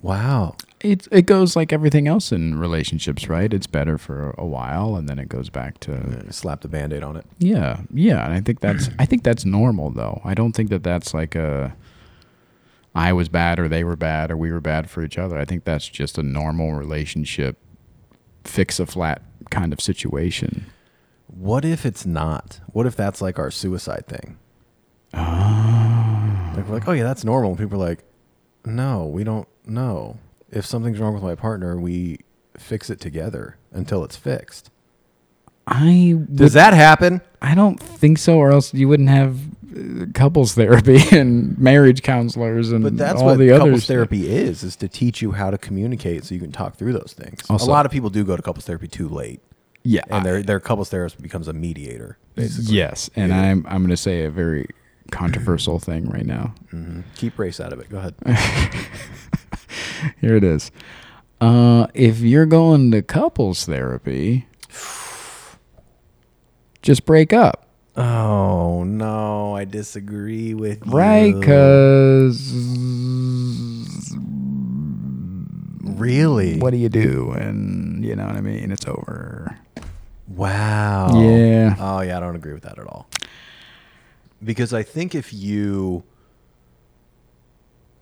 Wow. 0.03 0.57
It 0.81 1.07
it 1.11 1.27
goes 1.27 1.57
like 1.57 1.73
everything 1.73 2.09
else 2.09 2.33
in 2.33 2.59
relationships, 2.59 3.29
right? 3.29 3.53
It's 3.53 3.67
better 3.67 3.99
for 3.99 4.35
a 4.39 4.47
while, 4.47 4.97
and 4.97 5.09
then 5.09 5.19
it 5.19 5.29
goes 5.29 5.51
back 5.51 5.79
to 5.81 6.33
Slap 6.33 6.63
the 6.63 6.69
band-aid 6.69 7.03
on 7.03 7.17
it. 7.17 7.27
Yeah, 7.39 7.81
yeah, 7.93 8.25
and 8.25 8.35
I 8.35 8.41
think 8.41 8.61
that's 8.61 8.89
I 8.99 9.07
think 9.07 9.23
that's 9.23 9.45
normal 9.45 9.91
though. 9.91 10.21
I 10.25 10.35
don't 10.35 10.53
think 10.53 10.71
that 10.71 10.83
that's 10.83 11.13
like 11.13 11.35
a 11.35 11.75
I 12.95 13.13
was 13.13 13.29
bad 13.29 13.59
or 13.59 13.69
they 13.69 13.85
were 13.85 13.97
bad 13.97 14.31
or 14.31 14.37
we 14.37 14.51
were 14.51 14.61
bad 14.61 14.91
for 14.91 15.03
each 15.03 15.19
other. 15.19 15.39
I 15.39 15.45
think 15.45 15.65
that's 15.65 15.89
just 15.89 16.19
a 16.19 16.23
normal 16.23 16.75
relationship 16.75 17.59
fix 18.45 18.81
a 18.81 18.87
flat 18.87 19.23
kind 19.51 19.73
of 19.73 19.81
situation. 19.81 20.67
What 21.27 21.65
if 21.65 21.87
it's 21.87 22.05
not? 22.05 22.61
What 22.73 22.87
if 22.87 22.97
that's 22.97 23.21
like 23.21 23.39
our 23.39 23.51
suicide 23.51 24.07
thing? 24.09 24.39
Oh. 25.15 26.53
Like 26.57 26.67
we're 26.67 26.75
like, 26.75 26.89
oh 26.89 26.93
yeah, 26.93 27.05
that's 27.05 27.25
normal. 27.25 27.51
And 27.51 27.59
people 27.59 27.83
are 27.83 27.89
like, 27.89 28.05
no, 28.65 29.07
we 29.07 29.25
don't 29.25 29.49
know. 29.67 30.19
If 30.51 30.67
something's 30.67 30.99
wrong 30.99 31.15
with 31.15 31.23
my 31.23 31.35
partner, 31.35 31.79
we 31.79 32.21
fix 32.57 32.91
it 32.91 33.01
together 33.01 33.57
until 33.73 34.05
it's 34.05 34.17
fixed. 34.17 34.71
I 35.67 36.19
Does 36.35 36.55
that 36.55 36.75
happen? 36.75 37.21
I 37.41 37.55
don't 37.55 37.79
think 37.79 38.19
so 38.19 38.39
or 38.39 38.51
else 38.51 38.75
you 38.75 38.89
wouldn't 38.89 39.09
have 39.09 39.39
uh, 39.77 40.07
couples 40.15 40.55
therapy 40.55 40.99
and 41.17 41.57
marriage 41.59 42.03
counselors 42.03 42.73
and 42.73 42.83
But 42.83 42.97
that's 42.97 43.21
all 43.21 43.27
what 43.27 43.39
the 43.39 43.49
couples 43.51 43.69
others 43.69 43.87
therapy 43.87 44.29
is: 44.29 44.65
is 44.65 44.75
to 44.77 44.89
teach 44.89 45.23
you 45.23 45.33
how 45.33 45.51
to 45.51 45.59
communicate 45.59 46.25
so 46.25 46.35
you 46.35 46.41
can 46.41 46.51
talk 46.53 46.75
through 46.77 46.93
those 46.95 47.15
things. 47.17 47.43
Also- 47.49 47.67
a 47.67 47.71
lot 47.71 47.87
of 47.87 47.93
people 47.93 48.11
do 48.11 48.25
go 48.25 48.37
to 48.37 48.43
couples 48.43 48.65
therapy 48.67 48.89
too 48.89 49.09
late, 49.09 49.41
Yeah. 49.85 50.03
and 50.07 50.15
I- 50.17 50.23
their 50.25 50.43
their 50.43 50.61
couples 50.61 50.89
therapist 50.89 51.23
becomes 51.23 51.47
a 51.47 51.53
mediator, 51.53 52.19
basically. 52.35 52.75
yes, 52.75 53.09
and 53.15 53.29
Yeah. 53.31 53.41
I'm 53.41 53.65
I'm 53.69 53.79
going 53.83 53.91
to 53.91 53.97
say 53.97 54.25
a 54.25 54.31
very 54.31 54.67
controversial 55.11 55.79
thing 55.79 56.09
right 56.09 56.27
now. 56.27 56.55
Mhm. 56.73 57.03
Keep 57.17 57.39
race 57.39 57.61
out 57.61 57.73
of 57.73 57.81
it. 57.81 57.89
Go 57.91 57.99
ahead. 57.99 58.15
Here 60.21 60.37
it 60.37 60.45
is. 60.45 60.71
Uh, 61.41 61.87
if 61.95 62.21
you're 62.21 62.47
going 62.47 62.91
to 62.93 63.03
couples 63.03 63.65
therapy, 63.67 64.47
just 66.83 67.05
break 67.07 67.33
up, 67.33 67.67
oh 67.97 68.85
no, 68.85 69.55
I 69.57 69.65
disagree 69.65 70.55
with 70.55 70.85
you. 70.87 70.93
right? 70.93 71.35
Because 71.35 72.53
really, 75.85 76.59
what 76.59 76.71
do 76.71 76.77
you 76.77 76.89
do? 76.89 77.33
And 77.33 78.05
you 78.05 78.17
know 78.17 78.27
what 78.27 78.37
I 78.37 78.41
mean? 78.41 78.71
It's 78.73 78.87
over. 78.87 79.57
Wow. 80.29 81.09
Yeah. 81.21 81.75
Oh 81.79 82.01
yeah, 82.01 82.17
I 82.17 82.21
don't 82.21 82.37
agree 82.37 82.53
with 82.53 82.63
that 82.63 82.79
at 82.79 82.87
all. 82.87 83.09
Because 84.43 84.73
I 84.73 84.83
think 84.83 85.15
if 85.15 85.33
you 85.33 86.05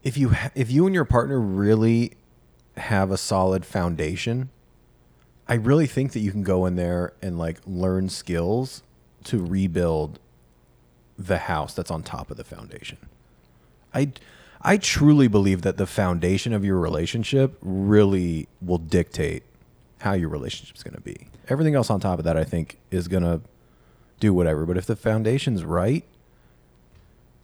if 0.02 0.16
you 0.16 0.34
if 0.54 0.70
you 0.70 0.86
and 0.86 0.94
your 0.94 1.04
partner 1.04 1.40
really 1.40 2.12
have 2.76 3.10
a 3.10 3.16
solid 3.16 3.64
foundation, 3.64 4.50
I 5.48 5.54
really 5.54 5.86
think 5.86 6.12
that 6.12 6.20
you 6.20 6.30
can 6.30 6.42
go 6.42 6.66
in 6.66 6.76
there 6.76 7.12
and 7.20 7.38
like 7.38 7.58
learn 7.66 8.08
skills 8.08 8.82
to 9.24 9.44
rebuild 9.44 10.18
the 11.18 11.38
house 11.38 11.74
that's 11.74 11.90
on 11.90 12.02
top 12.02 12.30
of 12.30 12.36
the 12.36 12.44
foundation. 12.44 12.98
I 13.92 14.12
I 14.60 14.76
truly 14.76 15.28
believe 15.28 15.62
that 15.62 15.76
the 15.76 15.86
foundation 15.86 16.52
of 16.52 16.64
your 16.64 16.78
relationship 16.78 17.56
really 17.60 18.48
will 18.60 18.78
dictate 18.78 19.42
how 20.00 20.12
your 20.12 20.28
relationship's 20.28 20.82
going 20.82 20.94
to 20.94 21.00
be. 21.00 21.28
Everything 21.48 21.74
else 21.74 21.90
on 21.90 22.00
top 22.00 22.18
of 22.18 22.24
that 22.24 22.36
I 22.36 22.44
think 22.44 22.78
is 22.90 23.08
going 23.08 23.22
to 23.22 23.40
do 24.20 24.34
whatever, 24.34 24.66
but 24.66 24.76
if 24.76 24.86
the 24.86 24.96
foundation's 24.96 25.64
right, 25.64 26.04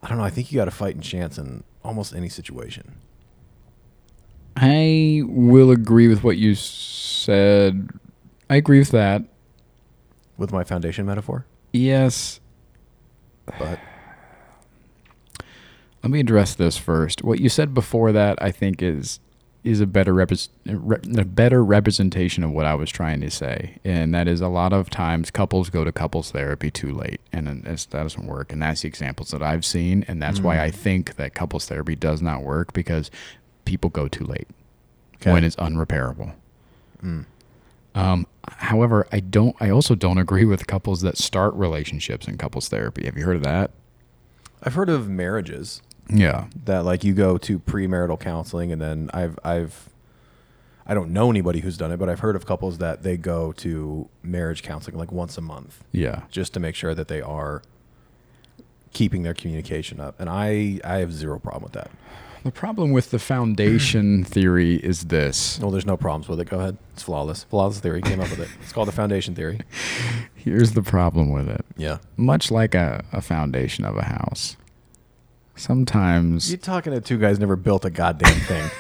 I 0.05 0.09
don't 0.09 0.19
know, 0.19 0.25
I 0.25 0.31
think 0.31 0.53
you 0.53 0.57
got 0.57 0.69
a 0.69 0.73
fighting 0.73 1.01
chance 1.01 1.39
in 1.39 1.65
almost 1.83 2.15
any 2.15 2.29
situation. 2.29 2.97
I 4.57 5.23
will 5.25 5.71
agree 5.71 6.09
with 6.09 6.23
what 6.23 6.37
you 6.37 6.55
said. 6.55 7.89
I 8.51 8.57
agree 8.57 8.79
with 8.79 8.91
that. 8.91 9.23
With 10.37 10.53
my 10.53 10.63
foundation 10.65 11.07
metaphor, 11.07 11.47
Yes. 11.73 12.39
but 13.59 13.79
Let 16.03 16.11
me 16.11 16.21
address 16.21 16.55
this 16.55 16.77
first. 16.77 17.25
What 17.25 17.41
you 17.41 17.49
said 17.49 17.73
before 17.73 18.13
that, 18.13 18.41
I 18.43 18.51
think, 18.51 18.83
is 18.83 19.21
is 19.65 19.81
a 19.81 19.87
better 19.87 20.13
rep- 20.13 20.31
a 20.67 21.25
better 21.25 21.65
representation 21.65 22.45
of 22.45 22.51
what 22.51 22.67
I 22.67 22.75
was 22.75 22.91
trying 22.91 23.21
to 23.23 23.31
say, 23.31 23.79
and 23.83 24.15
that 24.15 24.29
is 24.29 24.41
a 24.41 24.49
lot 24.49 24.73
of 24.75 24.91
times 24.91 25.31
couples 25.31 25.71
go 25.71 25.85
to 25.85 25.91
couples 25.91 26.31
therapy 26.31 26.71
too 26.71 26.93
late, 26.93 27.21
and 27.33 27.67
it's, 27.67 27.87
that 27.87 28.03
doesn't 28.03 28.27
work. 28.27 28.53
And 28.53 28.61
that's 28.63 28.83
the 28.83 28.89
examples 28.89 29.31
that 29.31 29.43
I've 29.43 29.65
seen, 29.65 30.05
and 30.07 30.23
that's 30.23 30.39
why 30.41 30.61
I 30.61 30.71
think 30.71 31.17
that 31.17 31.35
couples 31.35 31.67
therapy 31.67 31.97
does 31.97 32.21
not 32.21 32.43
work 32.43 32.73
because 32.75 33.11
people 33.65 33.89
go 33.91 34.07
too 34.07 34.25
late 34.25 34.49
Okay. 35.17 35.33
when 35.33 35.43
it's 35.45 35.57
unrepairable. 35.57 36.35
Mm. 37.03 37.25
Um, 37.95 38.27
however, 38.49 39.07
I 39.13 39.21
don't. 39.21 39.57
I 39.61 39.71
also 39.71 39.95
don't 39.95 40.19
agree 40.19 40.45
with 40.45 40.67
couples 40.67 41.01
that 41.01 41.17
start 41.17 41.55
relationships 41.55 42.29
in 42.29 42.37
couples 42.37 42.69
therapy. 42.69 43.07
Have 43.07 43.17
you 43.17 43.25
heard 43.25 43.37
of 43.37 43.43
that? 43.45 43.71
I've 44.63 44.75
heard 44.75 44.91
of 44.91 45.09
marriages 45.09 45.81
Yeah. 46.09 46.47
that 46.67 46.85
like 46.85 47.03
you 47.05 47.15
go 47.15 47.39
to 47.39 47.59
premarital 47.59 48.21
counseling 48.21 48.73
and 48.73 48.81
then 48.81 49.11
I've 49.15 49.39
I've 49.45 49.89
I 50.87 50.93
don't 50.93 51.13
know 51.13 51.31
anybody 51.31 51.61
who's 51.61 51.79
done 51.79 51.93
it, 51.93 51.97
but 51.99 52.09
I've 52.11 52.21
heard 52.21 52.37
of 52.37 52.45
couples 52.45 52.77
that 52.79 53.03
they 53.03 53.17
go 53.17 53.53
to 53.53 54.09
marriage 54.23 54.63
counseling 54.63 54.99
like 54.99 55.11
once 55.13 55.39
a 55.39 55.41
month 55.41 55.83
Yeah. 55.93 56.23
just 56.31 56.53
to 56.55 56.61
make 56.61 56.75
sure 56.75 56.95
that 56.95 57.09
they 57.09 57.23
are 57.23 57.63
keeping 58.93 59.23
their 59.23 59.35
communication 59.35 60.01
up. 60.01 60.15
And 60.21 60.29
I 60.29 60.81
I 60.85 60.99
have 60.99 61.13
zero 61.13 61.39
problem 61.39 61.63
with 61.65 61.73
that. 61.73 61.91
The 62.45 62.53
problem 62.53 62.93
with 62.93 63.11
the 63.11 63.19
foundation 63.19 64.23
theory 64.37 64.77
is 64.77 65.05
this. 65.07 65.59
Well, 65.61 65.71
there's 65.71 65.87
no 65.87 65.97
problems 65.97 66.29
with 66.29 66.39
it. 66.41 66.51
Go 66.51 66.59
ahead. 66.61 66.77
It's 66.93 67.03
flawless. 67.03 67.45
Flawless 67.45 67.81
theory 67.81 68.03
came 68.03 68.21
up 68.21 68.29
with 68.29 68.41
it. 68.41 68.49
It's 68.63 68.71
called 68.73 68.87
the 68.89 68.93
foundation 68.93 69.35
theory. 69.35 69.61
Here's 70.35 70.73
the 70.73 70.83
problem 70.83 71.33
with 71.33 71.49
it. 71.49 71.65
Yeah. 71.79 71.99
Much 72.19 72.51
like 72.51 72.75
a, 72.75 73.03
a 73.13 73.23
foundation 73.23 73.87
of 73.87 73.97
a 73.97 74.05
house, 74.05 74.59
sometimes 75.57 76.51
You're 76.51 76.59
talking 76.59 76.93
to 76.93 77.01
two 77.01 77.19
guys 77.19 77.39
never 77.39 77.57
built 77.57 77.85
a 77.85 77.91
goddamn 77.91 78.39
thing. 78.41 78.71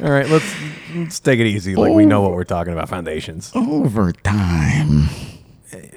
All 0.04 0.10
right, 0.12 0.28
let's 0.28 0.54
let's 0.94 1.18
take 1.20 1.40
it 1.40 1.46
easy. 1.46 1.74
Like 1.74 1.92
we 1.92 2.06
know 2.06 2.22
what 2.22 2.32
we're 2.32 2.44
talking 2.44 2.72
about. 2.72 2.88
Foundations. 2.88 3.50
over 3.54 4.12
time, 4.12 5.08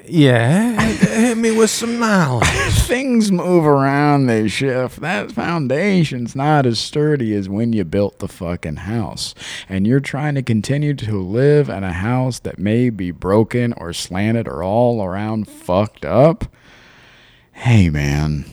Yeah, 0.04 0.80
hit 0.80 1.38
me 1.38 1.56
with 1.56 1.70
some 1.70 2.00
knowledge. 2.00 2.48
things 2.82 3.30
move 3.30 3.64
around, 3.64 4.26
they 4.26 4.48
shift. 4.48 5.00
That 5.00 5.30
foundation's 5.30 6.34
not 6.34 6.66
as 6.66 6.80
sturdy 6.80 7.32
as 7.34 7.48
when 7.48 7.72
you 7.72 7.84
built 7.84 8.18
the 8.18 8.26
fucking 8.26 8.76
house. 8.76 9.36
And 9.68 9.86
you're 9.86 10.00
trying 10.00 10.34
to 10.34 10.42
continue 10.42 10.94
to 10.94 11.20
live 11.22 11.68
in 11.68 11.84
a 11.84 11.92
house 11.92 12.40
that 12.40 12.58
may 12.58 12.90
be 12.90 13.12
broken 13.12 13.72
or 13.74 13.92
slanted 13.92 14.48
or 14.48 14.64
all 14.64 15.04
around 15.04 15.46
fucked 15.46 16.04
up. 16.04 16.46
Hey, 17.52 17.88
man, 17.88 18.46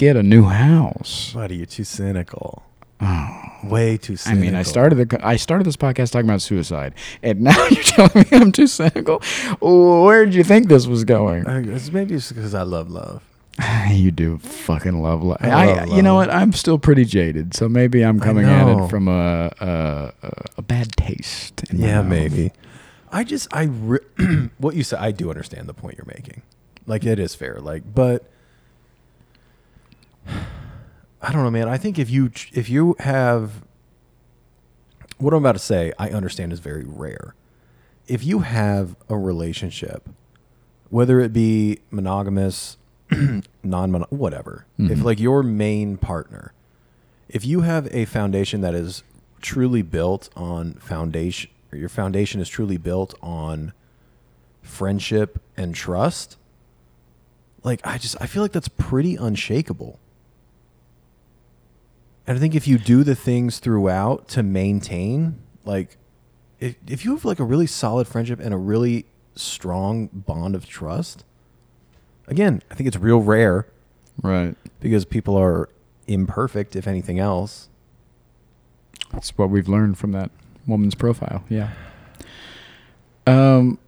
get 0.00 0.16
a 0.16 0.22
new 0.22 0.44
house. 0.44 1.32
buddy, 1.34 1.56
you're 1.56 1.66
too 1.66 1.84
cynical. 1.84 2.62
Oh. 3.02 3.36
Way 3.64 3.98
too 3.98 4.16
cynical. 4.16 4.42
I 4.42 4.46
mean, 4.46 4.54
I 4.54 4.62
started 4.62 4.96
the 4.96 5.26
I 5.26 5.36
started 5.36 5.66
this 5.66 5.76
podcast 5.76 6.12
talking 6.12 6.28
about 6.28 6.40
suicide, 6.40 6.94
and 7.22 7.40
now 7.48 7.66
you're 7.68 7.84
telling 7.84 8.12
me 8.14 8.24
I'm 8.32 8.52
too 8.52 8.66
cynical. 8.66 9.22
Where 9.60 10.24
did 10.24 10.34
you 10.34 10.44
think 10.44 10.68
this 10.68 10.86
was 10.86 11.04
going? 11.04 11.46
I 11.46 11.60
maybe 11.92 12.14
it's 12.14 12.32
because 12.32 12.54
I 12.54 12.62
love 12.62 12.90
love. 12.90 13.22
you 13.90 14.10
do 14.10 14.38
fucking 14.38 15.02
love 15.02 15.22
life. 15.22 15.42
I 15.42 15.48
I, 15.48 15.84
love 15.84 15.96
you 15.96 16.02
know 16.02 16.14
what? 16.14 16.30
I'm 16.30 16.54
still 16.54 16.78
pretty 16.78 17.04
jaded, 17.04 17.54
so 17.54 17.68
maybe 17.68 18.02
I'm 18.02 18.20
coming 18.20 18.46
at 18.46 18.66
it 18.66 18.88
from 18.88 19.08
a 19.08 19.52
a, 19.60 20.12
a, 20.56 20.62
bad 20.62 20.96
taste. 20.96 21.64
in 21.70 21.80
my 21.80 21.86
Yeah, 21.86 22.02
maybe. 22.02 22.52
I 23.12 23.24
just 23.24 23.48
I 23.52 23.64
re- 23.64 23.98
what 24.58 24.74
you 24.74 24.82
said. 24.82 25.00
I 25.00 25.10
do 25.10 25.28
understand 25.28 25.68
the 25.68 25.74
point 25.74 25.98
you're 25.98 26.12
making. 26.14 26.40
Like 26.86 27.04
it 27.04 27.18
is 27.18 27.34
fair. 27.34 27.60
Like, 27.60 27.82
but 27.94 28.30
I 31.22 31.32
don't 31.32 31.42
know, 31.42 31.50
man. 31.50 31.68
I 31.68 31.76
think 31.76 31.98
if 31.98 32.10
you 32.10 32.30
if 32.52 32.68
you 32.70 32.96
have 32.98 33.62
what 35.20 35.34
I'm 35.34 35.40
about 35.40 35.52
to 35.52 35.58
say, 35.58 35.92
I 35.98 36.10
understand 36.10 36.52
is 36.52 36.60
very 36.60 36.84
rare. 36.84 37.34
If 38.06 38.24
you 38.24 38.40
have 38.40 38.96
a 39.08 39.16
relationship, 39.16 40.08
whether 40.88 41.20
it 41.20 41.32
be 41.32 41.80
monogamous, 41.90 42.76
non 43.62 43.92
whatever, 44.08 44.66
if 44.78 44.84
mm-hmm. 44.84 45.02
like 45.02 45.20
your 45.20 45.42
main 45.42 45.96
partner, 45.96 46.52
if 47.28 47.44
you 47.44 47.60
have 47.60 47.86
a 47.94 48.06
foundation 48.06 48.62
that 48.62 48.74
is 48.74 49.04
truly 49.40 49.82
built 49.82 50.30
on 50.34 50.74
foundation, 50.74 51.50
or 51.70 51.78
your 51.78 51.88
foundation 51.88 52.40
is 52.40 52.48
truly 52.48 52.78
built 52.78 53.14
on 53.22 53.72
friendship 54.62 55.40
and 55.56 55.74
trust, 55.74 56.36
like 57.62 57.80
I 57.84 57.98
just 57.98 58.16
I 58.20 58.26
feel 58.26 58.42
like 58.42 58.52
that's 58.52 58.68
pretty 58.68 59.16
unshakable. 59.16 59.99
And 62.30 62.36
I 62.38 62.40
think 62.40 62.54
if 62.54 62.68
you 62.68 62.78
do 62.78 63.02
the 63.02 63.16
things 63.16 63.58
throughout 63.58 64.28
to 64.28 64.44
maintain, 64.44 65.40
like, 65.64 65.96
if, 66.60 66.76
if 66.86 67.04
you 67.04 67.10
have 67.16 67.24
like 67.24 67.40
a 67.40 67.44
really 67.44 67.66
solid 67.66 68.06
friendship 68.06 68.38
and 68.38 68.54
a 68.54 68.56
really 68.56 69.06
strong 69.34 70.06
bond 70.12 70.54
of 70.54 70.64
trust, 70.64 71.24
again, 72.28 72.62
I 72.70 72.76
think 72.76 72.86
it's 72.86 72.96
real 72.96 73.18
rare 73.20 73.66
Right. 74.22 74.54
because 74.78 75.04
people 75.04 75.34
are 75.36 75.70
imperfect, 76.06 76.76
if 76.76 76.86
anything 76.86 77.18
else. 77.18 77.68
That's 79.10 79.36
what 79.36 79.50
we've 79.50 79.66
learned 79.66 79.98
from 79.98 80.12
that 80.12 80.30
woman's 80.68 80.94
profile. 80.94 81.42
Yeah. 81.48 81.70
Um, 83.26 83.80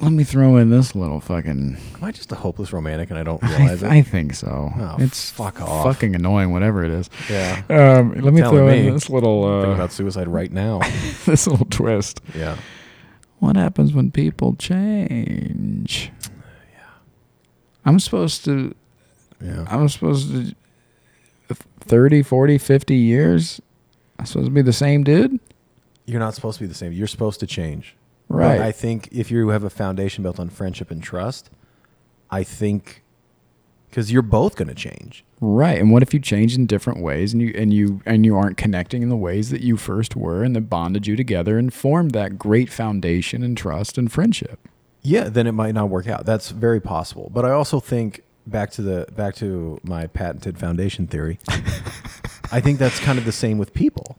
let 0.00 0.12
me 0.12 0.24
throw 0.24 0.56
in 0.56 0.70
this 0.70 0.94
little 0.94 1.20
fucking. 1.20 1.76
Am 1.94 2.04
I 2.04 2.10
just 2.12 2.32
a 2.32 2.34
hopeless 2.34 2.72
romantic 2.72 3.10
and 3.10 3.18
I 3.18 3.22
don't 3.22 3.42
realize 3.42 3.82
I 3.82 3.86
it? 3.86 3.98
I 3.98 4.02
think 4.02 4.34
so. 4.34 4.72
Oh, 4.74 4.96
it's 4.98 5.30
fuck 5.30 5.60
off. 5.60 5.84
fucking 5.84 6.14
annoying, 6.14 6.52
whatever 6.52 6.84
it 6.84 6.90
is. 6.90 7.10
Yeah. 7.28 7.62
Um, 7.68 8.14
let 8.14 8.32
me 8.32 8.40
throw 8.40 8.68
me. 8.68 8.86
in 8.86 8.94
this 8.94 9.10
little 9.10 9.44
uh, 9.44 9.74
about 9.74 9.92
suicide 9.92 10.28
right 10.28 10.50
now. 10.50 10.78
this 11.26 11.46
little 11.46 11.66
twist. 11.66 12.20
Yeah. 12.34 12.56
What 13.38 13.56
happens 13.56 13.92
when 13.92 14.10
people 14.10 14.54
change? 14.56 16.10
Yeah. 16.72 16.88
I'm 17.84 18.00
supposed 18.00 18.44
to. 18.46 18.74
Yeah. 19.40 19.66
I'm 19.68 19.88
supposed 19.88 20.30
to. 20.30 20.54
30, 21.80 22.22
40, 22.22 22.58
50 22.58 22.94
years. 22.94 23.60
I'm 24.18 24.26
supposed 24.26 24.46
to 24.46 24.52
be 24.52 24.62
the 24.62 24.72
same 24.72 25.02
dude. 25.02 25.40
You're 26.06 26.20
not 26.20 26.34
supposed 26.34 26.58
to 26.58 26.64
be 26.64 26.68
the 26.68 26.74
same. 26.74 26.92
You're 26.92 27.06
supposed 27.06 27.40
to 27.40 27.46
change. 27.46 27.96
Right. 28.30 28.58
But 28.58 28.66
I 28.66 28.72
think 28.72 29.08
if 29.10 29.30
you 29.30 29.48
have 29.48 29.64
a 29.64 29.70
foundation 29.70 30.22
built 30.22 30.38
on 30.38 30.48
friendship 30.48 30.90
and 30.90 31.02
trust, 31.02 31.50
I 32.30 32.44
think 32.44 33.02
because 33.90 34.12
you're 34.12 34.22
both 34.22 34.54
going 34.54 34.68
to 34.68 34.74
change. 34.74 35.24
Right. 35.40 35.80
And 35.80 35.90
what 35.90 36.02
if 36.02 36.14
you 36.14 36.20
change 36.20 36.54
in 36.54 36.66
different 36.66 37.00
ways 37.00 37.32
and 37.32 37.42
you 37.42 37.52
and 37.56 37.74
you 37.74 38.00
and 38.06 38.24
you 38.24 38.36
aren't 38.36 38.56
connecting 38.56 39.02
in 39.02 39.08
the 39.08 39.16
ways 39.16 39.50
that 39.50 39.62
you 39.62 39.76
first 39.76 40.14
were 40.14 40.44
and 40.44 40.54
that 40.54 40.70
bonded 40.70 41.08
you 41.08 41.16
together 41.16 41.58
and 41.58 41.74
formed 41.74 42.12
that 42.12 42.38
great 42.38 42.70
foundation 42.70 43.42
and 43.42 43.56
trust 43.56 43.98
and 43.98 44.12
friendship? 44.12 44.68
Yeah, 45.02 45.28
then 45.28 45.46
it 45.46 45.52
might 45.52 45.74
not 45.74 45.88
work 45.88 46.06
out. 46.06 46.24
That's 46.24 46.50
very 46.50 46.80
possible. 46.80 47.30
But 47.34 47.44
I 47.44 47.50
also 47.50 47.80
think 47.80 48.22
back 48.46 48.70
to 48.72 48.82
the 48.82 49.06
back 49.16 49.34
to 49.36 49.80
my 49.82 50.06
patented 50.06 50.56
foundation 50.56 51.08
theory. 51.08 51.38
I 52.52 52.60
think 52.60 52.78
that's 52.78 53.00
kind 53.00 53.18
of 53.18 53.24
the 53.24 53.32
same 53.32 53.58
with 53.58 53.74
people. 53.74 54.16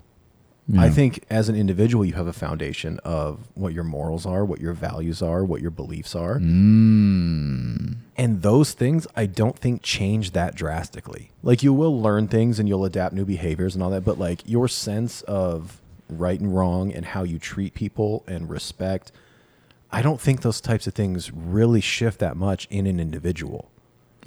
I 0.80 0.89
think 0.89 1.26
as 1.30 1.49
an 1.49 1.55
individual, 1.55 2.05
you 2.05 2.13
have 2.13 2.28
a 2.28 2.34
foundation 2.34 2.99
of 3.03 3.39
what 3.55 3.74
your 3.74 3.84
morals 3.84 4.26
are, 4.26 4.45
what 4.45 4.61
your 4.61 4.74
values 4.74 5.22
are, 5.22 5.43
what 5.43 5.61
your 5.61 5.72
beliefs 5.72 6.15
are. 6.15 6.39
Mm. 6.39 7.97
And 8.17 8.41
those 8.41 8.74
things 8.74 9.07
I 9.15 9.26
don't 9.26 9.57
think 9.57 9.82
change 9.82 10.32
that 10.32 10.55
drastically. 10.55 11.32
Like 11.43 11.63
you 11.63 11.74
will 11.74 11.99
learn 12.01 12.28
things 12.28 12.59
and 12.59 12.69
you'll 12.69 12.86
adapt 12.86 13.13
new 13.13 13.26
behaviors 13.26 13.76
and 13.76 13.84
all 13.84 13.89
that, 13.89 14.05
but 14.05 14.19
like 14.19 14.41
your 14.45 14.67
sense 14.67 15.22
of 15.24 15.82
right 16.09 16.39
and 16.39 16.55
wrong 16.55 16.91
and 16.91 17.05
how 17.05 17.24
you 17.24 17.39
treat 17.39 17.74
people 17.74 18.24
and 18.28 18.49
respect, 18.49 19.11
I 19.91 20.01
don't 20.01 20.22
think 20.22 20.41
those 20.41 20.61
types 20.61 20.88
of 20.88 20.93
things 20.93 21.32
really 21.32 21.82
shift 21.82 22.19
that 22.19 22.38
much 22.38 22.67
in 22.69 22.86
an 22.88 22.99
individual. 22.99 23.72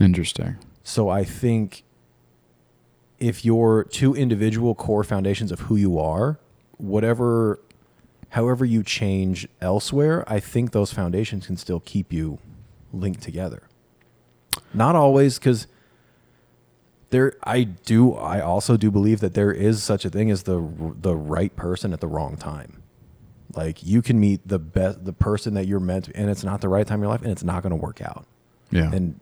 Interesting. 0.01 0.57
So 0.83 1.09
I 1.09 1.25
think 1.25 1.85
if 3.19 3.45
your 3.45 3.85
two 3.85 4.15
individual 4.15 4.75
core 4.75 5.05
foundations 5.05 5.53
of 5.53 5.61
who 5.61 5.77
you 5.77 5.99
are, 5.99 6.39
whatever 6.79 7.61
however 8.31 8.65
you 8.65 8.83
change 8.83 9.47
elsewhere, 9.61 10.25
I 10.27 10.41
think 10.41 10.73
those 10.73 10.93
foundations 10.93 11.47
can 11.47 11.57
still 11.57 11.81
keep 11.81 12.13
you 12.13 12.39
linked 12.93 13.23
together. 13.23 13.63
Not 14.73 14.97
always 14.97 15.39
cuz 15.39 15.67
there 17.11 17.35
I 17.45 17.63
do 17.63 18.15
I 18.15 18.41
also 18.41 18.77
do 18.77 18.91
believe 18.91 19.21
that 19.21 19.35
there 19.35 19.53
is 19.53 19.83
such 19.83 20.05
a 20.05 20.11
thing 20.11 20.31
as 20.31 20.43
the 20.45 20.61
the 21.01 21.15
right 21.15 21.55
person 21.55 21.93
at 21.93 22.01
the 22.01 22.09
wrong 22.09 22.37
time. 22.37 22.83
Like 23.55 23.85
you 23.85 24.03
can 24.03 24.19
meet 24.19 24.47
the 24.47 24.59
best 24.59 25.05
the 25.05 25.13
person 25.13 25.55
that 25.55 25.67
you're 25.67 25.81
meant 25.81 26.07
to, 26.07 26.17
and 26.17 26.29
it's 26.29 26.43
not 26.43 26.61
the 26.61 26.69
right 26.69 26.87
time 26.87 26.99
in 26.99 27.03
your 27.03 27.11
life 27.11 27.23
and 27.23 27.31
it's 27.31 27.45
not 27.45 27.63
going 27.63 27.71
to 27.71 27.77
work 27.77 28.03
out. 28.03 28.27
Yeah. 28.71 28.91
And 28.93 29.21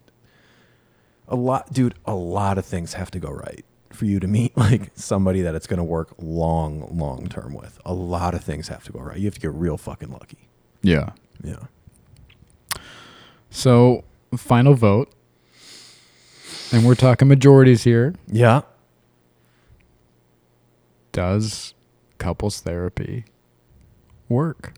a 1.29 1.37
lot, 1.37 1.73
dude, 1.73 1.95
a 2.07 2.15
lot 2.15 2.57
of 2.59 2.65
things 2.65 2.95
have 2.95 3.11
to 3.11 3.19
go 3.19 3.31
right 3.31 3.65
for 3.95 4.05
you 4.05 4.21
to 4.21 4.27
meet 4.27 4.57
like 4.57 4.91
somebody 4.95 5.43
that 5.43 5.55
it's 5.55 5.67
going 5.67 5.79
to 5.79 5.85
work 5.85 6.15
long, 6.19 6.97
long 6.97 7.29
term 7.29 7.55
with. 7.55 7.81
A 7.85 7.93
lot 7.95 8.35
of 8.35 8.43
things 8.45 8.69
have 8.69 8.85
to 8.85 8.93
go 8.93 9.01
right. 9.01 9.19
You 9.19 9.25
have 9.27 9.35
to 9.35 9.41
get 9.41 9.53
real 9.53 9.77
fucking 9.77 10.11
lucky. 10.11 10.49
yeah. 10.83 11.11
Yeah. 11.43 11.57
So, 13.51 14.05
final 14.37 14.75
vote. 14.75 15.13
And 16.73 16.87
we're 16.87 16.95
talking 16.95 17.29
majorities 17.29 17.85
here. 17.85 18.15
Yeah. 18.29 18.63
Does 21.11 21.75
couples 22.19 22.61
therapy 22.61 23.25
work 24.29 24.73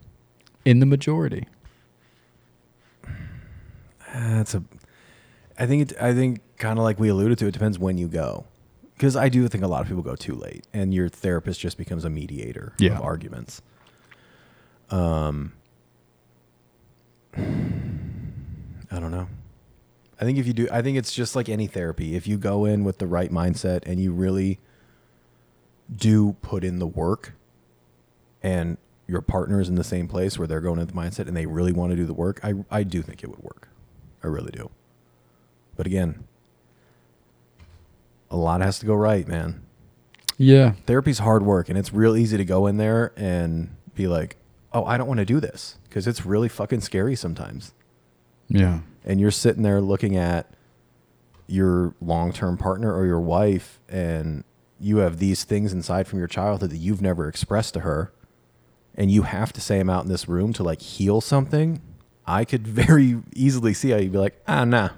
in 0.65 0.81
the 0.81 0.87
majority? 0.87 1.47
That's 4.13 4.55
a. 4.55 4.65
I 5.59 5.67
think 5.67 5.93
it. 5.93 6.03
I 6.03 6.13
think 6.13 6.41
kind 6.59 6.79
of 6.79 6.85
like 6.85 6.99
we 6.99 7.09
alluded 7.09 7.39
to. 7.39 7.47
It 7.47 7.53
depends 7.53 7.79
when 7.79 7.99
you 7.99 8.09
go, 8.09 8.47
because 8.97 9.17
I 9.17 9.29
do 9.29 9.47
think 9.49 9.65
a 9.65 9.67
lot 9.69 9.83
of 9.83 9.89
people 9.89 10.03
go 10.03 10.17
too 10.17 10.35
late, 10.35 10.67
and 10.73 10.95
your 10.95 11.09
therapist 11.09 11.61
just 11.61 11.77
becomes 11.79 12.05
a 12.05 12.11
mediator 12.11 12.73
Yeah. 12.79 12.97
of 12.99 13.03
arguments. 13.03 13.63
Um. 14.91 15.53
I 17.37 19.01
don't 19.01 19.11
know. 19.11 19.29
I 20.21 20.25
think 20.25 20.39
if 20.39 20.47
you 20.47 20.53
do, 20.53 20.69
I 20.71 20.81
think 20.83 20.97
it's 20.97 21.13
just 21.13 21.35
like 21.35 21.49
any 21.49 21.67
therapy. 21.67 22.15
If 22.15 22.29
you 22.29 22.39
go 22.39 22.65
in 22.65 22.85
with 22.85 22.99
the 22.99 23.07
right 23.09 23.31
mindset 23.33 23.81
and 23.85 23.99
you 24.01 24.13
really 24.13 24.61
do 25.95 26.35
put 26.43 26.63
in 26.63 26.79
the 26.79 26.87
work, 26.87 27.35
and 28.43 28.77
your 29.09 29.21
partner 29.21 29.61
is 29.61 29.69
in 29.69 29.75
the 29.75 29.85
same 29.85 30.07
place 30.07 30.39
where 30.39 30.47
they're 30.47 30.61
going 30.61 30.79
in 30.79 30.87
the 30.87 30.93
mindset 30.93 31.27
and 31.27 31.37
they 31.37 31.47
really 31.47 31.73
want 31.73 31.91
to 31.91 31.97
do 31.97 32.05
the 32.07 32.15
work, 32.15 32.39
I 32.45 32.55
I 32.71 32.85
do 32.85 33.03
think 33.03 33.25
it 33.25 33.31
would 33.31 33.43
work. 33.43 33.69
I 34.23 34.29
really 34.29 34.53
do. 34.53 34.71
But 35.77 35.87
again, 35.87 36.25
a 38.35 38.37
lot 38.37 38.61
has 38.61 38.81
to 38.81 38.87
go 38.87 38.95
right, 38.95 39.29
man. 39.29 39.63
Yeah. 40.37 40.73
Therapy's 40.87 41.21
hard 41.21 41.45
work, 41.45 41.69
and 41.69 41.79
it's 41.79 41.93
real 41.93 42.17
easy 42.17 42.37
to 42.37 42.45
go 42.45 42.67
in 42.67 42.79
there 42.79 43.13
and 43.17 43.77
be 43.95 44.09
like, 44.09 44.37
"Oh, 44.73 44.85
I 44.85 44.99
don't 44.99 45.07
want 45.07 45.19
to 45.19 45.25
do 45.25 45.39
this," 45.39 45.79
because 45.85 46.09
it's 46.09 46.27
really 46.27 46.49
fucking 46.49 46.81
scary 46.81 47.15
sometimes. 47.15 47.73
Yeah. 48.49 48.81
And 49.05 49.21
you're 49.21 49.31
sitting 49.31 49.63
there 49.63 49.81
looking 49.81 50.17
at 50.17 50.51
your 51.47 51.95
long-term 52.01 52.57
partner 52.57 52.93
or 52.93 53.07
your 53.07 53.21
wife, 53.21 53.79
and 53.89 54.43
you 54.81 54.97
have 54.97 55.19
these 55.21 55.45
things 55.45 55.73
inside 55.73 56.09
from 56.09 56.19
your 56.19 56.27
childhood 56.27 56.71
that 56.71 56.79
you've 56.79 57.01
never 57.03 57.29
expressed 57.29 57.75
to 57.75 57.81
her, 57.81 58.13
and 58.97 59.13
you 59.13 59.23
have 59.23 59.53
to 59.53 59.61
say 59.61 59.79
them 59.79 59.89
out 59.89 60.03
in 60.03 60.11
this 60.11 60.29
room 60.29 60.53
to 60.55 60.65
like 60.65 60.83
heal 60.83 61.21
something. 61.21 61.81
I 62.27 62.45
could 62.45 62.67
very 62.83 63.23
easily 63.33 63.75
see 63.75 63.91
how 63.91 63.99
you'd 63.99 64.11
be 64.11 64.19
like, 64.19 64.43
"Ah, 64.49 64.65
nah," 64.65 64.89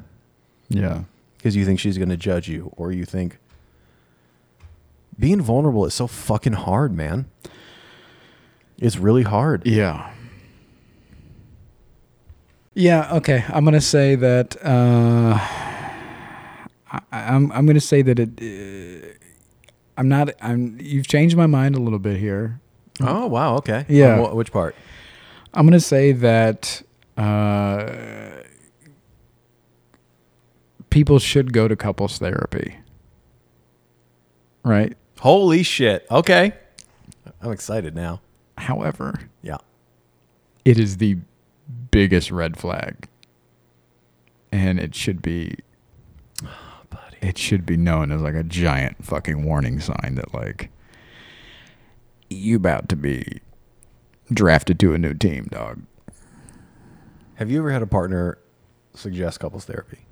Yeah. 0.71 1.03
Because 1.47 1.55
you 1.55 1.65
think 1.65 1.79
she's 1.79 1.97
going 1.97 2.09
to 2.09 2.17
judge 2.17 2.49
you 2.49 2.73
or 2.77 2.91
you 2.91 3.05
think 3.05 3.39
being 5.17 5.41
vulnerable 5.41 5.87
is 5.87 5.95
so 5.95 6.09
fucking 6.09 6.55
hard, 6.55 6.93
man. 6.93 7.27
It's 8.79 8.97
really 8.97 9.23
hard. 9.23 9.65
Yeah. 9.65 10.11
Yeah. 12.75 13.15
Okay. 13.19 13.45
I'm 13.49 13.65
gonna 13.65 13.81
say 13.81 14.17
that. 14.17 14.57
Uh, 14.61 15.39
I, 16.91 17.01
I'm 17.13 17.53
I'm 17.53 17.65
gonna 17.65 17.79
say 17.81 18.03
that 18.03 18.19
it. 18.19 18.31
Uh, 18.43 19.07
I'm 19.97 20.09
not. 20.09 20.31
I'm. 20.43 20.77
You've 20.81 21.07
changed 21.07 21.37
my 21.37 21.47
mind 21.47 21.77
a 21.77 21.79
little 21.79 22.01
bit 22.01 22.19
here. 22.19 22.61
Oh, 23.01 23.27
wow. 23.29 23.55
Okay. 23.59 23.87
Yeah. 23.89 24.19
On 24.19 24.31
wh- 24.33 24.35
which 24.37 24.51
part? 24.53 24.75
I'm 25.55 25.65
gonna 25.65 25.79
say 25.81 26.11
that. 26.11 26.83
Uh, 27.17 28.43
people 30.97 31.19
should 31.19 31.53
go 31.53 31.69
to 31.69 31.77
couples 31.77 32.17
therapy. 32.17 32.79
Right. 34.65 34.97
Holy 35.21 35.63
shit. 35.63 36.07
Okay. 36.11 36.55
I'm 37.43 37.53
excited 37.53 37.95
now. 37.95 38.23
However, 38.57 39.21
Yeah. 39.43 39.59
it 40.65 40.79
is 40.79 40.97
the 40.97 41.19
biggest 41.91 42.31
red 42.31 42.57
flag, 42.57 43.09
and 44.51 44.81
it 44.81 44.95
should 44.95 45.21
be 45.21 45.59
Buddy. 46.89 47.19
it 47.21 47.37
should 47.37 47.67
be 47.67 47.77
known 47.77 48.11
as 48.11 48.23
like 48.23 48.35
a 48.35 48.43
giant 48.43 49.05
fucking 49.05 49.45
warning 49.45 49.81
sign 49.81 50.15
that 50.15 50.33
like 50.33 50.71
you 52.31 52.57
about 52.57 52.89
to 52.89 52.97
be 52.97 53.41
drafted 54.33 54.81
to 54.81 54.95
a 54.95 54.99
new 54.99 55.13
team, 55.13 55.47
dog. 55.51 55.83
Have 57.35 57.51
you 57.51 57.59
ever 57.59 57.71
had 57.71 57.83
a 57.83 57.87
partner 57.87 58.39
suggest 58.95 59.41
couples 59.41 59.67
therapy? 59.67 60.06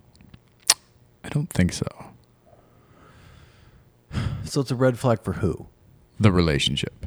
I 1.25 1.29
don't 1.31 1.51
think 1.51 1.73
so. 1.73 1.87
So 4.45 4.61
it's 4.61 4.71
a 4.71 4.77
red 4.77 4.99
flag 4.99 5.23
for 5.23 5.35
who? 5.35 5.67
The 6.21 6.31
relationship. 6.31 7.07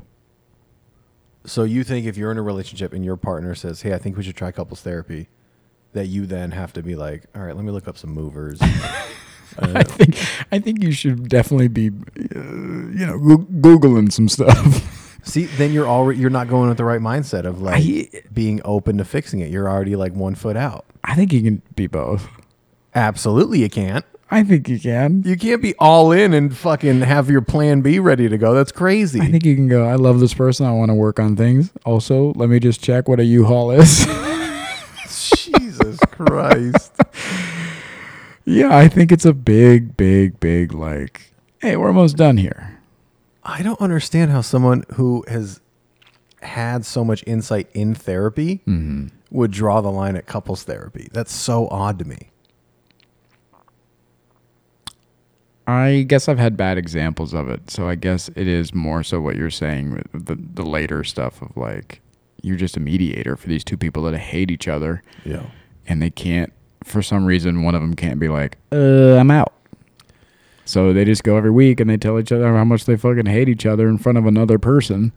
So 1.45 1.63
you 1.63 1.83
think 1.85 2.05
if 2.05 2.17
you're 2.17 2.31
in 2.31 2.37
a 2.37 2.41
relationship 2.41 2.91
and 2.91 3.05
your 3.05 3.15
partner 3.15 3.55
says, 3.55 3.83
"Hey, 3.83 3.93
I 3.93 3.97
think 3.97 4.17
we 4.17 4.23
should 4.23 4.35
try 4.35 4.51
couples 4.51 4.81
therapy," 4.81 5.29
that 5.93 6.07
you 6.07 6.25
then 6.25 6.51
have 6.51 6.73
to 6.73 6.83
be 6.83 6.95
like, 6.95 7.23
"All 7.33 7.41
right, 7.43 7.55
let 7.55 7.63
me 7.63 7.71
look 7.71 7.87
up 7.87 7.97
some 7.97 8.09
movers." 8.09 8.59
I 9.59 9.83
think 9.83 10.17
I 10.51 10.59
think 10.59 10.83
you 10.83 10.91
should 10.91 11.29
definitely 11.29 11.69
be, 11.69 11.87
uh, 11.89 12.39
you 12.39 13.05
know, 13.05 13.17
googling 13.61 14.11
some 14.11 14.27
stuff. 14.27 14.93
See, 15.23 15.45
then 15.45 15.71
you're 15.71 15.87
already 15.87 16.19
you're 16.19 16.29
not 16.29 16.47
going 16.49 16.67
with 16.67 16.77
the 16.77 16.83
right 16.83 16.99
mindset 17.01 17.45
of 17.45 17.61
like 17.61 17.81
I- 17.83 18.09
being 18.33 18.61
open 18.65 18.97
to 18.97 19.05
fixing 19.05 19.39
it. 19.39 19.49
You're 19.49 19.69
already 19.69 19.95
like 19.95 20.13
one 20.13 20.35
foot 20.35 20.57
out. 20.57 20.85
I 21.03 21.15
think 21.15 21.31
you 21.31 21.41
can 21.41 21.61
be 21.75 21.87
both. 21.87 22.27
Absolutely, 22.97 23.59
you 23.59 23.69
can't. 23.69 24.03
I 24.31 24.43
think 24.43 24.67
you 24.67 24.79
can. 24.79 25.21
You 25.23 25.37
can't 25.37 25.61
be 25.61 25.75
all 25.77 26.11
in 26.11 26.33
and 26.33 26.57
fucking 26.57 27.01
have 27.01 27.29
your 27.29 27.41
plan 27.41 27.81
B 27.81 27.99
ready 27.99 28.27
to 28.27 28.39
go. 28.39 28.55
That's 28.55 28.71
crazy. 28.71 29.21
I 29.21 29.29
think 29.29 29.45
you 29.45 29.55
can 29.55 29.67
go. 29.67 29.85
I 29.85 29.93
love 29.93 30.19
this 30.19 30.33
person. 30.33 30.65
I 30.65 30.71
want 30.71 30.89
to 30.89 30.95
work 30.95 31.19
on 31.19 31.35
things. 31.35 31.71
Also, 31.85 32.33
let 32.33 32.49
me 32.49 32.59
just 32.59 32.83
check 32.83 33.07
what 33.07 33.19
a 33.19 33.23
U-Haul 33.23 33.69
is. 33.69 34.03
Jesus 35.07 35.99
Christ. 36.09 36.99
yeah, 38.45 38.75
I 38.75 38.87
think 38.87 39.11
it's 39.11 39.25
a 39.25 39.33
big, 39.33 39.95
big, 39.95 40.39
big 40.39 40.73
like. 40.73 41.33
Hey, 41.61 41.77
we're 41.77 41.89
almost 41.89 42.17
done 42.17 42.37
here. 42.37 42.79
I 43.43 43.61
don't 43.61 43.79
understand 43.79 44.31
how 44.31 44.41
someone 44.41 44.85
who 44.95 45.23
has 45.27 45.61
had 46.41 46.83
so 46.83 47.05
much 47.05 47.23
insight 47.27 47.69
in 47.75 47.93
therapy 47.93 48.63
mm-hmm. 48.67 49.09
would 49.29 49.51
draw 49.51 49.81
the 49.81 49.91
line 49.91 50.15
at 50.15 50.25
couples 50.25 50.63
therapy. 50.63 51.09
That's 51.13 51.31
so 51.31 51.67
odd 51.67 51.99
to 51.99 52.05
me. 52.05 52.31
I 55.67 56.03
guess 56.07 56.29
I've 56.29 56.39
had 56.39 56.55
bad 56.55 56.77
examples 56.77 57.33
of 57.33 57.49
it, 57.49 57.69
so 57.69 57.89
I 57.89 57.95
guess 57.95 58.29
it 58.35 58.47
is 58.47 58.73
more 58.73 59.03
so 59.03 59.19
what 59.19 59.35
you're 59.35 59.49
saying 59.49 59.91
with 60.13 60.25
the 60.25 60.35
the 60.35 60.63
later 60.65 61.03
stuff 61.03 61.41
of 61.41 61.55
like 61.57 62.01
you're 62.41 62.55
just 62.57 62.77
a 62.77 62.79
mediator 62.79 63.35
for 63.35 63.47
these 63.49 63.63
two 63.63 63.75
people 63.77 64.03
that 64.03 64.17
hate 64.17 64.49
each 64.51 64.67
other 64.67 65.01
Yeah. 65.25 65.43
and 65.87 66.01
they 66.01 66.09
can't 66.11 66.53
for 66.83 67.01
some 67.01 67.25
reason 67.25 67.63
one 67.63 67.75
of 67.75 67.81
them 67.81 67.95
can't 67.95 68.19
be 68.19 68.29
like, 68.29 68.57
"Uh, 68.71 69.17
I'm 69.17 69.29
out." 69.31 69.53
So 70.65 70.93
they 70.93 71.03
just 71.05 71.23
go 71.23 71.35
every 71.37 71.51
week 71.51 71.79
and 71.79 71.89
they 71.89 71.97
tell 71.97 72.19
each 72.19 72.31
other 72.31 72.53
how 72.53 72.63
much 72.63 72.85
they 72.85 72.95
fucking 72.95 73.25
hate 73.25 73.49
each 73.49 73.65
other 73.65 73.87
in 73.89 73.97
front 73.97 74.17
of 74.17 74.25
another 74.25 74.57
person, 74.59 75.11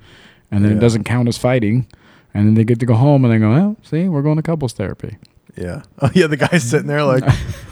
and 0.51 0.65
then 0.65 0.73
Yeah. 0.73 0.79
it 0.79 0.81
doesn't 0.81 1.05
count 1.05 1.29
as 1.29 1.39
fighting. 1.39 1.87
And 2.33 2.47
then 2.47 2.55
they 2.55 2.63
get 2.65 2.79
to 2.81 2.87
go 2.87 2.95
home 2.95 3.25
and 3.25 3.33
they 3.35 3.39
go, 3.39 3.51
"Well, 3.51 3.77
see, 3.83 4.09
we're 4.09 4.23
going 4.23 4.37
to 4.37 4.43
couples 4.43 4.73
therapy." 4.73 5.17
Yeah. 5.57 5.83
Oh 6.03 6.11
yeah, 6.15 6.27
the 6.29 6.37
guy's 6.37 6.63
sitting 6.65 6.87
there 6.89 7.05
like 7.05 7.25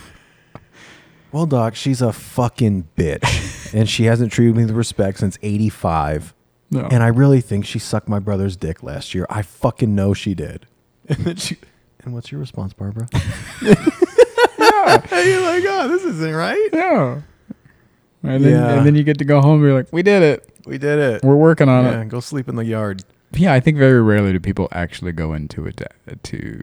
Well, 1.33 1.47
doc, 1.47 1.75
she's 1.75 2.01
a 2.01 2.13
fucking 2.13 2.89
bitch. 2.97 3.73
and 3.75 3.89
she 3.89 4.05
hasn't 4.05 4.33
treated 4.33 4.57
me 4.57 4.65
with 4.65 4.75
respect 4.75 5.19
since 5.19 5.39
eighty 5.43 5.69
five. 5.69 6.35
No. 6.71 6.81
And 6.91 7.03
I 7.03 7.09
really 7.09 7.41
think 7.41 7.65
she 7.65 7.79
sucked 7.79 8.09
my 8.09 8.19
brother's 8.19 8.57
dick 8.57 8.83
last 8.83 9.15
year. 9.15 9.27
I 9.31 9.43
fucking 9.43 9.95
know 9.95 10.15
she 10.15 10.35
did. 10.35 10.67
And 11.09 11.19
then 11.25 11.37
she 11.37 11.57
and 12.05 12.13
what's 12.13 12.31
your 12.31 12.39
response, 12.41 12.75
Barbara? 12.75 13.09
You're 13.63 13.75
like, 13.75 15.65
oh, 15.67 15.89
this 15.89 16.05
isn't 16.05 16.35
right. 16.35 16.69
yeah. 16.73 17.21
And 18.23 18.45
then, 18.45 18.53
Yeah. 18.53 18.77
and 18.77 18.87
then 18.87 18.95
you 18.95 19.05
get 19.05 19.19
to 19.19 19.25
go 19.25 19.41
home 19.41 19.55
and 19.61 19.63
you're 19.65 19.75
like, 19.75 19.93
we 19.93 20.03
did 20.03 20.23
it. 20.23 20.49
We 20.67 20.79
did 20.79 20.99
it. 20.99 21.23
We're 21.25 21.37
working 21.37 21.69
on 21.69 21.85
yeah, 21.85 22.01
it. 22.03 22.09
go 22.09 22.21
sleep 22.21 22.49
in 22.49 22.57
the 22.57 22.65
yard. 22.65 23.05
Yeah, 23.33 23.53
I 23.53 23.61
think 23.61 23.79
very 23.79 24.03
rarely 24.03 24.33
do 24.33 24.41
people 24.41 24.69
actually 24.73 25.13
go 25.13 25.33
into 25.33 25.67
it 25.67 25.83
to, 26.25 26.61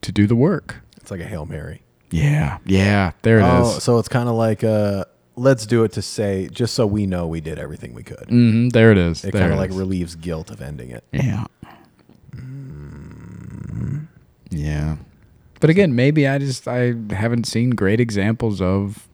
to 0.00 0.12
do 0.12 0.26
the 0.26 0.36
work. 0.36 0.76
It's 0.96 1.10
like 1.10 1.20
a 1.20 1.26
Hail 1.26 1.46
Mary. 1.46 1.82
Yeah. 2.12 2.58
Yeah. 2.64 3.12
There 3.22 3.38
it 3.40 3.42
is. 3.42 3.48
oh, 3.76 3.78
so 3.80 3.98
it's 3.98 4.08
kind 4.08 4.28
of 4.28 4.36
like 4.36 4.62
uh 4.62 5.06
let's 5.34 5.64
do 5.66 5.82
it 5.82 5.92
to 5.92 6.02
say 6.02 6.48
just 6.52 6.74
so 6.74 6.86
we 6.86 7.06
know 7.06 7.26
we 7.26 7.40
did 7.40 7.58
everything 7.58 7.94
we 7.94 8.02
could. 8.04 8.28
hmm 8.28 8.68
There 8.68 8.92
it 8.92 8.98
is. 8.98 9.24
It 9.24 9.32
There 9.32 9.40
kind 9.40 9.52
of 9.52 9.58
like 9.58 9.70
is. 9.70 9.76
relieves 9.76 10.14
guilt 10.14 10.50
of 10.50 10.60
ending 10.62 10.90
it. 10.90 11.02
Yeah. 11.10 11.46
Yeah. 14.50 14.96
But 15.60 15.70
again, 15.70 15.94
maybe 15.94 16.26
I 16.26 16.38
just 16.38 16.68
I 16.68 16.94
haven't 17.10 17.44
seen 17.46 17.70
great 17.70 18.00
examples 18.00 18.60
of 18.60 19.08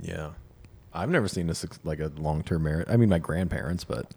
Yeah. 0.00 0.30
I've 0.92 1.10
never 1.10 1.28
seen 1.28 1.46
this 1.46 1.64
like 1.84 2.00
a 2.00 2.10
long 2.16 2.42
term 2.42 2.62
marriage. 2.64 2.86
I 2.90 2.96
mean, 2.96 3.08
my 3.10 3.18
grandparents, 3.18 3.84
but 3.84 4.10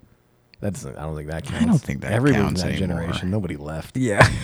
that's 0.62 0.86
I 0.86 0.92
don't 0.94 1.16
think 1.16 1.30
that 1.30 1.44
counts. 1.44 1.62
I 1.64 1.66
don't 1.68 1.78
think 1.78 2.02
that 2.02 2.12
Everybody 2.14 2.42
counts 2.44 2.62
in 2.64 2.68
that 2.70 2.76
anymore. 2.82 3.00
generation, 3.02 3.30
nobody 3.30 3.58
left. 3.58 3.98
Yeah. 3.98 4.28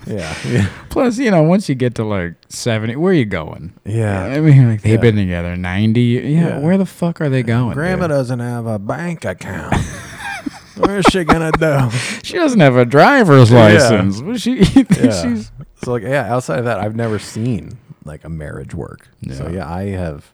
Yeah, 0.06 0.34
yeah, 0.46 0.68
Plus, 0.90 1.18
you 1.18 1.30
know, 1.30 1.42
once 1.42 1.68
you 1.68 1.74
get 1.74 1.94
to 1.96 2.04
like 2.04 2.34
70, 2.48 2.96
where 2.96 3.10
are 3.12 3.14
you 3.14 3.24
going? 3.26 3.74
yeah. 3.84 4.24
I 4.24 4.40
mean, 4.40 4.70
like 4.70 4.82
they've 4.82 4.92
Yeah. 4.94 5.00
been 5.00 5.16
together 5.16 5.56
90. 5.56 6.00
Yeah, 6.00 6.20
Yeah. 6.20 6.58
where 6.60 6.78
the 6.78 6.86
fuck 6.86 7.20
are 7.20 7.28
they 7.28 7.42
going? 7.42 7.74
Grandma 7.74 8.06
dude? 8.06 8.10
doesn't 8.16 8.38
have 8.40 8.66
a 8.66 8.78
bank 8.78 9.24
account. 9.24 9.74
Where's 10.76 11.04
she 11.10 11.24
gonna 11.24 11.50
do? 11.52 11.90
She 12.22 12.36
doesn't 12.36 12.60
have 12.60 12.76
a 12.76 12.84
driver's 12.84 13.50
Yeah. 13.50 13.58
license. 13.64 14.22
What 14.22 14.40
she 14.40 14.58
you 14.58 14.64
think 14.64 14.90
Yeah. 15.12 15.22
she's 15.22 15.50
So 15.82 15.92
like, 15.92 16.04
yeah. 16.04 16.32
Outside 16.32 16.60
of 16.60 16.64
that, 16.66 16.78
I've 16.78 16.96
never 16.96 17.18
seen 17.18 17.78
like 18.04 18.24
a 18.24 18.28
marriage 18.28 18.74
work. 18.74 19.08
So 19.32 19.48
Yeah. 19.48 19.56
yeah, 19.56 19.70
I 19.72 19.82
have. 19.90 20.32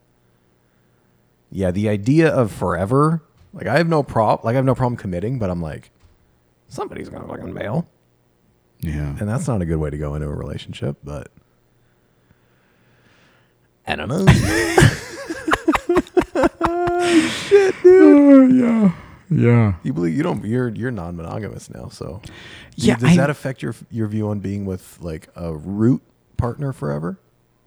Yeah, 1.50 1.70
the 1.70 1.88
idea 1.88 2.28
of 2.28 2.52
forever, 2.52 3.22
like 3.52 3.66
I 3.66 3.78
have 3.78 3.88
no 3.88 4.02
prob, 4.02 4.44
like 4.44 4.54
I 4.54 4.56
have 4.56 4.64
no 4.64 4.74
problem 4.74 4.96
committing, 4.96 5.38
but 5.38 5.50
I'm 5.50 5.62
like, 5.62 5.90
somebody's 6.68 7.08
gonna 7.08 7.26
fucking 7.26 7.54
bail, 7.54 7.86
Yeah. 8.84 9.16
and 9.18 9.28
that's 9.28 9.46
not 9.48 9.62
a 9.62 9.64
good 9.64 9.78
way 9.78 9.90
to 9.90 9.98
go 9.98 10.14
into 10.14 10.26
a 10.28 10.34
relationship. 10.34 10.96
But 11.04 11.28
I 13.86 13.96
don't 13.96 14.08
know. 14.08 14.24
Oh, 16.36 17.30
shit 17.48 17.74
dude. 17.82 17.92
Oh, 18.02 18.46
yeah. 18.48 18.92
Yeah. 19.30 19.74
you 19.82 19.92
believe 19.92 20.14
you 20.16 20.22
don't? 20.22 20.44
You're 20.44 20.68
you're 20.68 20.90
non-monogamous 20.90 21.70
now, 21.70 21.88
so 21.88 22.20
Yeah, 22.76 22.96
Does 22.96 23.10
I- 23.12 23.16
that 23.16 23.30
affect 23.30 23.62
your 23.62 23.74
your 23.90 24.06
view 24.08 24.28
on 24.28 24.40
being 24.40 24.64
with 24.64 24.98
like 25.00 25.28
a 25.34 25.54
root 25.54 26.02
partner 26.36 26.72
forever? 26.72 27.18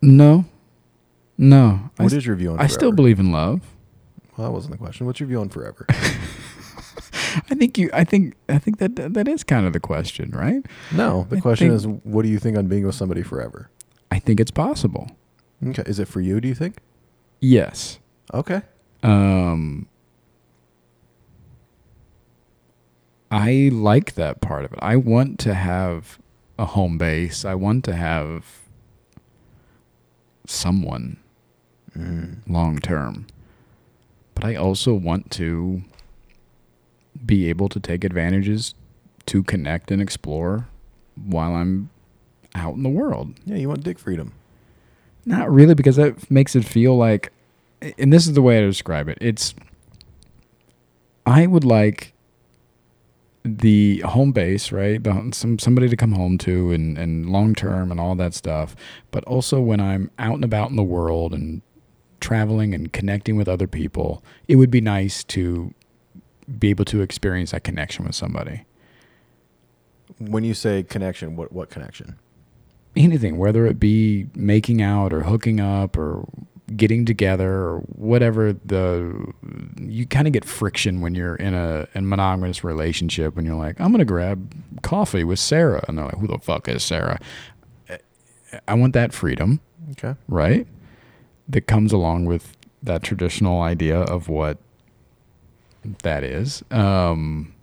No. 0.02 0.46
No. 1.38 1.90
I, 2.00 2.04
What 2.04 2.14
s- 2.14 2.18
is 2.18 2.26
your 2.26 2.36
view 2.36 2.52
on? 2.52 2.60
I 2.60 2.68
still 2.68 2.92
believe 2.92 3.20
in 3.20 3.32
love. 3.32 3.62
Well, 4.38 4.48
that 4.48 4.54
wasn't 4.54 4.72
the 4.74 4.78
question. 4.78 5.06
What's 5.08 5.20
your 5.20 5.28
view 5.28 5.40
on 5.42 5.50
forever? 5.50 5.86
I 7.50 7.56
think 7.56 7.78
you 7.78 7.90
I 7.94 8.04
think 8.04 8.36
I 8.50 8.58
think 8.60 8.78
that 8.80 8.96
that 9.14 9.28
is 9.28 9.44
kind 9.44 9.66
of 9.66 9.74
the 9.74 9.80
question, 9.80 10.32
right? 10.32 10.66
No, 10.92 11.26
the 11.30 11.38
I 11.38 11.40
question 11.40 11.70
think- 11.70 11.78
is, 11.78 11.88
what 12.04 12.24
do 12.24 12.30
you 12.30 12.40
think 12.40 12.58
on 12.58 12.68
being 12.68 12.86
with 12.86 12.96
somebody 12.96 13.24
forever? 13.24 13.70
I 14.12 14.20
think 14.20 14.40
it's 14.40 14.52
possible. 14.52 15.10
Okay, 15.66 15.84
is 15.86 16.00
it 16.00 16.08
for 16.08 16.22
you? 16.22 16.40
Do 16.42 16.48
you 16.48 16.56
think? 16.56 16.78
Yes. 17.40 18.00
Okay, 18.34 18.62
Um 19.04 19.88
I 23.30 23.70
like 23.74 24.16
that 24.16 24.40
part 24.42 24.64
of 24.66 24.72
it. 24.74 24.80
I 24.82 24.96
want 24.96 25.40
to 25.40 25.54
have 25.54 26.18
a 26.58 26.66
home 26.66 26.98
base. 26.98 27.44
I 27.44 27.56
want 27.56 27.84
to 27.86 27.94
have 27.96 28.46
someone 30.46 31.18
long 32.48 32.80
term. 32.80 33.28
But 34.34 34.46
I 34.46 34.56
also 34.56 34.94
want 34.94 35.32
to 35.32 35.82
be 37.26 37.50
able 37.50 37.70
to 37.70 37.80
take 37.80 38.04
advantages 38.04 38.74
to 39.28 39.44
connect 39.44 39.92
and 39.92 40.02
explore 40.02 40.68
while 41.16 41.56
I'm 41.56 41.90
out 42.56 42.76
in 42.76 42.84
the 42.84 42.90
world. 42.90 43.34
yeah, 43.46 43.58
you 43.58 43.68
want 43.68 43.84
dick 43.84 44.00
freedom. 44.00 44.34
Not 45.26 45.52
really, 45.52 45.74
because 45.74 45.98
that 45.98 46.32
makes 46.32 46.56
it 46.56 46.64
feel 46.64 46.96
like, 46.96 47.32
and 47.98 48.14
this 48.14 48.28
is 48.28 48.34
the 48.34 48.42
way 48.42 48.58
I 48.58 48.62
describe 48.62 49.10
it. 49.10 49.18
It's, 49.20 49.54
I 51.26 51.48
would 51.48 51.66
like 51.66 52.14
the 53.44 54.00
home 54.00 54.32
base, 54.32 54.72
right? 54.72 55.04
The, 55.04 55.30
some 55.34 55.60
somebody 55.60 55.90
to 55.90 55.98
come 55.98 56.14
home 56.14 56.38
to, 56.40 56.72
and 56.72 56.98
and 56.98 57.30
long 57.30 57.56
term, 57.56 57.92
and 57.92 58.00
all 58.00 58.16
that 58.16 58.34
stuff. 58.34 58.76
But 59.12 59.24
also 59.26 59.60
when 59.60 59.80
I'm 59.80 60.12
out 60.18 60.36
and 60.36 60.46
about 60.46 60.70
in 60.70 60.76
the 60.76 60.84
world 60.84 61.34
and 61.34 61.62
traveling 62.20 62.74
and 62.74 62.92
connecting 62.92 63.36
with 63.36 63.48
other 63.48 63.68
people, 63.68 64.24
it 64.48 64.56
would 64.56 64.72
be 64.72 64.82
nice 64.82 65.24
to 65.26 65.74
be 66.60 66.70
able 66.70 66.86
to 66.86 67.02
experience 67.02 67.52
that 67.52 67.64
connection 67.64 68.06
with 68.06 68.16
somebody. 68.16 68.66
When 70.20 70.44
you 70.44 70.54
say 70.54 70.84
connection, 70.84 71.36
what 71.36 71.52
what 71.52 71.70
connection? 71.70 72.18
anything, 72.98 73.38
whether 73.38 73.66
it 73.66 73.80
be 73.80 74.28
making 74.36 74.82
out 74.82 75.14
or 75.14 75.22
hooking 75.22 75.60
up 75.60 75.98
or 75.98 76.26
getting 76.76 77.06
together 77.06 77.50
or 77.50 77.78
whatever 77.96 78.52
the 78.52 79.34
you 79.80 80.06
kind 80.06 80.28
of 80.28 80.34
get 80.34 80.44
friction 80.44 81.00
when 81.00 81.16
you're 81.16 81.36
in 81.36 81.54
a, 81.54 81.88
a 81.96 82.02
monogamous 82.02 82.62
relationship 82.62 83.38
when 83.38 83.46
you're 83.46 83.56
like 83.56 83.80
i'm 83.80 83.90
gonna 83.90 84.04
grab 84.04 84.54
coffee 84.82 85.24
with 85.24 85.40
sarah 85.40 85.82
and 85.88 85.98
they're 85.98 86.04
like 86.04 86.18
who 86.18 86.28
the 86.28 86.38
fuck 86.40 86.68
is 86.68 86.84
sarah 86.84 87.18
i 88.68 88.74
want 88.74 88.92
that 88.92 89.14
freedom 89.14 89.62
Okay, 89.92 90.16
right 90.28 90.68
that 91.48 91.68
comes 91.68 91.94
along 91.94 92.26
with 92.26 92.58
that 92.84 93.02
traditional 93.02 93.62
idea 93.62 94.02
of 94.02 94.28
what 94.28 94.58
that 96.04 96.24
is. 96.24 96.64
Um, 96.72 97.54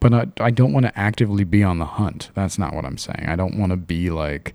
but 0.00 0.12
I, 0.12 0.44
I 0.44 0.50
don't 0.50 0.72
want 0.72 0.86
to 0.86 0.98
actively 0.98 1.44
be 1.44 1.62
on 1.62 1.78
the 1.78 1.84
hunt. 1.84 2.30
That's 2.34 2.58
not 2.58 2.74
what 2.74 2.84
I'm 2.84 2.98
saying. 2.98 3.26
I 3.26 3.36
don't 3.36 3.58
want 3.58 3.70
to 3.70 3.76
be 3.76 4.10
like 4.10 4.54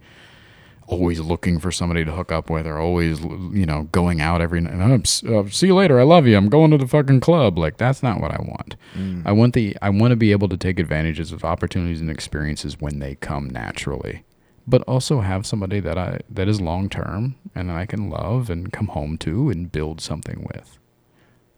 always 0.88 1.20
looking 1.22 1.58
for 1.58 1.72
somebody 1.72 2.04
to 2.04 2.12
hook 2.12 2.32
up 2.32 2.50
with 2.50 2.68
or 2.68 2.78
always, 2.78 3.22
you 3.22 3.66
know, 3.66 3.88
going 3.92 4.22
out 4.22 4.42
every 4.42 4.60
night. 4.60 5.22
Oh, 5.26 5.40
uh, 5.40 5.48
see 5.50 5.68
you 5.68 5.76
later. 5.76 6.00
I 6.00 6.04
love 6.04 6.28
you. 6.28 6.38
I'm 6.38 6.50
going 6.50 6.70
to 6.72 6.78
the 6.78 6.88
fucking 6.88 7.22
club. 7.22 7.58
Like 7.58 7.78
that's 7.78 8.04
not 8.04 8.20
what 8.20 8.32
I 8.32 8.42
want. 8.42 8.76
Mm. 8.94 9.24
I 9.26 9.32
want 9.32 9.54
the 9.54 9.76
I 9.82 9.90
want 9.90 10.12
to 10.12 10.18
be 10.18 10.32
able 10.32 10.50
to 10.50 10.58
take 10.58 10.80
advantages 10.80 11.32
of 11.32 11.44
opportunities 11.44 12.02
and 12.02 12.10
experiences 12.10 12.80
when 12.80 13.00
they 13.00 13.16
come 13.16 13.50
naturally. 13.50 14.24
But 14.72 14.84
also 14.84 15.20
have 15.20 15.46
somebody 15.46 15.82
that 15.82 15.98
I 15.98 16.22
that 16.30 16.48
is 16.48 16.62
long 16.62 16.88
term 16.88 17.36
and 17.54 17.70
that 17.70 17.76
I 17.76 17.86
can 17.86 18.10
love 18.10 18.50
and 18.50 18.72
come 18.72 18.88
home 18.88 19.18
to 19.20 19.50
and 19.50 19.72
build 19.72 20.00
something 20.00 20.48
with. 20.54 20.80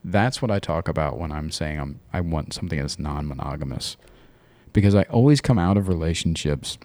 That's 0.04 0.42
what 0.42 0.50
I 0.50 0.60
talk 0.60 0.88
about 0.88 1.20
when 1.20 1.32
I'm 1.32 1.52
saying 1.52 1.80
I'm 1.80 2.00
I 2.12 2.22
want 2.22 2.54
something 2.54 2.80
that's 2.80 2.98
non-monogamous. 2.98 3.98
Because 4.74 4.96
I 4.96 5.04
always 5.04 5.42
come 5.42 5.60
out 5.60 5.78
of 5.78 5.88
relationships 5.88 6.80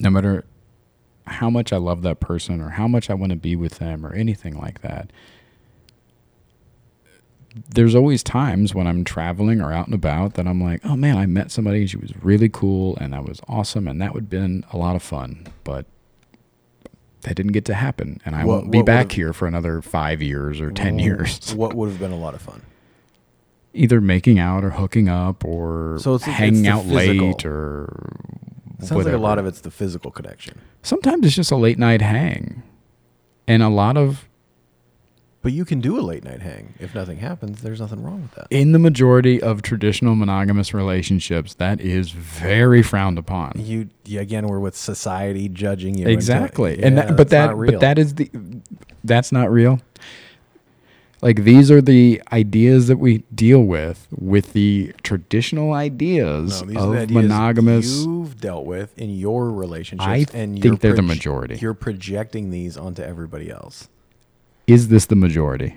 no 0.00 0.10
matter 0.10 0.44
how 1.26 1.48
much 1.48 1.72
I 1.72 1.76
love 1.76 2.02
that 2.02 2.18
person 2.18 2.60
or 2.60 2.70
how 2.70 2.88
much 2.88 3.08
I 3.08 3.14
want 3.14 3.30
to 3.30 3.36
be 3.36 3.54
with 3.54 3.78
them 3.78 4.04
or 4.04 4.12
anything 4.12 4.58
like 4.58 4.80
that. 4.82 5.12
There's 7.74 7.94
always 7.96 8.22
times 8.22 8.74
when 8.74 8.86
I'm 8.86 9.02
traveling 9.04 9.60
or 9.60 9.72
out 9.72 9.86
and 9.86 9.94
about 9.94 10.34
that 10.34 10.46
I'm 10.46 10.62
like, 10.62 10.80
oh 10.84 10.96
man, 10.96 11.16
I 11.18 11.26
met 11.26 11.50
somebody 11.50 11.80
and 11.80 11.90
she 11.90 11.96
was 11.96 12.12
really 12.22 12.48
cool 12.48 12.96
and 13.00 13.12
that 13.12 13.24
was 13.24 13.40
awesome 13.48 13.88
and 13.88 14.00
that 14.00 14.14
would 14.14 14.24
have 14.24 14.30
been 14.30 14.64
a 14.72 14.76
lot 14.76 14.94
of 14.96 15.02
fun. 15.02 15.46
But 15.64 15.86
that 17.22 17.34
didn't 17.34 17.52
get 17.52 17.64
to 17.66 17.74
happen. 17.74 18.20
And 18.24 18.34
I 18.36 18.44
What- 18.44 18.62
won't 18.62 18.70
be 18.70 18.82
back 18.82 19.12
here 19.12 19.32
for 19.32 19.46
another 19.48 19.82
five 19.82 20.22
years 20.22 20.60
or 20.60 20.70
10 20.70 20.98
years. 20.98 21.52
What 21.56 21.74
would 21.74 21.88
have 21.90 21.98
been 21.98 22.12
a 22.12 22.16
lot 22.16 22.34
of 22.34 22.40
fun? 22.40 22.62
Either 23.74 24.00
making 24.00 24.38
out 24.38 24.64
or 24.64 24.70
hooking 24.70 25.08
up 25.08 25.44
or 25.44 25.96
So 26.00 26.14
it's- 26.14 26.28
it's 26.28 26.36
hanging 26.38 26.62
the 26.62 26.68
out 26.70 26.84
physical. 26.84 27.26
late 27.28 27.44
or 27.44 28.12
It 28.78 28.86
sounds 28.86 29.04
like 29.04 29.14
a 29.14 29.18
lot 29.18 29.38
of 29.38 29.46
it's 29.46 29.60
the 29.60 29.70
physical 29.70 30.10
connection. 30.10 30.58
Sometimes 30.82 31.26
it's 31.26 31.34
just 31.36 31.50
a 31.50 31.56
late 31.56 31.78
night 31.78 32.00
hang. 32.00 32.62
And 33.46 33.62
a 33.62 33.68
lot 33.68 33.96
of 33.96 34.26
But 35.42 35.52
you 35.52 35.64
can 35.64 35.80
do 35.80 35.98
a 35.98 36.02
late 36.02 36.22
night 36.22 36.42
hang. 36.42 36.74
If 36.78 36.94
nothing 36.94 37.16
happens, 37.18 37.62
there's 37.62 37.80
nothing 37.80 38.02
wrong 38.02 38.22
with 38.22 38.34
that. 38.34 38.46
in 38.50 38.72
the 38.72 38.78
majority 38.78 39.40
of 39.40 39.62
traditional 39.62 40.14
monogamous 40.14 40.74
relationships, 40.74 41.54
that 41.54 41.80
is 41.80 42.10
very 42.10 42.82
frowned 42.82 43.18
upon. 43.18 43.52
You, 43.56 43.88
you 44.04 44.20
again, 44.20 44.46
we're 44.46 44.58
with 44.60 44.76
society 44.76 45.48
judging 45.48 45.96
you. 45.96 46.06
Exactly, 46.08 46.82
and 46.82 46.96
Yeah, 46.96 47.06
that, 47.06 47.16
but 47.16 47.30
that's 47.30 47.48
not 47.48 47.52
that 47.52 47.56
real. 47.56 47.72
but 47.72 47.80
that 47.80 47.98
is 47.98 48.14
the 48.16 48.30
that's 49.02 49.32
not 49.32 49.50
real. 49.50 49.80
Like 51.22 51.44
these 51.44 51.70
are 51.70 51.82
the 51.82 52.22
ideas 52.32 52.88
that 52.88 52.96
we 52.96 53.18
deal 53.34 53.62
with 53.62 54.08
with 54.10 54.52
the 54.54 54.94
traditional 55.02 55.72
ideas 55.74 56.62
No, 56.62 56.68
these 56.68 56.76
of 56.78 56.82
are 56.82 56.92
the 56.94 57.00
ideas 57.02 57.14
monogamous. 57.22 58.04
you've 58.04 58.40
dealt 58.40 58.64
with 58.64 58.98
in 58.98 59.10
your 59.10 59.50
relationships. 59.50 60.06
I 60.06 60.16
and 60.34 60.54
think 60.54 60.64
you're 60.64 60.76
they're 60.76 60.94
the 60.94 61.02
majority. 61.02 61.56
You're 61.60 61.74
projecting 61.74 62.50
these 62.50 62.76
onto 62.78 63.02
everybody 63.02 63.50
else. 63.50 63.88
Is 64.70 64.88
this 64.88 65.06
the 65.06 65.16
majority? 65.16 65.76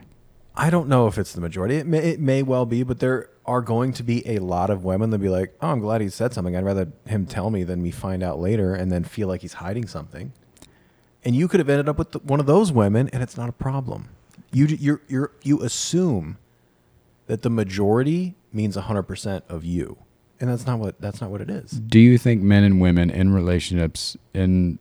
I 0.56 0.70
don't 0.70 0.88
know 0.88 1.08
if 1.08 1.18
it's 1.18 1.34
the 1.34 1.42
majority. 1.42 1.78
It 1.78 1.88
may, 1.88 2.12
it 2.12 2.20
may 2.20 2.44
well 2.44 2.68
be, 2.68 2.84
but 2.84 3.00
there 3.00 3.30
are 3.44 3.62
going 3.62 3.92
to 3.94 4.04
be 4.04 4.28
a 4.28 4.38
lot 4.38 4.70
of 4.70 4.84
women 4.84 5.10
that 5.10 5.18
be 5.18 5.30
like, 5.30 5.56
"Oh, 5.62 5.70
I'm 5.70 5.80
glad 5.80 6.02
he 6.02 6.10
said 6.10 6.32
something. 6.34 6.56
I'd 6.56 6.64
rather 6.64 6.92
him 7.08 7.26
tell 7.26 7.50
me 7.50 7.64
than 7.64 7.82
me 7.82 7.90
find 7.90 8.22
out 8.22 8.40
later 8.40 8.76
and 8.76 8.92
then 8.92 9.04
feel 9.04 9.28
like 9.28 9.42
he's 9.42 9.54
hiding 9.54 9.88
something." 9.88 10.32
And 11.26 11.36
you 11.36 11.48
could 11.48 11.60
have 11.60 11.70
ended 11.70 11.90
up 11.90 11.98
with 11.98 12.12
the, 12.12 12.20
one 12.20 12.40
of 12.40 12.46
those 12.46 12.72
women, 12.72 13.10
and 13.12 13.24
it's 13.24 13.36
not 13.36 13.50
a 13.50 13.54
problem. 13.54 14.10
You 14.52 14.68
you 14.68 15.02
you 15.08 15.32
you 15.42 15.62
assume 15.64 16.38
that 17.26 17.42
the 17.42 17.50
majority 17.50 18.36
means 18.52 18.78
100% 18.78 19.42
of 19.50 19.66
you, 19.66 19.98
and 20.40 20.50
that's 20.52 20.68
not 20.68 20.78
what 20.78 21.02
that's 21.02 21.20
not 21.20 21.32
what 21.32 21.42
it 21.42 21.50
is. 21.50 21.72
Do 21.72 22.00
you 22.00 22.20
think 22.20 22.44
men 22.44 22.64
and 22.64 22.80
women 22.80 23.10
in 23.10 23.34
relationships 23.34 24.18
in 24.36 24.78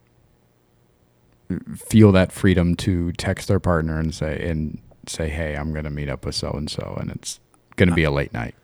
feel 1.76 2.12
that 2.12 2.32
freedom 2.32 2.74
to 2.76 3.12
text 3.12 3.48
their 3.48 3.60
partner 3.60 3.98
and 3.98 4.14
say 4.14 4.48
and 4.48 4.78
say, 5.06 5.28
"Hey, 5.28 5.56
I'm 5.56 5.72
going 5.72 5.84
to 5.84 5.90
meet 5.90 6.08
up 6.08 6.24
with 6.24 6.34
so 6.34 6.50
and 6.52 6.70
so, 6.70 6.96
and 7.00 7.10
it's 7.10 7.40
going 7.76 7.88
to 7.88 7.94
be 7.94 8.04
a 8.04 8.10
late 8.10 8.32
night." 8.32 8.54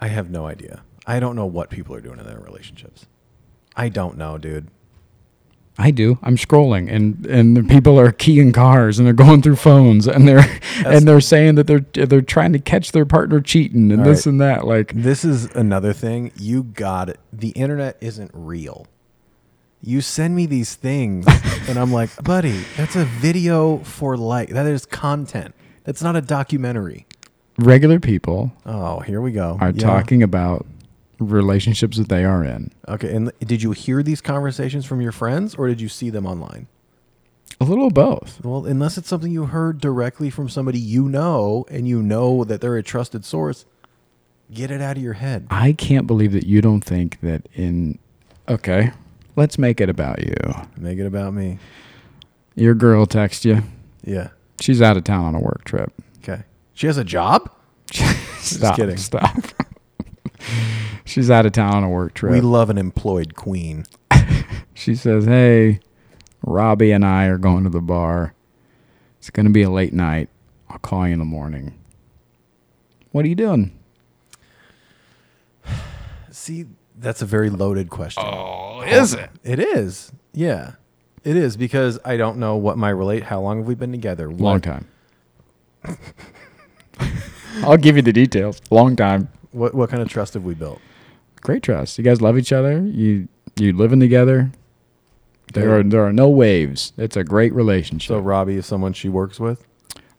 I 0.00 0.08
have 0.08 0.30
no 0.30 0.46
idea. 0.46 0.82
I 1.06 1.20
don't 1.20 1.36
know 1.36 1.46
what 1.46 1.70
people 1.70 1.94
are 1.94 2.00
doing 2.00 2.18
in 2.18 2.26
their 2.26 2.38
relationships. 2.40 3.06
I 3.76 3.88
don't 3.88 4.16
know, 4.18 4.38
dude. 4.38 4.68
I 5.78 5.90
do. 5.90 6.18
I'm 6.22 6.36
scrolling, 6.36 6.90
and 6.90 7.26
and 7.26 7.54
the 7.54 7.62
people 7.62 8.00
are 8.00 8.10
keying 8.10 8.52
cars, 8.52 8.98
and 8.98 9.06
they're 9.06 9.12
going 9.12 9.42
through 9.42 9.56
phones, 9.56 10.06
and 10.08 10.26
they're 10.26 10.44
and 10.86 11.06
they're 11.06 11.20
saying 11.20 11.56
that 11.56 11.66
they're 11.66 11.84
they're 12.06 12.22
trying 12.22 12.54
to 12.54 12.58
catch 12.58 12.92
their 12.92 13.04
partner 13.04 13.40
cheating, 13.42 13.92
and 13.92 14.00
All 14.00 14.06
this 14.06 14.24
right. 14.26 14.32
and 14.32 14.40
that. 14.40 14.66
Like, 14.66 14.92
This 14.94 15.22
is 15.22 15.44
another 15.54 15.92
thing. 15.92 16.32
You 16.38 16.62
got 16.62 17.10
it. 17.10 17.20
The 17.30 17.50
internet 17.50 17.98
isn't 18.00 18.30
real. 18.32 18.86
You 19.82 20.00
send 20.00 20.34
me 20.34 20.46
these 20.46 20.74
things, 20.74 21.26
and 21.68 21.78
I'm 21.78 21.92
like, 21.92 22.10
buddy, 22.22 22.64
that's 22.76 22.96
a 22.96 23.04
video 23.04 23.78
for 23.78 24.16
like 24.16 24.50
that 24.50 24.66
is 24.66 24.86
content. 24.86 25.54
That's 25.84 26.02
not 26.02 26.16
a 26.16 26.20
documentary. 26.20 27.06
regular 27.58 27.98
people 27.98 28.52
Oh, 28.66 29.00
here 29.00 29.20
we 29.22 29.32
go. 29.32 29.56
are 29.60 29.70
Yeah. 29.70 29.80
talking 29.86 30.22
about 30.22 30.66
relationships 31.18 31.96
that 31.96 32.08
they 32.10 32.24
are 32.24 32.44
in. 32.44 32.70
Okay, 32.86 33.14
and 33.14 33.32
did 33.40 33.62
you 33.62 33.70
hear 33.72 34.02
these 34.02 34.20
conversations 34.20 34.84
from 34.84 35.00
your 35.00 35.12
friends, 35.12 35.54
or 35.54 35.66
did 35.66 35.80
you 35.80 35.88
see 35.88 36.10
them 36.10 36.26
online? 36.26 36.66
A 37.58 37.64
little 37.64 37.86
of 37.86 37.94
both. 37.94 38.44
Well, 38.44 38.66
unless 38.66 38.98
it's 38.98 39.08
something 39.08 39.32
you 39.32 39.46
heard 39.46 39.80
directly 39.80 40.28
from 40.28 40.50
somebody 40.50 40.78
you 40.78 41.08
know, 41.08 41.64
and 41.70 41.88
you 41.88 42.02
know 42.02 42.44
that 42.44 42.60
they're 42.60 42.76
a 42.76 42.82
trusted 42.82 43.24
source, 43.24 43.64
get 44.52 44.70
it 44.70 44.82
out 44.82 44.98
of 44.98 45.02
your 45.02 45.14
head. 45.14 45.46
I 45.48 45.72
can't 45.72 46.06
believe 46.06 46.32
that 46.32 46.44
you 46.46 46.60
don't 46.60 46.82
think 46.82 47.18
that 47.22 47.48
in. 47.54 47.98
Okay, 48.50 48.92
let's 49.36 49.58
make 49.58 49.80
it 49.80 49.88
about 49.88 50.22
you. 50.22 50.34
Make 50.76 50.98
it 50.98 51.06
about 51.06 51.34
me. 51.34 51.58
Your 52.54 52.74
girl 52.74 53.06
texts 53.06 53.44
you. 53.44 53.62
Yeah. 54.02 54.28
She's 54.60 54.80
out 54.80 54.96
of 54.96 55.04
town 55.04 55.24
on 55.24 55.34
a 55.34 55.40
work 55.40 55.64
trip. 55.64 55.92
Okay. 56.22 56.42
She 56.74 56.86
has 56.86 56.96
a 56.96 57.04
job. 57.04 57.50
Stop. 58.38 58.76
kidding. 58.76 58.96
Stop. 58.96 59.36
She's 61.04 61.30
out 61.30 61.46
of 61.46 61.52
town 61.52 61.74
on 61.76 61.84
a 61.84 61.88
work 61.88 62.14
trip. 62.14 62.32
We 62.32 62.40
love 62.40 62.70
an 62.70 62.78
employed 62.78 63.34
queen. 63.34 63.84
she 64.74 64.94
says, 64.94 65.24
"Hey, 65.24 65.80
Robbie 66.42 66.92
and 66.92 67.04
I 67.04 67.26
are 67.26 67.38
going 67.38 67.64
to 67.64 67.70
the 67.70 67.80
bar. 67.80 68.34
It's 69.18 69.30
going 69.30 69.46
to 69.46 69.52
be 69.52 69.62
a 69.62 69.70
late 69.70 69.92
night. 69.92 70.28
I'll 70.68 70.78
call 70.78 71.06
you 71.06 71.12
in 71.12 71.18
the 71.18 71.24
morning." 71.24 71.74
What 73.12 73.24
are 73.24 73.28
you 73.28 73.34
doing? 73.34 73.78
See, 76.30 76.66
that's 76.98 77.22
a 77.22 77.26
very 77.26 77.50
loaded 77.50 77.90
question. 77.90 78.22
Oh, 78.26 78.82
is 78.82 79.14
it? 79.14 79.30
It 79.44 79.58
is. 79.58 80.12
Yeah. 80.32 80.72
It 81.24 81.36
is 81.36 81.56
because 81.56 81.98
I 82.04 82.16
don't 82.16 82.38
know 82.38 82.56
what 82.56 82.78
my 82.78 82.90
relate 82.90 83.24
how 83.24 83.40
long 83.40 83.58
have 83.58 83.66
we 83.66 83.74
been 83.74 83.90
together? 83.92 84.30
Long 84.30 84.60
time. 84.60 84.86
I'll 87.62 87.76
give 87.76 87.96
you 87.96 88.02
the 88.02 88.12
details. 88.12 88.60
Long 88.70 88.96
time. 88.96 89.28
what 89.52 89.74
what 89.74 89.90
kind 89.90 90.02
of 90.02 90.08
trust 90.08 90.34
have 90.34 90.44
we 90.44 90.54
built? 90.54 90.80
Great 91.42 91.62
trust. 91.62 91.98
You 91.98 92.04
guys 92.04 92.20
love 92.20 92.38
each 92.38 92.52
other. 92.52 92.80
You 92.82 93.28
you 93.56 93.72
living 93.72 94.00
together. 94.00 94.50
There 95.54 95.78
are 95.78 95.82
there 95.82 96.04
are 96.04 96.12
no 96.12 96.28
waves. 96.28 96.92
It's 96.96 97.16
a 97.16 97.24
great 97.24 97.52
relationship. 97.52 98.08
So 98.08 98.18
Robbie 98.18 98.56
is 98.56 98.66
someone 98.66 98.92
she 98.92 99.08
works 99.08 99.40
with? 99.40 99.66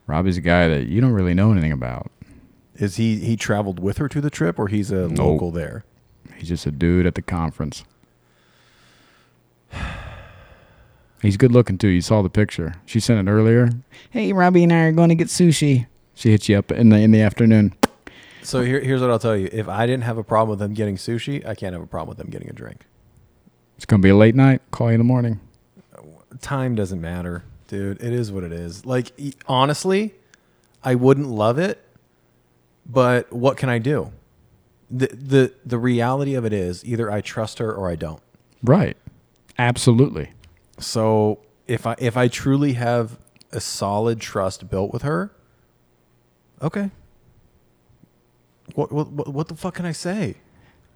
Robbie's 0.07 0.37
a 0.37 0.41
guy 0.41 0.67
that 0.69 0.87
you 0.87 1.01
don't 1.01 1.11
really 1.11 1.33
know 1.33 1.51
anything 1.51 1.71
about. 1.71 2.11
Is 2.75 2.95
he 2.97 3.17
he 3.19 3.35
traveled 3.35 3.79
with 3.79 3.97
her 3.97 4.07
to 4.09 4.21
the 4.21 4.29
trip 4.29 4.57
or 4.59 4.67
he's 4.67 4.91
a 4.91 5.07
No. 5.09 5.29
local 5.31 5.51
there? 5.51 5.83
He's 6.37 6.49
just 6.49 6.65
a 6.65 6.71
dude 6.71 7.05
at 7.05 7.15
the 7.15 7.21
conference. 7.21 7.83
He's 11.21 11.35
good 11.35 11.51
looking 11.51 11.77
too. 11.77 11.87
You 11.87 12.01
saw 12.01 12.21
the 12.21 12.29
picture. 12.29 12.75
She 12.85 12.99
sent 12.99 13.27
it 13.27 13.31
earlier. 13.31 13.71
Hey, 14.11 14.33
Robbie 14.33 14.63
and 14.63 14.71
I 14.71 14.83
are 14.83 14.91
going 14.91 15.09
to 15.09 15.15
get 15.15 15.27
sushi. 15.27 15.87
She 16.13 16.31
hits 16.31 16.47
you 16.47 16.57
up 16.57 16.71
in 16.71 16.89
the 16.89 16.97
in 16.97 17.11
the 17.11 17.21
afternoon. 17.21 17.73
So 18.43 18.61
here, 18.61 18.79
here's 18.79 19.01
what 19.01 19.09
I'll 19.09 19.19
tell 19.19 19.35
you. 19.35 19.49
If 19.51 19.67
I 19.67 19.85
didn't 19.85 20.03
have 20.03 20.17
a 20.17 20.23
problem 20.23 20.51
with 20.51 20.59
them 20.59 20.73
getting 20.73 20.95
sushi, 20.95 21.45
I 21.45 21.55
can't 21.55 21.73
have 21.73 21.81
a 21.81 21.87
problem 21.87 22.09
with 22.09 22.17
them 22.17 22.29
getting 22.29 22.49
a 22.49 22.53
drink. 22.53 22.85
It's 23.75 23.85
gonna 23.85 24.01
be 24.01 24.09
a 24.09 24.15
late 24.15 24.35
night. 24.35 24.61
Call 24.71 24.87
you 24.87 24.93
in 24.93 24.99
the 24.99 25.03
morning. 25.03 25.39
Time 26.41 26.75
doesn't 26.75 27.01
matter, 27.01 27.43
dude. 27.67 28.01
It 28.01 28.13
is 28.13 28.31
what 28.31 28.43
it 28.43 28.51
is. 28.51 28.85
Like 28.85 29.11
honestly, 29.47 30.13
I 30.83 30.95
wouldn't 30.95 31.27
love 31.27 31.57
it, 31.59 31.83
but 32.85 33.31
what 33.33 33.57
can 33.57 33.69
I 33.69 33.79
do? 33.79 34.11
The 34.89 35.07
the 35.07 35.53
the 35.65 35.77
reality 35.77 36.33
of 36.33 36.45
it 36.45 36.53
is 36.53 36.83
either 36.85 37.11
I 37.11 37.21
trust 37.21 37.59
her 37.59 37.73
or 37.73 37.89
I 37.89 37.95
don't. 37.95 38.21
Right. 38.63 38.95
Absolutely. 39.59 40.31
So 40.79 41.39
if 41.67 41.85
I 41.85 41.95
if 41.99 42.15
I 42.15 42.27
truly 42.27 42.73
have 42.73 43.17
a 43.51 43.59
solid 43.59 44.19
trust 44.19 44.69
built 44.69 44.93
with 44.93 45.01
her, 45.01 45.31
okay. 46.61 46.91
What 48.75 48.91
what 48.91 49.33
what, 49.33 49.47
the 49.47 49.55
fuck 49.55 49.75
can 49.75 49.85
I 49.85 49.91
say? 49.91 50.35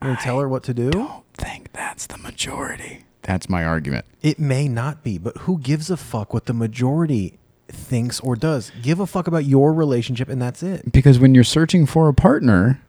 I'm 0.01 0.09
gonna 0.09 0.19
tell 0.21 0.39
her 0.39 0.49
what 0.49 0.63
to 0.63 0.73
do. 0.73 0.89
Don't 0.91 1.25
think 1.33 1.71
that's 1.73 2.05
the 2.07 2.17
majority. 2.17 3.05
That's 3.23 3.49
my 3.49 3.63
argument. 3.63 4.05
It 4.21 4.39
may 4.39 4.67
not 4.67 5.03
be, 5.03 5.17
but 5.17 5.37
who 5.39 5.59
gives 5.59 5.89
a 5.89 5.97
fuck 5.97 6.33
what 6.33 6.45
the 6.45 6.53
majority 6.53 7.39
thinks 7.67 8.19
or 8.19 8.35
does? 8.35 8.71
Give 8.81 8.99
a 8.99 9.07
fuck 9.07 9.27
about 9.27 9.45
your 9.45 9.73
relationship 9.73 10.27
and 10.27 10.41
that's 10.41 10.63
it. 10.63 10.91
Because 10.91 11.19
when 11.19 11.35
you're 11.35 11.43
searching 11.43 11.85
for 11.85 12.07
a 12.07 12.13
partner, 12.13 12.81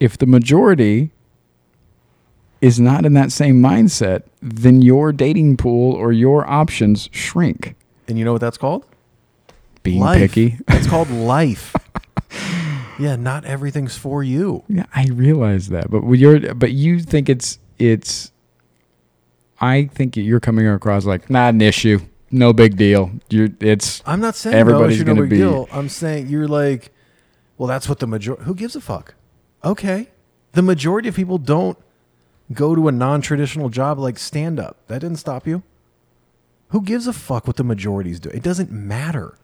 if 0.00 0.16
the 0.18 0.26
majority 0.26 1.10
is 2.60 2.80
not 2.80 3.04
in 3.06 3.14
that 3.14 3.30
same 3.32 3.62
mindset, 3.62 4.22
then 4.42 4.82
your 4.82 5.12
dating 5.12 5.56
pool 5.56 5.92
or 5.94 6.12
your 6.12 6.48
options 6.48 7.08
shrink. 7.12 7.76
And 8.08 8.18
you 8.18 8.24
know 8.24 8.32
what 8.32 8.40
that's 8.40 8.58
called? 8.58 8.84
Being 9.82 10.00
life. 10.00 10.18
picky. 10.18 10.58
It's 10.68 10.86
called 10.86 11.10
life. 11.10 11.74
yeah, 12.98 13.16
not 13.16 13.44
everything's 13.44 13.96
for 13.96 14.22
you. 14.22 14.64
Yeah, 14.68 14.86
I 14.94 15.06
realize 15.06 15.68
that, 15.68 15.90
but 15.90 16.02
you're, 16.12 16.54
but 16.54 16.72
you 16.72 17.00
think 17.00 17.28
it's 17.28 17.58
it's. 17.78 18.32
I 19.60 19.86
think 19.86 20.16
you're 20.16 20.40
coming 20.40 20.68
across 20.68 21.04
like 21.04 21.28
not 21.30 21.54
an 21.54 21.60
issue, 21.60 22.00
no 22.30 22.52
big 22.52 22.76
deal. 22.76 23.10
You're 23.28 23.48
it's 23.60 24.02
I'm 24.06 24.20
not 24.20 24.36
saying 24.36 24.54
Everybody's 24.56 24.98
no, 24.98 25.12
issue, 25.12 25.14
no 25.14 25.20
big 25.22 25.30
be- 25.30 25.36
deal. 25.38 25.68
I'm 25.72 25.88
saying 25.88 26.28
you're 26.28 26.48
like, 26.48 26.92
well, 27.56 27.66
that's 27.66 27.88
what 27.88 27.98
the 27.98 28.06
majority. 28.06 28.44
Who 28.44 28.54
gives 28.54 28.76
a 28.76 28.80
fuck? 28.80 29.14
Okay, 29.64 30.08
the 30.52 30.62
majority 30.62 31.08
of 31.08 31.14
people 31.16 31.38
don't 31.38 31.76
go 32.52 32.74
to 32.74 32.88
a 32.88 32.92
non-traditional 32.92 33.68
job 33.68 33.98
like 33.98 34.18
stand 34.18 34.58
up. 34.60 34.76
That 34.86 35.00
didn't 35.00 35.18
stop 35.18 35.46
you. 35.46 35.62
Who 36.68 36.82
gives 36.82 37.06
a 37.06 37.12
fuck 37.12 37.46
what 37.46 37.56
the 37.56 37.64
majorities 37.64 38.20
do? 38.20 38.28
It 38.30 38.42
doesn't 38.42 38.70
matter. 38.70 39.36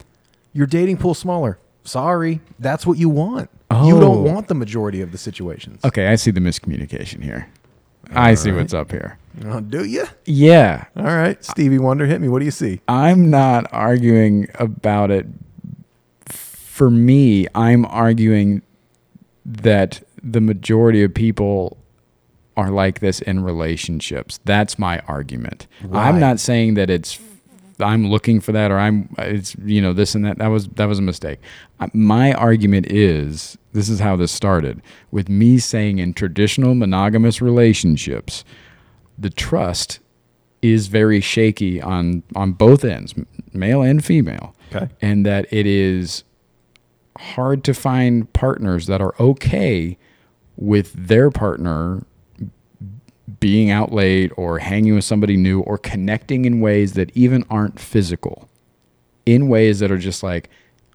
Your 0.52 0.66
dating 0.66 0.98
pool 0.98 1.14
smaller. 1.14 1.58
Sorry, 1.82 2.40
that's 2.58 2.86
what 2.86 2.96
you 2.98 3.08
want. 3.08 3.50
You 3.70 3.96
Oh. 3.96 4.00
don't 4.00 4.24
want 4.24 4.48
the 4.48 4.54
majority 4.54 5.00
of 5.00 5.10
the 5.12 5.18
situations. 5.18 5.84
okay. 5.84 6.06
I 6.08 6.14
see 6.14 6.30
the 6.30 6.40
miscommunication 6.40 7.22
here. 7.22 7.48
I 8.12 8.34
see 8.34 8.52
what's 8.52 8.72
up 8.74 8.90
here. 8.90 9.18
Oh, 9.46 9.60
do 9.60 9.84
you? 9.84 10.04
Yeah, 10.26 10.84
All 10.96 11.04
right, 11.04 11.42
Stevie 11.44 11.78
Wonder, 11.78 12.06
hit 12.06 12.20
me. 12.20 12.28
What 12.28 12.38
do 12.38 12.44
you 12.44 12.50
see? 12.50 12.80
I'm 12.86 13.30
not 13.30 13.66
arguing 13.72 14.46
about 14.58 15.10
it. 15.10 15.26
For 16.26 16.90
me, 16.90 17.46
I'm 17.54 17.84
arguing 17.86 18.62
that 19.44 20.02
the 20.22 20.40
majority 20.40 21.02
of 21.02 21.12
people 21.12 21.76
are 22.56 22.70
like 22.70 23.00
this 23.00 23.20
in 23.20 23.42
relationships. 23.42 24.38
That's 24.44 24.78
my 24.78 25.00
argument. 25.00 25.66
Why? 25.82 26.08
I'm 26.08 26.20
not 26.20 26.38
saying 26.40 26.74
that 26.74 26.88
it's 26.88 27.18
I'm 27.80 28.08
looking 28.08 28.40
for 28.40 28.52
that 28.52 28.70
or 28.70 28.78
I'm 28.78 29.08
it's 29.18 29.56
you 29.64 29.82
know 29.82 29.92
this 29.92 30.14
and 30.14 30.24
that 30.24 30.38
that 30.38 30.46
was 30.46 30.68
that 30.68 30.86
was 30.86 30.98
a 30.98 31.02
mistake. 31.02 31.40
My 31.92 32.32
argument 32.32 32.86
is 32.90 33.58
this 33.72 33.88
is 33.88 33.98
how 33.98 34.16
this 34.16 34.30
started 34.30 34.80
with 35.10 35.28
me 35.28 35.58
saying 35.58 35.98
in 35.98 36.14
traditional 36.14 36.74
monogamous 36.74 37.42
relationships 37.42 38.44
the 39.18 39.30
trust 39.30 40.00
is 40.62 40.86
very 40.86 41.20
shaky 41.20 41.82
on 41.82 42.22
on 42.34 42.52
both 42.52 42.84
ends, 42.84 43.14
male 43.52 43.82
and 43.82 44.04
female. 44.04 44.54
Okay. 44.72 44.88
And 45.02 45.26
that 45.26 45.52
it 45.52 45.66
is 45.66 46.24
hard 47.18 47.64
to 47.64 47.74
find 47.74 48.32
partners 48.32 48.86
that 48.86 49.00
are 49.00 49.14
okay 49.20 49.96
with 50.56 50.92
their 50.92 51.30
partner 51.30 52.04
being 53.40 53.70
out 53.70 53.92
late 53.92 54.32
or 54.36 54.58
hanging 54.58 54.94
with 54.94 55.04
somebody 55.04 55.36
new 55.36 55.60
or 55.60 55.78
connecting 55.78 56.44
in 56.44 56.60
ways 56.60 56.94
that 56.94 57.10
even 57.16 57.44
aren't 57.50 57.80
physical. 57.80 58.48
In 59.26 59.48
ways 59.48 59.78
that 59.78 59.90
are 59.90 59.98
just 59.98 60.22
like 60.22 60.50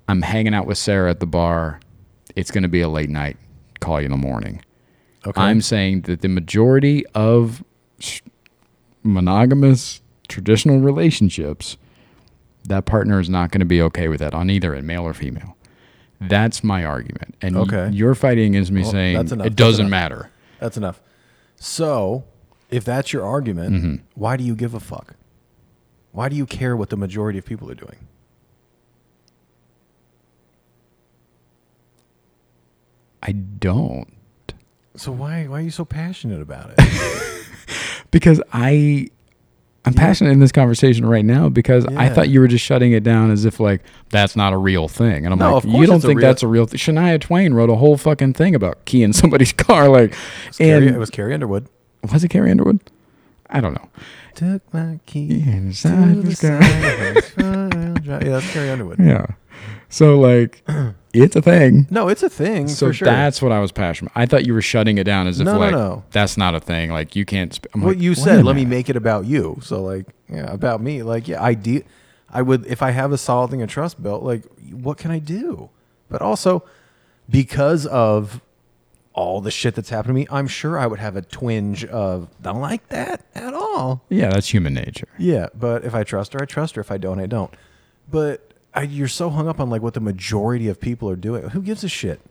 I'm 0.07 0.21
hanging 0.21 0.53
out 0.53 0.65
with 0.67 0.77
Sarah 0.77 1.09
at 1.09 1.19
the 1.19 1.25
bar, 1.25 1.79
it's 2.35 2.51
going 2.51 2.63
to 2.63 2.69
be 2.69 2.81
a 2.81 2.89
late 2.89 3.09
night, 3.09 3.37
call 3.79 3.99
you 3.99 4.05
in 4.05 4.11
the 4.11 4.17
morning. 4.17 4.63
Okay. 5.25 5.41
I'm 5.41 5.61
saying 5.61 6.01
that 6.01 6.21
the 6.21 6.29
majority 6.29 7.05
of 7.07 7.63
monogamous 9.03 10.01
traditional 10.27 10.79
relationships, 10.79 11.77
that 12.65 12.85
partner 12.85 13.19
is 13.19 13.29
not 13.29 13.51
going 13.51 13.59
to 13.59 13.65
be 13.65 13.81
okay 13.81 14.07
with 14.07 14.19
that 14.19 14.33
on 14.33 14.49
either 14.49 14.73
end, 14.73 14.87
male 14.87 15.03
or 15.03 15.13
female. 15.13 15.57
That's 16.21 16.63
my 16.63 16.83
argument. 16.83 17.35
And 17.41 17.55
Okay. 17.55 17.89
you're 17.93 18.15
fighting 18.15 18.47
against 18.55 18.71
me 18.71 18.81
Well, 18.81 18.91
saying 18.91 19.17
it 19.45 19.55
doesn't 19.55 19.89
matter. 19.89 20.29
That's 20.59 20.75
enough. 20.77 21.01
So, 21.55 22.25
if 22.69 22.83
that's 22.85 23.13
your 23.13 23.25
argument, 23.25 23.75
Mm-hmm. 23.75 23.95
why 24.15 24.35
do 24.37 24.43
you 24.43 24.55
give 24.55 24.73
a 24.73 24.79
fuck? 24.79 25.15
Why 26.11 26.27
do 26.29 26.35
you 26.35 26.45
care 26.45 26.75
what 26.75 26.89
the 26.89 26.97
majority 26.97 27.39
of 27.39 27.45
people 27.45 27.69
are 27.71 27.75
doing? 27.75 28.07
I 33.21 33.31
don't. 33.33 34.07
So 34.95 35.11
why 35.11 35.45
why 35.47 35.59
are 35.59 35.61
you 35.61 35.71
so 35.71 35.85
passionate 35.85 36.41
about 36.41 36.71
it? 36.77 37.35
Because 38.11 38.41
I 38.51 39.09
I'm 39.89 39.95
passionate 39.95 40.31
in 40.31 40.39
this 40.39 40.51
conversation 40.51 41.05
right 41.05 41.25
now 41.25 41.49
because 41.49 41.85
I 41.87 42.09
thought 42.09 42.29
you 42.29 42.39
were 42.39 42.47
just 42.47 42.63
shutting 42.63 42.91
it 42.91 43.03
down 43.03 43.31
as 43.31 43.43
if 43.45 43.59
like 43.59 43.81
that's 44.09 44.35
not 44.35 44.53
a 44.53 44.57
real 44.57 44.87
thing. 44.87 45.25
And 45.25 45.33
I'm 45.33 45.39
No, 45.39 45.55
like, 45.55 45.63
you 45.65 45.85
don't 45.87 45.99
think 46.01 46.19
real- 46.19 46.27
that's 46.27 46.43
a 46.43 46.47
real 46.47 46.65
thing. 46.65 46.77
Shania 46.77 47.19
Twain 47.19 47.53
wrote 47.53 47.69
a 47.69 47.75
whole 47.75 47.97
fucking 47.97 48.33
thing 48.33 48.55
about 48.55 48.85
keying 48.85 49.13
somebody's 49.21 49.51
car 49.53 49.89
like 49.89 50.15
Carrie, 50.57 50.87
and 50.87 50.95
it 50.95 50.99
was 50.99 51.09
Carrie 51.09 51.33
Underwood. 51.33 51.67
was 52.11 52.23
it 52.23 52.29
Carrie 52.29 52.51
Underwood? 52.51 52.79
I 53.49 53.61
don't 53.61 53.73
know. 53.73 53.89
Took 54.35 54.73
my 54.73 54.99
key 55.05 55.41
Inside 55.45 56.17
the 56.17 56.21
the 56.21 56.35
sky. 56.35 56.61
side 56.61 57.07
of 57.07 57.15
the 57.15 57.21
front 57.21 58.03
drive. 58.03 58.23
Yeah, 58.23 58.29
that's 58.29 58.51
Carrie 58.53 58.69
Underwood. 58.69 58.99
Yeah. 59.03 59.25
So 59.89 60.19
like 60.19 60.63
it's 61.13 61.35
a 61.35 61.41
thing. 61.41 61.87
No, 61.89 62.07
it's 62.07 62.23
a 62.23 62.29
thing 62.29 62.67
So 62.67 62.87
for 62.87 62.93
sure. 62.93 63.05
that's 63.07 63.41
what 63.41 63.51
I 63.51 63.59
was 63.59 63.71
passionate. 63.71 64.11
I 64.15 64.25
thought 64.25 64.45
you 64.45 64.53
were 64.53 64.61
shutting 64.61 64.97
it 64.97 65.03
down 65.05 65.27
as 65.27 65.39
if 65.39 65.45
No, 65.45 65.53
no, 65.53 65.59
like 65.59 65.71
no. 65.71 66.03
that's 66.11 66.37
not 66.37 66.55
a 66.55 66.59
thing. 66.59 66.91
Like 66.91 67.15
you 67.15 67.25
can't. 67.25 67.53
Sp- 67.53 67.69
what 67.73 67.95
like, 67.95 67.99
you 67.99 68.15
said. 68.15 68.45
Let 68.45 68.55
me 68.55 68.65
make 68.65 68.89
it 68.89 68.95
about 68.95 69.25
you. 69.25 69.59
So 69.61 69.81
like, 69.81 70.05
yeah, 70.29 70.51
about 70.51 70.81
me. 70.81 71.03
Like, 71.03 71.27
yeah, 71.27 71.43
I 71.43 71.53
de- 71.53 71.83
I 72.29 72.41
would 72.41 72.65
if 72.67 72.81
I 72.81 72.91
have 72.91 73.11
a 73.11 73.17
solid 73.17 73.51
thing 73.51 73.61
of 73.61 73.69
trust 73.69 74.01
built. 74.01 74.23
Like, 74.23 74.43
what 74.71 74.97
can 74.97 75.11
I 75.11 75.19
do? 75.19 75.69
But 76.09 76.21
also, 76.21 76.63
because 77.29 77.85
of 77.85 78.41
all 79.13 79.41
the 79.41 79.51
shit 79.51 79.75
that's 79.75 79.89
happened 79.89 80.09
to 80.09 80.13
me, 80.13 80.27
I'm 80.31 80.47
sure 80.47 80.77
I 80.77 80.87
would 80.87 80.99
have 80.99 81.15
a 81.15 81.21
twinge 81.21 81.83
of 81.85 82.29
don't 82.41 82.61
like 82.61 82.87
that 82.89 83.25
at 83.35 83.53
all. 83.53 84.03
Yeah, 84.09 84.29
that's 84.29 84.53
human 84.53 84.73
nature. 84.73 85.07
Yeah, 85.17 85.47
but 85.53 85.83
if 85.83 85.93
I 85.93 86.03
trust 86.03 86.33
her, 86.33 86.39
I 86.41 86.45
trust 86.45 86.75
her. 86.75 86.81
If 86.81 86.91
I 86.91 86.97
don't, 86.97 87.19
I 87.19 87.25
don't. 87.25 87.53
But 88.09 88.48
I, 88.73 88.83
you're 88.83 89.07
so 89.07 89.29
hung 89.29 89.47
up 89.47 89.59
on 89.59 89.69
like 89.69 89.81
what 89.81 89.93
the 89.93 89.99
majority 89.99 90.67
of 90.67 90.79
people 90.79 91.09
are 91.09 91.15
doing. 91.15 91.49
Who 91.49 91.61
gives 91.61 91.83
a 91.83 91.89
shit? 91.89 92.21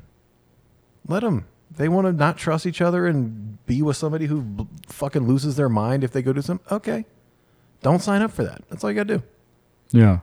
Let 1.06 1.20
them. 1.22 1.46
They 1.70 1.88
want 1.88 2.06
to 2.06 2.12
not 2.12 2.38
trust 2.38 2.66
each 2.66 2.80
other 2.80 3.06
and 3.06 3.64
be 3.66 3.82
with 3.82 3.96
somebody 3.96 4.26
who 4.26 4.42
b- 4.42 4.66
fucking 4.88 5.26
loses 5.26 5.56
their 5.56 5.68
mind 5.68 6.04
if 6.04 6.12
they 6.12 6.22
go 6.22 6.32
do 6.32 6.42
some. 6.42 6.60
Okay, 6.70 7.04
don't 7.82 8.00
sign 8.00 8.22
up 8.22 8.30
for 8.32 8.44
that. 8.44 8.62
That's 8.68 8.82
all 8.82 8.90
you 8.90 8.96
got 8.96 9.08
to 9.08 9.18
do. 9.18 9.22
Yeah. 9.90 10.20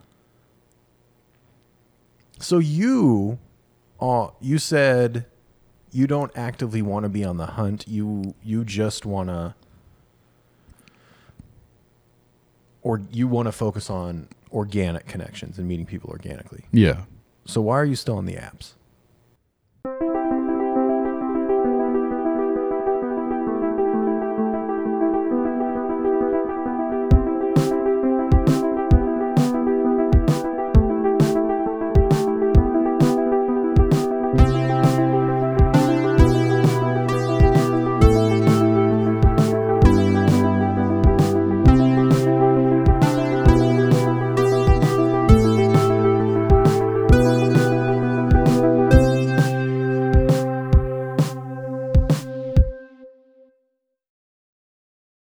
So 2.39 2.59
you, 2.59 3.39
uh, 3.99 4.27
you 4.41 4.57
said 4.57 5.25
you 5.91 6.07
don't 6.07 6.31
actively 6.35 6.81
want 6.81 7.03
to 7.03 7.09
be 7.09 7.23
on 7.23 7.37
the 7.37 7.45
hunt. 7.45 7.87
You 7.87 8.35
you 8.43 8.65
just 8.65 9.05
want 9.05 9.29
to, 9.29 9.55
or 12.81 13.01
you 13.11 13.27
want 13.27 13.47
to 13.47 13.51
focus 13.51 13.89
on 13.89 14.27
organic 14.51 15.07
connections 15.07 15.57
and 15.57 15.67
meeting 15.67 15.85
people 15.85 16.09
organically. 16.09 16.65
Yeah. 16.71 17.03
So 17.45 17.61
why 17.61 17.75
are 17.75 17.85
you 17.85 17.95
still 17.95 18.17
on 18.17 18.25
the 18.25 18.35
apps? 18.35 18.73